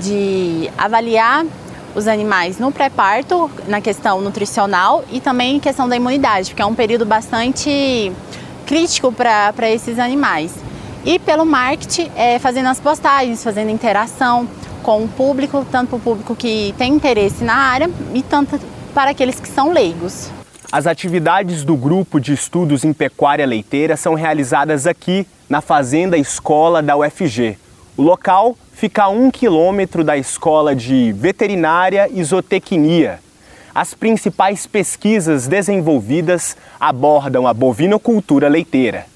de 0.00 0.70
avaliar 0.76 1.44
os 1.94 2.06
animais 2.06 2.58
no 2.58 2.70
pré-parto, 2.70 3.50
na 3.66 3.80
questão 3.80 4.20
nutricional 4.20 5.04
e 5.10 5.20
também 5.20 5.56
em 5.56 5.60
questão 5.60 5.88
da 5.88 5.96
imunidade, 5.96 6.50
porque 6.50 6.62
é 6.62 6.66
um 6.66 6.74
período 6.74 7.04
bastante 7.04 8.12
crítico 8.66 9.12
para 9.12 9.70
esses 9.70 9.98
animais. 9.98 10.54
E 11.04 11.18
pelo 11.18 11.46
marketing, 11.46 12.10
é, 12.14 12.38
fazendo 12.38 12.66
as 12.66 12.78
postagens, 12.78 13.42
fazendo 13.42 13.70
interação 13.70 14.48
com 14.82 15.04
o 15.04 15.08
público, 15.08 15.66
tanto 15.70 15.88
para 15.88 15.96
o 15.96 16.00
público 16.00 16.36
que 16.36 16.74
tem 16.76 16.92
interesse 16.92 17.44
na 17.44 17.54
área 17.54 17.90
e 18.14 18.22
tanto 18.22 18.58
para 18.94 19.10
aqueles 19.10 19.40
que 19.40 19.48
são 19.48 19.72
leigos. 19.72 20.30
As 20.70 20.86
atividades 20.86 21.64
do 21.64 21.74
grupo 21.74 22.20
de 22.20 22.34
estudos 22.34 22.84
em 22.84 22.92
pecuária 22.92 23.46
leiteira 23.46 23.96
são 23.96 24.14
realizadas 24.14 24.86
aqui 24.86 25.26
na 25.48 25.62
Fazenda 25.62 26.18
Escola 26.18 26.82
da 26.82 26.94
UFG. 26.94 27.56
O 27.96 28.02
local 28.02 28.54
fica 28.78 29.02
a 29.02 29.08
um 29.08 29.28
quilômetro 29.28 30.04
da 30.04 30.16
Escola 30.16 30.72
de 30.72 31.12
Veterinária 31.12 32.08
e 32.14 32.22
Zootecnia, 32.22 33.18
as 33.74 33.92
principais 33.92 34.68
pesquisas 34.68 35.48
desenvolvidas 35.48 36.56
abordam 36.78 37.44
a 37.44 37.52
bovinocultura 37.52 38.48
leiteira. 38.48 39.06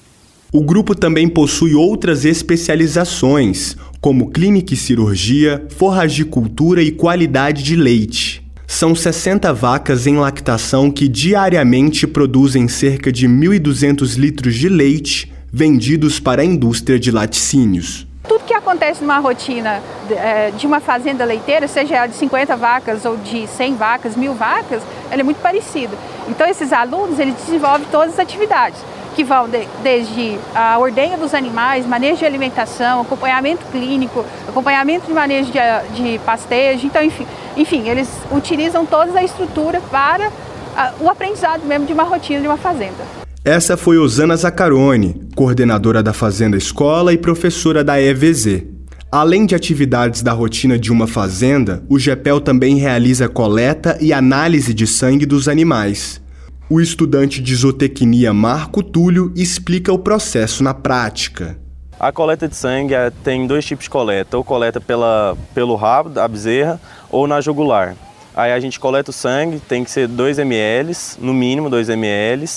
O 0.51 0.61
grupo 0.61 0.93
também 0.93 1.29
possui 1.29 1.75
outras 1.75 2.25
especializações, 2.25 3.77
como 4.01 4.31
clínica 4.31 4.73
e 4.73 4.77
cirurgia, 4.77 5.65
forragicultura 5.77 6.83
e 6.83 6.91
qualidade 6.91 7.63
de 7.63 7.77
leite. 7.77 8.43
São 8.67 8.93
60 8.93 9.53
vacas 9.53 10.05
em 10.05 10.17
lactação 10.17 10.91
que 10.91 11.07
diariamente 11.07 12.05
produzem 12.05 12.67
cerca 12.67 13.13
de 13.13 13.29
1.200 13.29 14.17
litros 14.17 14.55
de 14.55 14.67
leite 14.67 15.31
vendidos 15.49 16.19
para 16.19 16.41
a 16.41 16.45
indústria 16.45 16.99
de 16.99 17.11
laticínios. 17.11 18.05
Tudo 18.33 18.45
que 18.45 18.53
acontece 18.55 18.99
numa 18.99 19.19
rotina 19.19 19.79
é, 20.09 20.49
de 20.49 20.65
uma 20.65 20.79
fazenda 20.79 21.23
leiteira, 21.23 21.67
seja 21.67 21.97
ela 21.97 22.07
de 22.07 22.15
50 22.15 22.55
vacas 22.57 23.05
ou 23.05 23.15
de 23.15 23.45
100 23.45 23.75
vacas, 23.75 24.15
mil 24.15 24.33
vacas, 24.33 24.81
ela 25.11 25.21
é 25.21 25.23
muito 25.23 25.39
parecida. 25.39 25.95
Então 26.27 26.47
esses 26.47 26.73
alunos, 26.73 27.19
eles 27.19 27.35
desenvolvem 27.35 27.85
todas 27.91 28.13
as 28.13 28.19
atividades, 28.19 28.79
que 29.15 29.23
vão 29.23 29.47
de, 29.47 29.67
desde 29.83 30.39
a 30.55 30.79
ordenha 30.79 31.15
dos 31.15 31.35
animais, 31.35 31.85
manejo 31.85 32.17
de 32.17 32.25
alimentação, 32.25 33.01
acompanhamento 33.01 33.67
clínico, 33.67 34.25
acompanhamento 34.49 35.05
de 35.05 35.13
manejo 35.13 35.51
de, 35.51 35.59
de 35.93 36.19
pastejo, 36.25 36.87
então 36.87 37.03
enfim, 37.03 37.27
enfim, 37.55 37.87
eles 37.87 38.09
utilizam 38.31 38.83
toda 38.83 39.19
a 39.19 39.23
estrutura 39.23 39.79
para 39.91 40.31
a, 40.75 40.91
o 40.99 41.07
aprendizado 41.07 41.61
mesmo 41.65 41.85
de 41.85 41.93
uma 41.93 42.03
rotina 42.03 42.41
de 42.41 42.47
uma 42.47 42.57
fazenda. 42.57 43.22
Essa 43.45 43.75
foi 43.75 43.97
Osana 43.97 44.37
Zaccaroni, 44.37 45.19
coordenadora 45.35 46.01
da 46.01 46.13
Fazenda 46.13 46.55
Escola 46.55 47.11
e 47.11 47.17
professora 47.17 47.83
da 47.83 48.01
EVZ. 48.01 48.63
Além 49.11 49.45
de 49.45 49.53
atividades 49.53 50.21
da 50.21 50.31
rotina 50.31 50.79
de 50.79 50.93
uma 50.93 51.07
fazenda, 51.07 51.83
o 51.89 51.99
GEPEL 51.99 52.39
também 52.39 52.77
realiza 52.77 53.27
coleta 53.27 53.97
e 53.99 54.13
análise 54.13 54.73
de 54.73 54.87
sangue 54.87 55.25
dos 55.25 55.49
animais. 55.49 56.21
O 56.69 56.79
estudante 56.79 57.41
de 57.41 57.53
zootecnia 57.53 58.33
Marco 58.33 58.81
Túlio 58.81 59.33
explica 59.35 59.91
o 59.91 59.99
processo 59.99 60.63
na 60.63 60.73
prática. 60.73 61.59
A 61.99 62.13
coleta 62.13 62.47
de 62.47 62.55
sangue 62.55 62.93
é, 62.93 63.11
tem 63.25 63.45
dois 63.45 63.65
tipos 63.65 63.83
de 63.83 63.89
coleta, 63.89 64.37
ou 64.37 64.43
coleta 64.45 64.79
pela, 64.79 65.35
pelo 65.53 65.75
rabo 65.75 66.07
da 66.07 66.25
bezerra 66.29 66.79
ou 67.11 67.27
na 67.27 67.41
jugular. 67.41 67.93
Aí 68.33 68.53
a 68.53 68.59
gente 68.61 68.79
coleta 68.79 69.11
o 69.11 69.13
sangue, 69.13 69.59
tem 69.59 69.83
que 69.83 69.91
ser 69.91 70.07
2 70.07 70.39
ml, 70.39 70.93
no 71.19 71.33
mínimo 71.33 71.69
2 71.69 71.89
ml, 71.89 72.47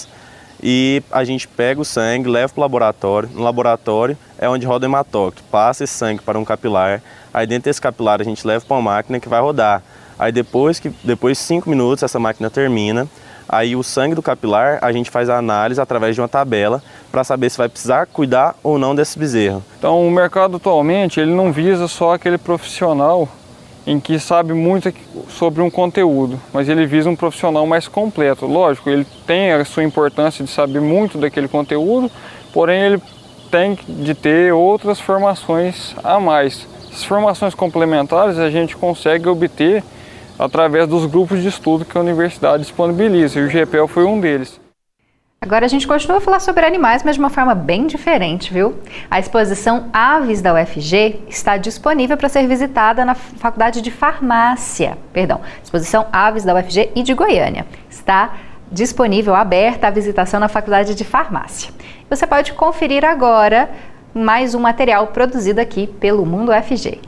e 0.62 1.02
a 1.10 1.24
gente 1.24 1.46
pega 1.46 1.80
o 1.80 1.84
sangue, 1.84 2.28
leva 2.28 2.52
para 2.52 2.60
o 2.60 2.62
laboratório. 2.62 3.28
No 3.32 3.42
laboratório 3.42 4.16
é 4.38 4.48
onde 4.48 4.66
roda 4.66 4.86
o 4.86 4.88
hematócrito, 4.88 5.42
passa 5.50 5.84
esse 5.84 5.92
sangue 5.92 6.22
para 6.22 6.38
um 6.38 6.44
capilar. 6.44 7.02
Aí 7.32 7.46
dentro 7.46 7.64
desse 7.64 7.80
capilar 7.80 8.20
a 8.20 8.24
gente 8.24 8.46
leva 8.46 8.64
para 8.64 8.76
uma 8.76 8.82
máquina 8.82 9.20
que 9.20 9.28
vai 9.28 9.40
rodar. 9.40 9.82
Aí 10.18 10.32
depois 10.32 10.78
que 10.78 10.90
depois 11.04 11.36
de 11.36 11.44
5 11.44 11.68
minutos 11.68 12.02
essa 12.02 12.18
máquina 12.18 12.48
termina, 12.48 13.06
aí 13.48 13.76
o 13.76 13.82
sangue 13.82 14.14
do 14.14 14.22
capilar 14.22 14.78
a 14.80 14.90
gente 14.90 15.10
faz 15.10 15.28
a 15.28 15.36
análise 15.36 15.80
através 15.80 16.14
de 16.14 16.20
uma 16.20 16.28
tabela 16.28 16.82
para 17.12 17.22
saber 17.22 17.50
se 17.50 17.58
vai 17.58 17.68
precisar 17.68 18.06
cuidar 18.06 18.54
ou 18.62 18.78
não 18.78 18.94
desse 18.94 19.18
bezerro. 19.18 19.62
Então 19.78 20.06
o 20.06 20.10
mercado 20.10 20.56
atualmente 20.56 21.20
ele 21.20 21.34
não 21.34 21.52
visa 21.52 21.86
só 21.86 22.14
aquele 22.14 22.38
profissional 22.38 23.28
em 23.86 24.00
que 24.00 24.18
sabe 24.18 24.52
muito 24.52 24.92
sobre 25.28 25.62
um 25.62 25.70
conteúdo, 25.70 26.40
mas 26.52 26.68
ele 26.68 26.86
visa 26.86 27.08
um 27.08 27.14
profissional 27.14 27.64
mais 27.66 27.86
completo. 27.86 28.44
Lógico, 28.44 28.90
ele 28.90 29.06
tem 29.26 29.52
a 29.52 29.64
sua 29.64 29.84
importância 29.84 30.44
de 30.44 30.50
saber 30.50 30.80
muito 30.80 31.16
daquele 31.16 31.46
conteúdo, 31.46 32.10
porém 32.52 32.82
ele 32.82 33.02
tem 33.50 33.78
de 33.88 34.14
ter 34.14 34.52
outras 34.52 34.98
formações 34.98 35.94
a 36.02 36.18
mais. 36.18 36.66
Essas 36.90 37.04
formações 37.04 37.54
complementares 37.54 38.38
a 38.38 38.50
gente 38.50 38.76
consegue 38.76 39.28
obter 39.28 39.84
através 40.38 40.88
dos 40.88 41.06
grupos 41.06 41.40
de 41.40 41.48
estudo 41.48 41.84
que 41.84 41.96
a 41.96 42.00
universidade 42.00 42.62
disponibiliza, 42.62 43.38
e 43.38 43.44
o 43.44 43.48
GPL 43.48 43.86
foi 43.86 44.04
um 44.04 44.20
deles. 44.20 44.65
Agora 45.46 45.64
a 45.64 45.68
gente 45.68 45.86
continua 45.86 46.16
a 46.16 46.20
falar 46.20 46.40
sobre 46.40 46.66
animais, 46.66 47.04
mas 47.04 47.14
de 47.14 47.20
uma 47.20 47.30
forma 47.30 47.54
bem 47.54 47.86
diferente, 47.86 48.52
viu? 48.52 48.74
A 49.08 49.20
exposição 49.20 49.88
Aves 49.92 50.42
da 50.42 50.52
UFG 50.52 51.20
está 51.28 51.56
disponível 51.56 52.16
para 52.16 52.28
ser 52.28 52.44
visitada 52.48 53.04
na 53.04 53.14
Faculdade 53.14 53.80
de 53.80 53.92
Farmácia. 53.92 54.98
Perdão, 55.12 55.40
exposição 55.62 56.06
Aves 56.12 56.42
da 56.42 56.52
UFG 56.52 56.90
e 56.96 57.02
de 57.04 57.14
Goiânia. 57.14 57.64
Está 57.88 58.34
disponível, 58.72 59.36
aberta 59.36 59.86
a 59.86 59.90
visitação 59.90 60.40
na 60.40 60.48
Faculdade 60.48 60.96
de 60.96 61.04
Farmácia. 61.04 61.72
Você 62.10 62.26
pode 62.26 62.52
conferir 62.54 63.04
agora 63.04 63.70
mais 64.12 64.52
um 64.52 64.58
material 64.58 65.06
produzido 65.06 65.60
aqui 65.60 65.86
pelo 65.86 66.26
Mundo 66.26 66.50
FG. 66.50 66.98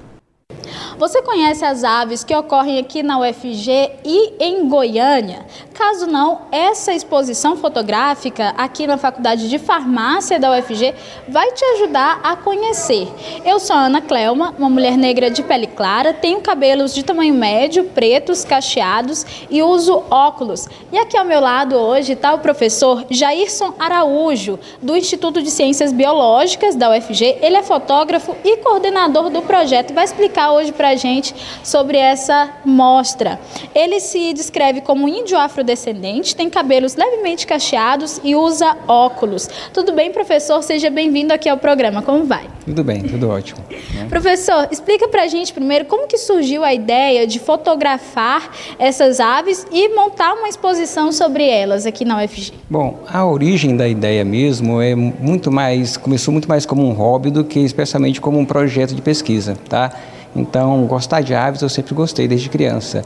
Você 0.99 1.23
conhece 1.23 1.65
as 1.65 1.85
aves 1.85 2.25
que 2.25 2.35
ocorrem 2.35 2.81
aqui 2.81 3.05
na 3.05 3.21
UFG 3.21 3.91
e 4.05 4.33
em 4.41 4.69
Goiânia? 4.69 5.47
Caso 5.73 6.09
não, 6.09 6.41
essa 6.51 6.93
exposição 6.93 7.57
fotográfica 7.57 8.53
aqui 8.59 8.85
na 8.85 8.99
Faculdade 8.99 9.49
de 9.49 9.61
Farmácia 9.61 10.41
da 10.41 10.51
UFG 10.51 10.93
vai 11.29 11.53
te 11.53 11.65
ajudar 11.65 12.19
a 12.21 12.35
conhecer. 12.35 13.07
Eu 13.45 13.61
sou 13.61 13.77
a 13.77 13.85
Ana 13.85 14.01
Clelma, 14.01 14.53
uma 14.59 14.69
mulher 14.69 14.99
negra 14.99 15.31
de 15.31 15.41
pele 15.41 15.69
clara, 15.69 16.13
tenho 16.13 16.41
cabelos 16.41 16.93
de 16.93 17.05
tamanho 17.05 17.33
médio, 17.33 17.85
pretos, 17.85 18.45
cacheados 18.45 19.25
e 19.49 19.63
uso 19.63 20.03
óculos. 20.11 20.69
E 20.91 20.99
aqui 20.99 21.17
ao 21.17 21.25
meu 21.25 21.39
lado 21.39 21.77
hoje 21.77 22.15
está 22.15 22.35
o 22.35 22.41
professor 22.41 23.07
Jairson 23.09 23.73
Araújo, 23.79 24.59
do 24.83 24.97
Instituto 24.97 25.41
de 25.41 25.51
Ciências 25.53 25.93
Biológicas 25.93 26.75
da 26.75 26.91
UFG. 26.91 27.39
Ele 27.41 27.57
é 27.57 27.63
fotógrafo 27.63 28.35
e 28.43 28.57
coordenador 28.57 29.31
do 29.31 29.43
projeto. 29.43 29.95
Vai 29.95 30.03
explicar 30.03 30.51
hoje 30.51 30.73
para 30.73 30.88
a 30.89 30.97
gente 30.97 31.35
sobre 31.63 31.99
essa 31.99 32.51
mostra. 32.65 33.41
Ele 33.75 34.01
se 34.01 34.33
descreve 34.33 34.81
como 34.81 35.09
índio 35.09 35.39
afrodescendente, 35.39 36.35
tem 36.35 36.51
cabelos 36.51 36.97
levemente 36.97 37.47
cacheados 37.47 38.21
e 38.25 38.35
usa 38.35 38.77
óculos. 38.87 39.49
Tudo 39.73 39.93
bem, 39.93 40.13
professor? 40.13 40.63
Seja 40.63 40.91
bem-vindo 40.91 41.33
aqui 41.33 41.49
ao 41.49 41.57
programa. 41.57 42.03
Como 42.03 42.25
vai? 42.25 42.47
Tudo 42.65 42.85
bem, 42.85 43.03
tudo 43.03 43.31
ótimo. 43.31 43.61
Né? 43.95 44.07
Professor, 44.09 44.69
explica 44.71 45.09
para 45.09 45.23
a 45.23 45.27
gente 45.27 45.53
primeiro 45.53 45.87
como 45.87 46.07
que 46.07 46.19
surgiu 46.19 46.65
a 46.65 46.75
ideia 46.75 47.27
de 47.27 47.39
fotografar 47.39 48.51
essas 48.79 49.21
aves 49.21 49.67
e 49.73 49.89
montar 49.95 50.35
uma 50.35 50.49
exposição 50.49 51.11
sobre 51.13 51.49
elas 51.49 51.87
aqui 51.87 52.05
na 52.05 52.23
UFG. 52.23 52.53
Bom, 52.69 53.01
a 53.09 53.25
origem 53.25 53.77
da 53.77 53.89
ideia 53.89 54.25
mesmo 54.25 54.81
é 54.81 54.95
muito 54.95 55.51
mais, 55.51 55.97
começou 55.97 56.33
muito 56.33 56.49
mais 56.49 56.67
como 56.67 56.87
um 56.87 56.93
hobby 56.93 57.31
do 57.31 57.45
que 57.45 57.61
especialmente 57.61 58.21
como 58.21 58.39
um 58.39 58.45
projeto 58.45 58.95
de 58.95 59.03
pesquisa, 59.03 59.57
tá? 59.69 59.93
Então, 60.35 60.85
gostar 60.87 61.21
de 61.21 61.35
aves 61.35 61.63
eu 61.63 61.69
sempre 61.69 61.95
gostei 61.95 62.29
desde 62.29 62.49
criança. 62.49 63.03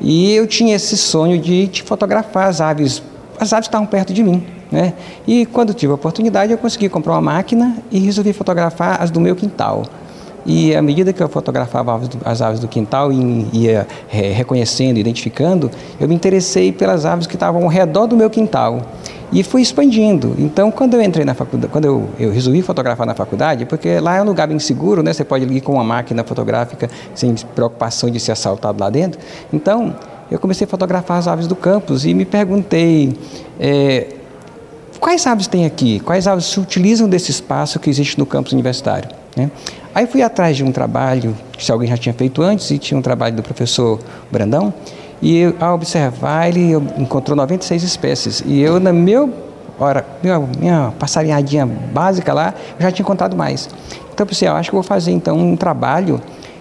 E 0.00 0.34
eu 0.34 0.46
tinha 0.46 0.74
esse 0.74 0.96
sonho 0.96 1.38
de, 1.38 1.66
de 1.66 1.82
fotografar 1.82 2.48
as 2.48 2.60
aves. 2.60 3.02
As 3.38 3.52
aves 3.52 3.66
estavam 3.66 3.86
perto 3.86 4.12
de 4.12 4.22
mim, 4.22 4.44
né? 4.70 4.94
E 5.26 5.46
quando 5.46 5.74
tive 5.74 5.92
a 5.92 5.94
oportunidade, 5.94 6.52
eu 6.52 6.58
consegui 6.58 6.88
comprar 6.88 7.12
uma 7.12 7.20
máquina 7.20 7.76
e 7.90 7.98
resolvi 7.98 8.32
fotografar 8.32 9.02
as 9.02 9.10
do 9.10 9.20
meu 9.20 9.34
quintal. 9.34 9.84
E 10.46 10.74
à 10.76 10.82
medida 10.82 11.12
que 11.12 11.22
eu 11.22 11.28
fotografava 11.28 12.00
as 12.24 12.42
aves 12.42 12.60
do 12.60 12.68
quintal 12.68 13.10
e 13.10 13.48
ia 13.52 13.86
é, 14.12 14.30
reconhecendo, 14.30 14.98
identificando, 14.98 15.70
eu 15.98 16.06
me 16.06 16.14
interessei 16.14 16.70
pelas 16.70 17.06
aves 17.06 17.26
que 17.26 17.34
estavam 17.34 17.62
ao 17.62 17.68
redor 17.68 18.06
do 18.06 18.16
meu 18.16 18.28
quintal 18.28 18.82
e 19.34 19.42
fui 19.42 19.60
expandindo. 19.60 20.36
Então, 20.38 20.70
quando 20.70 20.94
eu 20.94 21.02
entrei 21.02 21.24
na 21.24 21.34
faculdade, 21.34 21.72
quando 21.72 21.84
eu, 21.84 22.08
eu 22.20 22.30
resolvi 22.30 22.62
fotografar 22.62 23.04
na 23.04 23.14
faculdade, 23.14 23.66
porque 23.66 23.98
lá 23.98 24.16
é 24.16 24.22
um 24.22 24.24
lugar 24.24 24.46
bem 24.46 24.60
seguro, 24.60 25.02
né? 25.02 25.12
Você 25.12 25.24
pode 25.24 25.44
ir 25.44 25.60
com 25.60 25.72
uma 25.72 25.82
máquina 25.82 26.22
fotográfica 26.22 26.88
sem 27.16 27.34
preocupação 27.34 28.08
de 28.08 28.20
ser 28.20 28.30
assaltado 28.30 28.78
lá 28.80 28.88
dentro. 28.88 29.20
Então, 29.52 29.96
eu 30.30 30.38
comecei 30.38 30.64
a 30.64 30.68
fotografar 30.68 31.18
as 31.18 31.26
aves 31.26 31.48
do 31.48 31.56
campus 31.56 32.04
e 32.04 32.14
me 32.14 32.24
perguntei 32.24 33.18
é, 33.58 34.06
quais 35.00 35.26
aves 35.26 35.48
tem 35.48 35.66
aqui, 35.66 35.98
quais 35.98 36.28
aves 36.28 36.44
se 36.44 36.60
utilizam 36.60 37.08
desse 37.08 37.32
espaço 37.32 37.80
que 37.80 37.90
existe 37.90 38.16
no 38.16 38.24
campus 38.24 38.52
universitário. 38.52 39.10
Né? 39.36 39.50
Aí 39.92 40.06
fui 40.06 40.22
atrás 40.22 40.56
de 40.56 40.62
um 40.62 40.70
trabalho, 40.70 41.36
que 41.58 41.72
alguém 41.72 41.88
já 41.88 41.96
tinha 41.96 42.14
feito 42.14 42.40
antes, 42.40 42.70
e 42.70 42.78
tinha 42.78 42.96
um 42.96 43.02
trabalho 43.02 43.34
do 43.34 43.42
professor 43.42 43.98
Brandão, 44.30 44.72
e 45.22 45.54
ao 45.60 45.74
observar 45.74 46.48
ele 46.48 46.72
encontrou 46.98 47.36
96 47.36 47.82
espécies. 47.82 48.42
E 48.46 48.60
eu, 48.60 48.78
na 48.78 48.92
meu, 48.92 49.32
hora, 49.78 50.04
minha, 50.22 50.38
minha 50.38 50.92
passarinhadinha 50.98 51.66
básica 51.66 52.32
lá, 52.32 52.54
já 52.78 52.90
tinha 52.90 53.04
encontrado 53.04 53.36
mais. 53.36 53.68
Então 54.12 54.26
pensei, 54.26 54.48
eu 54.48 54.54
acho 54.54 54.70
que 54.70 54.74
vou 54.74 54.82
fazer 54.82 55.12
então 55.12 55.38
um 55.38 55.56
trabalho 55.56 56.20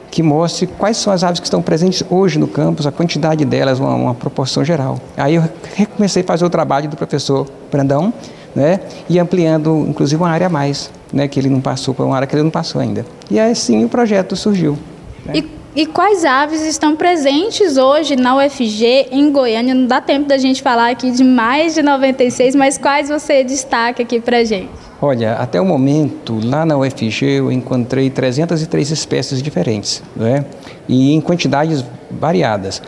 que 0.10 0.22
mostre 0.22 0.68
quais 0.68 0.98
são 0.98 1.12
as 1.12 1.24
aves 1.24 1.40
que 1.40 1.48
estão 1.48 1.62
presentes 1.62 2.04
hoje 2.08 2.38
no 2.38 2.48
campus, 2.48 2.86
a 2.86 2.92
quantidade 2.92 3.44
delas, 3.46 3.80
uma, 3.80 3.96
uma 3.96 4.14
proporção 4.14 4.64
geral. 4.64 5.00
Aí 5.18 5.36
eu 5.36 5.44
recomecei 5.76 6.22
a 6.22 6.26
fazer 6.26 6.46
o 6.46 6.50
trabalho 6.52 6.88
do 6.88 6.96
professor 6.96 7.48
Brandão, 7.72 8.14
né, 8.56 8.80
e 9.10 9.18
ampliando, 9.18 9.86
inclusive, 9.90 10.22
uma 10.22 10.30
área 10.30 10.46
a 10.46 10.50
mais 10.50 10.92
né, 11.12 11.28
que 11.28 11.40
ele 11.40 11.50
não 11.50 11.60
passou 11.60 11.94
por 11.94 12.06
uma 12.06 12.16
área 12.16 12.28
que 12.28 12.36
ele 12.36 12.44
não 12.44 12.52
passou 12.52 12.80
ainda. 12.80 13.04
E 13.30 13.40
assim 13.40 13.84
o 13.84 13.90
projeto 13.90 14.36
surgiu. 14.36 14.78
Né? 15.26 15.34
E, 15.38 15.50
e, 15.76 15.86
quais 15.86 16.24
aves 16.24 16.62
estão 16.62 16.96
presentes 16.96 17.78
hoje 17.78 18.16
na 18.16 18.36
UFG, 18.38 19.08
em 19.12 19.32
Goiânia? 19.32 19.74
Não 19.74 19.88
dá 19.88 20.00
tempo 20.00 20.28
da 20.28 20.38
gente 20.38 20.62
falar 20.62 20.92
aqui 20.92 21.12
de 21.12 21.24
mais 21.24 21.74
de 21.74 21.82
96, 21.82 22.56
mas 22.56 22.78
quais 22.78 23.10
você 23.10 23.44
destaca 23.44 24.04
aqui 24.04 24.20
para 24.20 24.44
gente? 24.44 24.70
Olha, 25.02 25.34
até 25.34 25.60
o 25.60 25.66
momento, 25.66 26.40
lá 26.44 26.66
na 26.66 26.78
UFG, 26.78 27.26
eu 27.26 27.52
encontrei 27.52 28.10
303 28.10 28.92
espécies 28.92 29.42
diferentes, 29.42 30.02
né? 30.16 30.46
e 30.88 31.14
em 31.14 31.22
quantidades 31.22 31.84
variadas. 32.10 32.82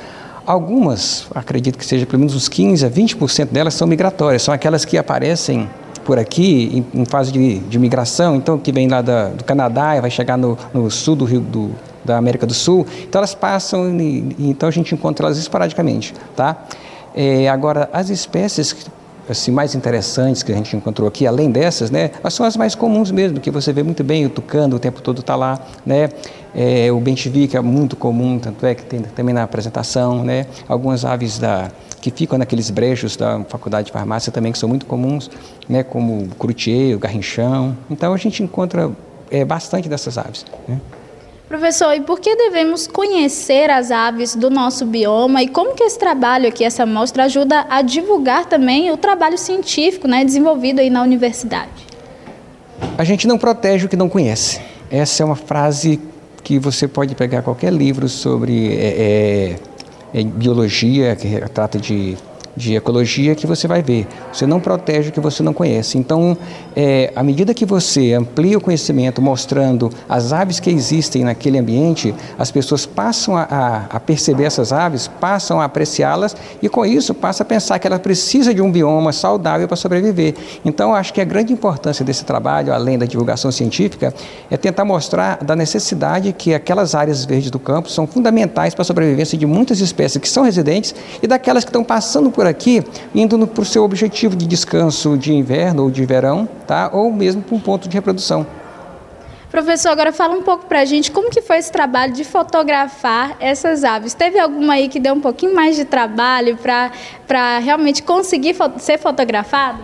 Algumas, 0.45 1.27
acredito 1.33 1.77
que 1.77 1.85
seja 1.85 2.05
pelo 2.05 2.19
menos 2.19 2.35
uns 2.35 2.47
15 2.47 2.85
a 2.85 2.89
20% 2.89 3.47
delas 3.47 3.73
são 3.73 3.87
migratórias, 3.87 4.43
são 4.43 4.53
aquelas 4.53 4.85
que 4.85 4.97
aparecem 4.97 5.67
por 6.03 6.19
aqui 6.19 6.85
em, 6.93 7.01
em 7.01 7.05
fase 7.05 7.31
de, 7.31 7.57
de, 7.59 7.79
migração, 7.79 8.35
então 8.35 8.59
que 8.59 8.71
vem 8.71 8.87
lá 8.87 9.01
da, 9.01 9.29
do 9.29 9.43
Canadá 9.43 9.97
e 9.97 10.01
vai 10.01 10.11
chegar 10.11 10.37
no, 10.37 10.55
no 10.71 10.91
sul 10.91 11.15
do 11.15 11.25
Rio 11.25 11.41
do, 11.41 11.71
da 12.05 12.17
América 12.17 12.45
do 12.45 12.53
Sul, 12.53 12.85
então 13.03 13.19
elas 13.19 13.33
passam 13.33 13.99
e, 13.99 14.35
então 14.39 14.69
a 14.69 14.71
gente 14.71 14.93
encontra 14.93 15.25
elas 15.25 15.37
esporadicamente, 15.37 16.13
tá? 16.35 16.65
É, 17.15 17.47
agora 17.49 17.89
as 17.93 18.09
espécies 18.09 18.75
assim, 19.29 19.51
mais 19.51 19.73
interessantes 19.73 20.43
que 20.43 20.51
a 20.51 20.55
gente 20.55 20.75
encontrou 20.75 21.07
aqui, 21.07 21.25
além 21.25 21.49
dessas, 21.49 21.89
né, 21.89 22.11
são 22.29 22.45
as 22.45 22.55
mais 22.55 22.75
comuns 22.75 23.11
mesmo, 23.11 23.39
que 23.39 23.49
você 23.49 23.73
vê 23.73 23.81
muito 23.81 24.03
bem, 24.03 24.25
o 24.25 24.29
tucano 24.29 24.75
o 24.75 24.79
tempo 24.79 25.01
todo 25.01 25.21
está 25.21 25.35
lá, 25.35 25.59
né, 25.85 26.09
é, 26.53 26.91
o 26.91 26.99
bentivi, 26.99 27.47
que 27.47 27.57
é 27.57 27.61
muito 27.61 27.95
comum, 27.95 28.37
tanto 28.37 28.65
é 28.65 28.75
que 28.75 28.83
tem 28.83 29.01
também 29.01 29.33
na 29.33 29.43
apresentação, 29.43 30.23
né, 30.23 30.45
algumas 30.67 31.03
aves 31.03 31.39
da, 31.39 31.71
que 32.01 32.11
ficam 32.11 32.37
naqueles 32.37 32.69
brejos 32.69 33.17
da 33.17 33.43
faculdade 33.45 33.87
de 33.87 33.91
farmácia 33.91 34.31
também, 34.31 34.51
que 34.51 34.59
são 34.59 34.69
muito 34.69 34.85
comuns, 34.85 35.29
né, 35.67 35.81
como 35.81 36.23
o 36.23 36.27
curutier, 36.37 36.95
o 36.95 36.99
garrinchão. 36.99 37.75
Então 37.89 38.13
a 38.13 38.17
gente 38.17 38.43
encontra 38.43 38.91
é, 39.31 39.43
bastante 39.43 39.89
dessas 39.89 40.17
aves. 40.17 40.45
Né? 40.67 40.79
Professor, 41.47 41.93
e 41.93 42.01
por 42.01 42.19
que 42.19 42.35
devemos 42.35 42.87
conhecer 42.87 43.69
as 43.69 43.91
aves 43.91 44.35
do 44.35 44.49
nosso 44.49 44.83
bioma 44.83 45.43
e 45.43 45.47
como 45.47 45.75
que 45.75 45.83
esse 45.83 45.97
trabalho 45.97 46.47
aqui, 46.47 46.63
essa 46.63 46.87
mostra, 46.87 47.25
ajuda 47.25 47.67
a 47.69 47.83
divulgar 47.83 48.45
também 48.45 48.91
o 48.91 48.97
trabalho 48.97 49.37
científico 49.37 50.07
né, 50.07 50.25
desenvolvido 50.25 50.79
aí 50.79 50.89
na 50.89 51.03
universidade? 51.03 51.85
A 52.97 53.03
gente 53.03 53.27
não 53.27 53.37
protege 53.37 53.85
o 53.85 53.89
que 53.89 53.95
não 53.95 54.09
conhece. 54.09 54.59
Essa 54.89 55.21
é 55.21 55.25
uma 55.25 55.35
frase 55.35 55.99
que 56.43 56.57
você 56.57 56.87
pode 56.87 57.13
pegar 57.13 57.43
qualquer 57.43 57.71
livro 57.71 58.09
sobre 58.09 58.75
é, 58.75 59.55
é, 60.13 60.19
em 60.19 60.27
biologia, 60.27 61.15
que 61.15 61.27
trata 61.49 61.77
de 61.77 62.17
de 62.55 62.75
ecologia 62.75 63.35
que 63.35 63.45
você 63.45 63.67
vai 63.67 63.81
ver. 63.81 64.07
Você 64.31 64.45
não 64.45 64.59
protege 64.59 65.09
o 65.09 65.11
que 65.11 65.19
você 65.19 65.43
não 65.43 65.53
conhece. 65.53 65.97
Então, 65.97 66.37
é, 66.75 67.11
à 67.15 67.23
medida 67.23 67.53
que 67.53 67.65
você 67.65 68.13
amplia 68.13 68.57
o 68.57 68.61
conhecimento, 68.61 69.21
mostrando 69.21 69.89
as 70.07 70.31
aves 70.31 70.59
que 70.59 70.69
existem 70.69 71.23
naquele 71.23 71.57
ambiente, 71.57 72.13
as 72.37 72.51
pessoas 72.51 72.85
passam 72.85 73.35
a, 73.37 73.43
a, 73.43 73.85
a 73.97 73.99
perceber 73.99 74.45
essas 74.45 74.71
aves, 74.71 75.07
passam 75.07 75.59
a 75.59 75.65
apreciá-las 75.65 76.35
e, 76.61 76.69
com 76.69 76.85
isso, 76.85 77.13
passam 77.13 77.43
a 77.43 77.47
pensar 77.47 77.79
que 77.79 77.87
ela 77.87 77.99
precisa 77.99 78.53
de 78.53 78.61
um 78.61 78.71
bioma 78.71 79.11
saudável 79.11 79.67
para 79.67 79.77
sobreviver. 79.77 80.35
Então, 80.63 80.93
acho 80.93 81.13
que 81.13 81.21
a 81.21 81.25
grande 81.25 81.51
importância 81.51 82.05
desse 82.05 82.23
trabalho, 82.23 82.73
além 82.73 82.97
da 82.97 83.05
divulgação 83.05 83.51
científica, 83.51 84.13
é 84.49 84.57
tentar 84.57 84.85
mostrar 84.85 85.43
da 85.43 85.55
necessidade 85.55 86.33
que 86.33 86.53
aquelas 86.53 86.95
áreas 86.95 87.25
verdes 87.25 87.51
do 87.51 87.59
campo 87.59 87.89
são 87.89 88.07
fundamentais 88.07 88.73
para 88.73 88.81
a 88.81 88.85
sobrevivência 88.85 89.37
de 89.37 89.45
muitas 89.45 89.79
espécies 89.79 90.17
que 90.21 90.29
são 90.29 90.43
residentes 90.43 90.95
e 91.21 91.27
daquelas 91.27 91.63
que 91.63 91.69
estão 91.69 91.83
passando 91.83 92.29
por 92.29 92.44
por 92.45 92.49
aqui, 92.49 92.83
indo 93.13 93.47
para 93.47 93.61
o 93.63 93.65
seu 93.65 93.83
objetivo 93.83 94.35
de 94.35 94.45
descanso 94.45 95.17
de 95.17 95.33
inverno 95.33 95.83
ou 95.83 95.89
de 95.89 96.05
verão, 96.05 96.47
tá? 96.67 96.91
ou 96.93 97.11
mesmo 97.11 97.41
para 97.41 97.55
um 97.55 97.59
ponto 97.59 97.89
de 97.89 97.95
reprodução. 97.95 98.45
Professor, 99.49 99.89
agora 99.89 100.11
fala 100.11 100.35
um 100.35 100.43
pouco 100.43 100.65
para 100.65 100.81
a 100.81 100.85
gente 100.85 101.11
como 101.11 101.29
que 101.29 101.41
foi 101.41 101.57
esse 101.57 101.71
trabalho 101.71 102.13
de 102.13 102.23
fotografar 102.23 103.37
essas 103.39 103.83
aves. 103.83 104.13
Teve 104.13 104.37
alguma 104.37 104.73
aí 104.73 104.89
que 104.89 104.99
deu 104.99 105.13
um 105.13 105.21
pouquinho 105.21 105.55
mais 105.55 105.75
de 105.75 105.85
trabalho 105.85 106.57
para 106.57 107.59
realmente 107.59 108.03
conseguir 108.03 108.53
fo 108.53 108.65
ser 108.77 108.99
fotografada? 108.99 109.79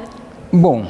Bom, 0.51 0.86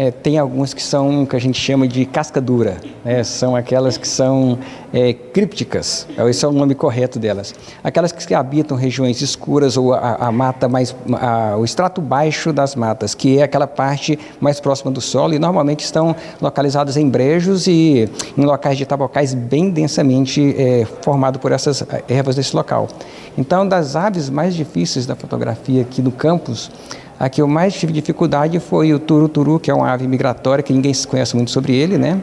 é, 0.00 0.10
tem 0.10 0.38
algumas 0.38 0.72
que 0.72 0.82
são 0.82 1.26
que 1.26 1.36
a 1.36 1.38
gente 1.38 1.60
chama 1.60 1.86
de 1.86 2.06
casca 2.06 2.40
dura, 2.40 2.78
né? 3.04 3.22
são 3.22 3.54
aquelas 3.54 3.98
que 3.98 4.08
são 4.08 4.58
é, 4.94 5.12
crípticas, 5.12 6.06
esse 6.26 6.42
é 6.42 6.48
o 6.48 6.52
nome 6.52 6.74
correto 6.74 7.18
delas. 7.18 7.54
Aquelas 7.84 8.10
que 8.10 8.32
habitam 8.32 8.78
regiões 8.78 9.20
escuras 9.20 9.76
ou 9.76 9.92
a, 9.92 10.14
a 10.14 10.32
mata 10.32 10.70
mais, 10.70 10.96
a, 11.20 11.54
o 11.58 11.66
extrato 11.66 12.00
baixo 12.00 12.50
das 12.50 12.74
matas, 12.74 13.14
que 13.14 13.40
é 13.40 13.42
aquela 13.42 13.66
parte 13.66 14.18
mais 14.40 14.58
próxima 14.58 14.90
do 14.90 15.02
solo 15.02 15.34
e 15.34 15.38
normalmente 15.38 15.84
estão 15.84 16.16
localizadas 16.40 16.96
em 16.96 17.06
brejos 17.06 17.66
e 17.66 18.08
em 18.38 18.44
locais 18.46 18.78
de 18.78 18.86
tabocais 18.86 19.34
bem 19.34 19.68
densamente 19.68 20.54
é, 20.56 20.86
formado 21.02 21.38
por 21.38 21.52
essas 21.52 21.82
é, 21.82 22.02
ervas 22.08 22.36
desse 22.36 22.56
local. 22.56 22.88
Então, 23.36 23.68
das 23.68 23.96
aves 23.96 24.30
mais 24.30 24.54
difíceis 24.54 25.04
da 25.04 25.14
fotografia 25.14 25.82
aqui 25.82 26.00
no 26.00 26.10
campus, 26.10 26.70
a 27.20 27.28
que 27.28 27.42
eu 27.42 27.46
mais 27.46 27.74
tive 27.74 27.92
dificuldade 27.92 28.58
foi 28.58 28.94
o 28.94 28.98
turuturu, 28.98 29.60
que 29.60 29.70
é 29.70 29.74
uma 29.74 29.92
ave 29.92 30.08
migratória 30.08 30.64
que 30.64 30.72
ninguém 30.72 30.94
conhece 31.06 31.36
muito 31.36 31.50
sobre 31.50 31.74
ele, 31.74 31.98
né? 31.98 32.18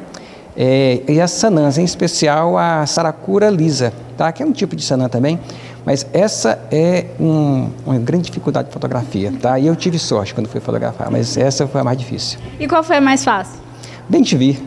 É, 0.58 1.04
e 1.08 1.22
as 1.22 1.30
sanãs, 1.30 1.78
em 1.78 1.84
especial 1.84 2.58
a 2.58 2.84
saracura 2.88 3.48
lisa, 3.48 3.94
tá? 4.18 4.32
que 4.32 4.42
é 4.42 4.46
um 4.46 4.52
tipo 4.52 4.76
de 4.76 4.84
sanã 4.84 5.08
também, 5.08 5.40
mas 5.86 6.08
essa 6.12 6.60
é 6.72 7.06
um, 7.20 7.70
uma 7.86 8.00
grande 8.00 8.24
dificuldade 8.24 8.70
de 8.70 8.74
fotografia, 8.74 9.32
tá? 9.40 9.60
E 9.60 9.68
eu 9.68 9.76
tive 9.76 10.00
sorte 10.00 10.34
quando 10.34 10.48
fui 10.48 10.60
fotografar, 10.60 11.12
mas 11.12 11.38
essa 11.38 11.68
foi 11.68 11.80
a 11.80 11.84
mais 11.84 12.00
difícil. 12.00 12.40
E 12.60 12.68
qual 12.68 12.84
foi 12.84 12.98
a 12.98 13.02
mais 13.02 13.24
fácil? 13.24 13.67
Bem 14.10 14.24
te 14.24 14.38
vi. 14.38 14.58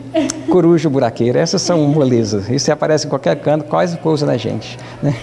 Coruja 0.51 0.87
buraqueira, 0.87 1.39
essas 1.39 1.63
são 1.63 1.79
molezas. 1.87 2.47
Isso 2.49 2.71
aparece 2.71 3.07
em 3.07 3.09
qualquer 3.09 3.35
canto, 3.37 3.65
quase 3.65 3.97
pousa 3.97 4.25
na 4.25 4.37
gente. 4.37 4.77
Né? 5.01 5.15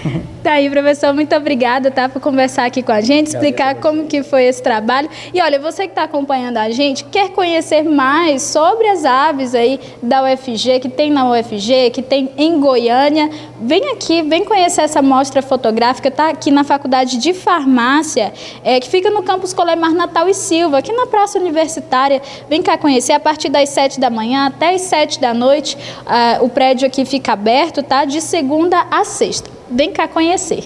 Tá 0.43 0.53
aí, 0.53 0.71
professor, 0.71 1.13
muito 1.13 1.35
obrigada 1.37 1.91
tá, 1.91 2.09
por 2.09 2.21
conversar 2.23 2.65
aqui 2.65 2.83
com 2.83 2.91
a 2.91 3.03
gente, 3.03 3.27
explicar 3.27 3.75
como 3.77 4.07
que 4.07 4.23
foi 4.23 4.45
esse 4.45 4.63
trabalho. 4.63 5.09
E 5.35 5.43
olha, 5.43 5.61
você 5.61 5.83
que 5.83 5.91
está 5.91 6.05
acompanhando 6.05 6.57
a 6.57 6.71
gente, 6.71 7.05
quer 7.05 7.29
conhecer 7.31 7.83
mais 7.83 8.43
sobre 8.43 8.89
as 8.89 9.05
aves 9.05 9.55
aí 9.55 9.79
da 10.03 10.25
UFG, 10.25 10.81
que 10.81 10.89
tem 10.89 11.11
na 11.11 11.31
UFG, 11.31 11.91
que 11.93 12.01
tem 12.01 12.31
em 12.39 12.59
Goiânia, 12.59 13.29
vem 13.61 13.91
aqui, 13.93 14.23
vem 14.23 14.45
conhecer 14.45 14.81
essa 14.81 15.03
mostra 15.03 15.43
fotográfica, 15.43 16.11
tá 16.11 16.31
aqui 16.31 16.51
na 16.51 16.65
Faculdade 16.65 17.19
de 17.19 17.35
Farmácia, 17.35 18.33
é, 18.65 18.81
que 18.81 18.89
fica 18.89 19.11
no 19.11 19.23
campus 19.23 19.53
Colemar 19.53 19.93
Natal 19.93 20.29
e 20.29 20.35
Silva, 20.35 20.79
aqui 20.79 20.93
na 20.93 21.07
Praça 21.07 21.39
Universitária. 21.39 22.23
Vem 22.49 22.63
cá 22.63 22.79
conhecer 22.79 23.13
a 23.13 23.21
partir 23.21 23.51
das 23.51 23.69
7 23.69 24.01
da 24.09 24.11
manhã 24.11 24.47
até 24.47 24.75
as 24.75 24.83
7 24.83 25.21
da 25.21 25.35
noite. 25.35 25.77
Uh, 25.77 26.45
o 26.45 26.49
prédio 26.49 26.87
aqui 26.87 27.05
fica 27.05 27.33
aberto, 27.33 27.83
tá? 27.83 28.05
De 28.05 28.21
segunda 28.21 28.87
a 28.91 29.05
sexta. 29.05 29.51
Vem 29.71 29.93
cá 29.93 30.09
conhecer. 30.09 30.65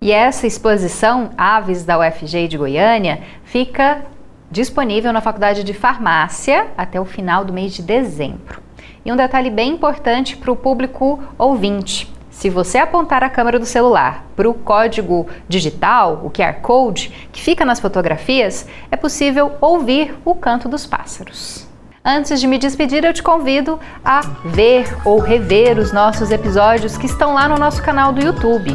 E 0.00 0.12
essa 0.12 0.46
exposição 0.46 1.30
Aves 1.36 1.84
da 1.84 1.98
UFG 1.98 2.46
de 2.46 2.56
Goiânia 2.56 3.20
fica 3.42 4.04
disponível 4.48 5.12
na 5.12 5.20
Faculdade 5.20 5.64
de 5.64 5.74
Farmácia 5.74 6.68
até 6.76 7.00
o 7.00 7.04
final 7.04 7.44
do 7.44 7.52
mês 7.52 7.74
de 7.74 7.82
dezembro. 7.82 8.62
E 9.04 9.12
um 9.12 9.16
detalhe 9.16 9.50
bem 9.50 9.72
importante 9.72 10.36
para 10.36 10.52
o 10.52 10.56
público 10.56 11.20
ouvinte: 11.36 12.08
se 12.30 12.48
você 12.48 12.78
apontar 12.78 13.24
a 13.24 13.28
câmera 13.28 13.58
do 13.58 13.66
celular 13.66 14.24
para 14.36 14.48
o 14.48 14.54
código 14.54 15.26
digital, 15.48 16.22
o 16.24 16.30
QR 16.30 16.60
Code, 16.62 17.28
que 17.32 17.42
fica 17.42 17.64
nas 17.64 17.80
fotografias, 17.80 18.68
é 18.88 18.96
possível 18.96 19.52
ouvir 19.60 20.14
o 20.24 20.36
canto 20.36 20.68
dos 20.68 20.86
pássaros. 20.86 21.67
Antes 22.10 22.40
de 22.40 22.46
me 22.46 22.56
despedir, 22.56 23.04
eu 23.04 23.12
te 23.12 23.22
convido 23.22 23.78
a 24.02 24.22
ver 24.42 24.96
ou 25.04 25.18
rever 25.18 25.78
os 25.78 25.92
nossos 25.92 26.30
episódios 26.30 26.96
que 26.96 27.04
estão 27.04 27.34
lá 27.34 27.46
no 27.46 27.58
nosso 27.58 27.82
canal 27.82 28.14
do 28.14 28.24
YouTube. 28.24 28.74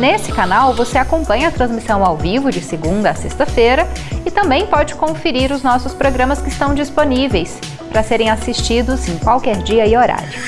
Nesse 0.00 0.32
canal 0.32 0.72
você 0.72 0.96
acompanha 0.96 1.48
a 1.48 1.50
transmissão 1.50 2.02
ao 2.02 2.16
vivo 2.16 2.50
de 2.50 2.62
segunda 2.62 3.10
a 3.10 3.14
sexta-feira 3.14 3.86
e 4.24 4.30
também 4.30 4.66
pode 4.66 4.94
conferir 4.94 5.52
os 5.52 5.62
nossos 5.62 5.92
programas 5.92 6.40
que 6.40 6.48
estão 6.48 6.74
disponíveis 6.74 7.60
para 7.90 8.02
serem 8.02 8.30
assistidos 8.30 9.06
em 9.06 9.18
qualquer 9.18 9.58
dia 9.58 9.86
e 9.86 9.94
horário. 9.94 10.40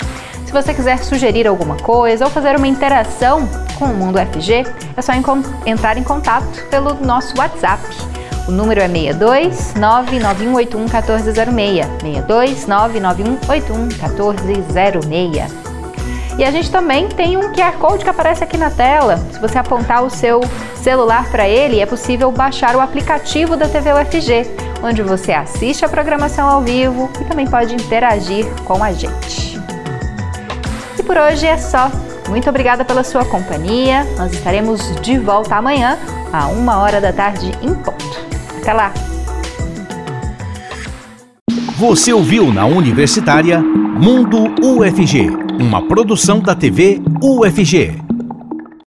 Se 0.47 0.51
você 0.51 0.73
quiser 0.73 1.05
sugerir 1.05 1.47
alguma 1.47 1.77
coisa 1.77 2.25
ou 2.25 2.31
fazer 2.31 2.57
uma 2.57 2.67
interação 2.67 3.47
com 3.79 3.85
o 3.85 3.95
Mundo 3.95 4.19
FG, 4.19 4.65
é 4.97 5.03
só 5.03 5.13
entrar 5.67 5.99
em 5.99 6.03
contato 6.03 6.65
pelo 6.71 6.95
nosso 6.95 7.37
WhatsApp 7.37 7.83
o 8.47 8.51
número 8.51 8.81
é 8.81 8.89
62 8.89 9.75
99181 9.75 10.81
1406. 10.81 11.87
62 12.01 12.67
99181 12.67 13.79
1406. 13.87 15.65
E 16.37 16.45
a 16.45 16.51
gente 16.51 16.71
também 16.71 17.09
tem 17.09 17.37
um 17.37 17.53
QR 17.53 17.73
Code 17.79 18.03
que 18.03 18.11
aparece 18.11 18.43
aqui 18.43 18.57
na 18.57 18.71
tela. 18.71 19.19
Se 19.33 19.39
você 19.39 19.57
apontar 19.57 20.03
o 20.03 20.11
seu 20.11 20.41
celular 20.75 21.29
para 21.31 21.49
ele, 21.49 21.81
é 21.81 21.87
possível 21.87 22.31
baixar 22.33 22.75
o 22.75 22.81
aplicativo 22.81 23.57
da 23.57 23.69
TV 23.69 23.93
UFG, 23.93 24.51
onde 24.83 25.01
você 25.03 25.33
assiste 25.33 25.85
a 25.85 25.89
programação 25.89 26.49
ao 26.49 26.61
vivo 26.61 27.09
e 27.21 27.25
também 27.25 27.47
pode 27.47 27.75
interagir 27.75 28.47
com 28.65 28.83
a 28.83 28.93
gente. 28.93 29.61
E 30.99 31.03
por 31.03 31.17
hoje 31.17 31.47
é 31.47 31.57
só. 31.57 31.91
Muito 32.29 32.49
obrigada 32.49 32.85
pela 32.85 33.05
sua 33.05 33.25
companhia. 33.25 34.05
Nós 34.17 34.33
estaremos 34.33 34.95
de 35.03 35.19
volta 35.19 35.55
amanhã, 35.55 35.99
a 36.33 36.49
uma 36.49 36.79
hora 36.79 37.01
da 37.01 37.13
tarde 37.13 37.53
em 37.63 37.75
ponto. 37.75 38.34
Até 38.65 38.73
lá! 38.73 38.95
Você 41.77 42.15
ouviu 42.15 42.51
na 42.51 42.65
Universitária 42.65 43.61
Mundo 43.61 44.39
UFG, 44.65 45.29
uma 45.61 45.87
produção 45.87 46.41
da 46.41 46.55
TV 46.55 46.99
UFG. 47.23 47.93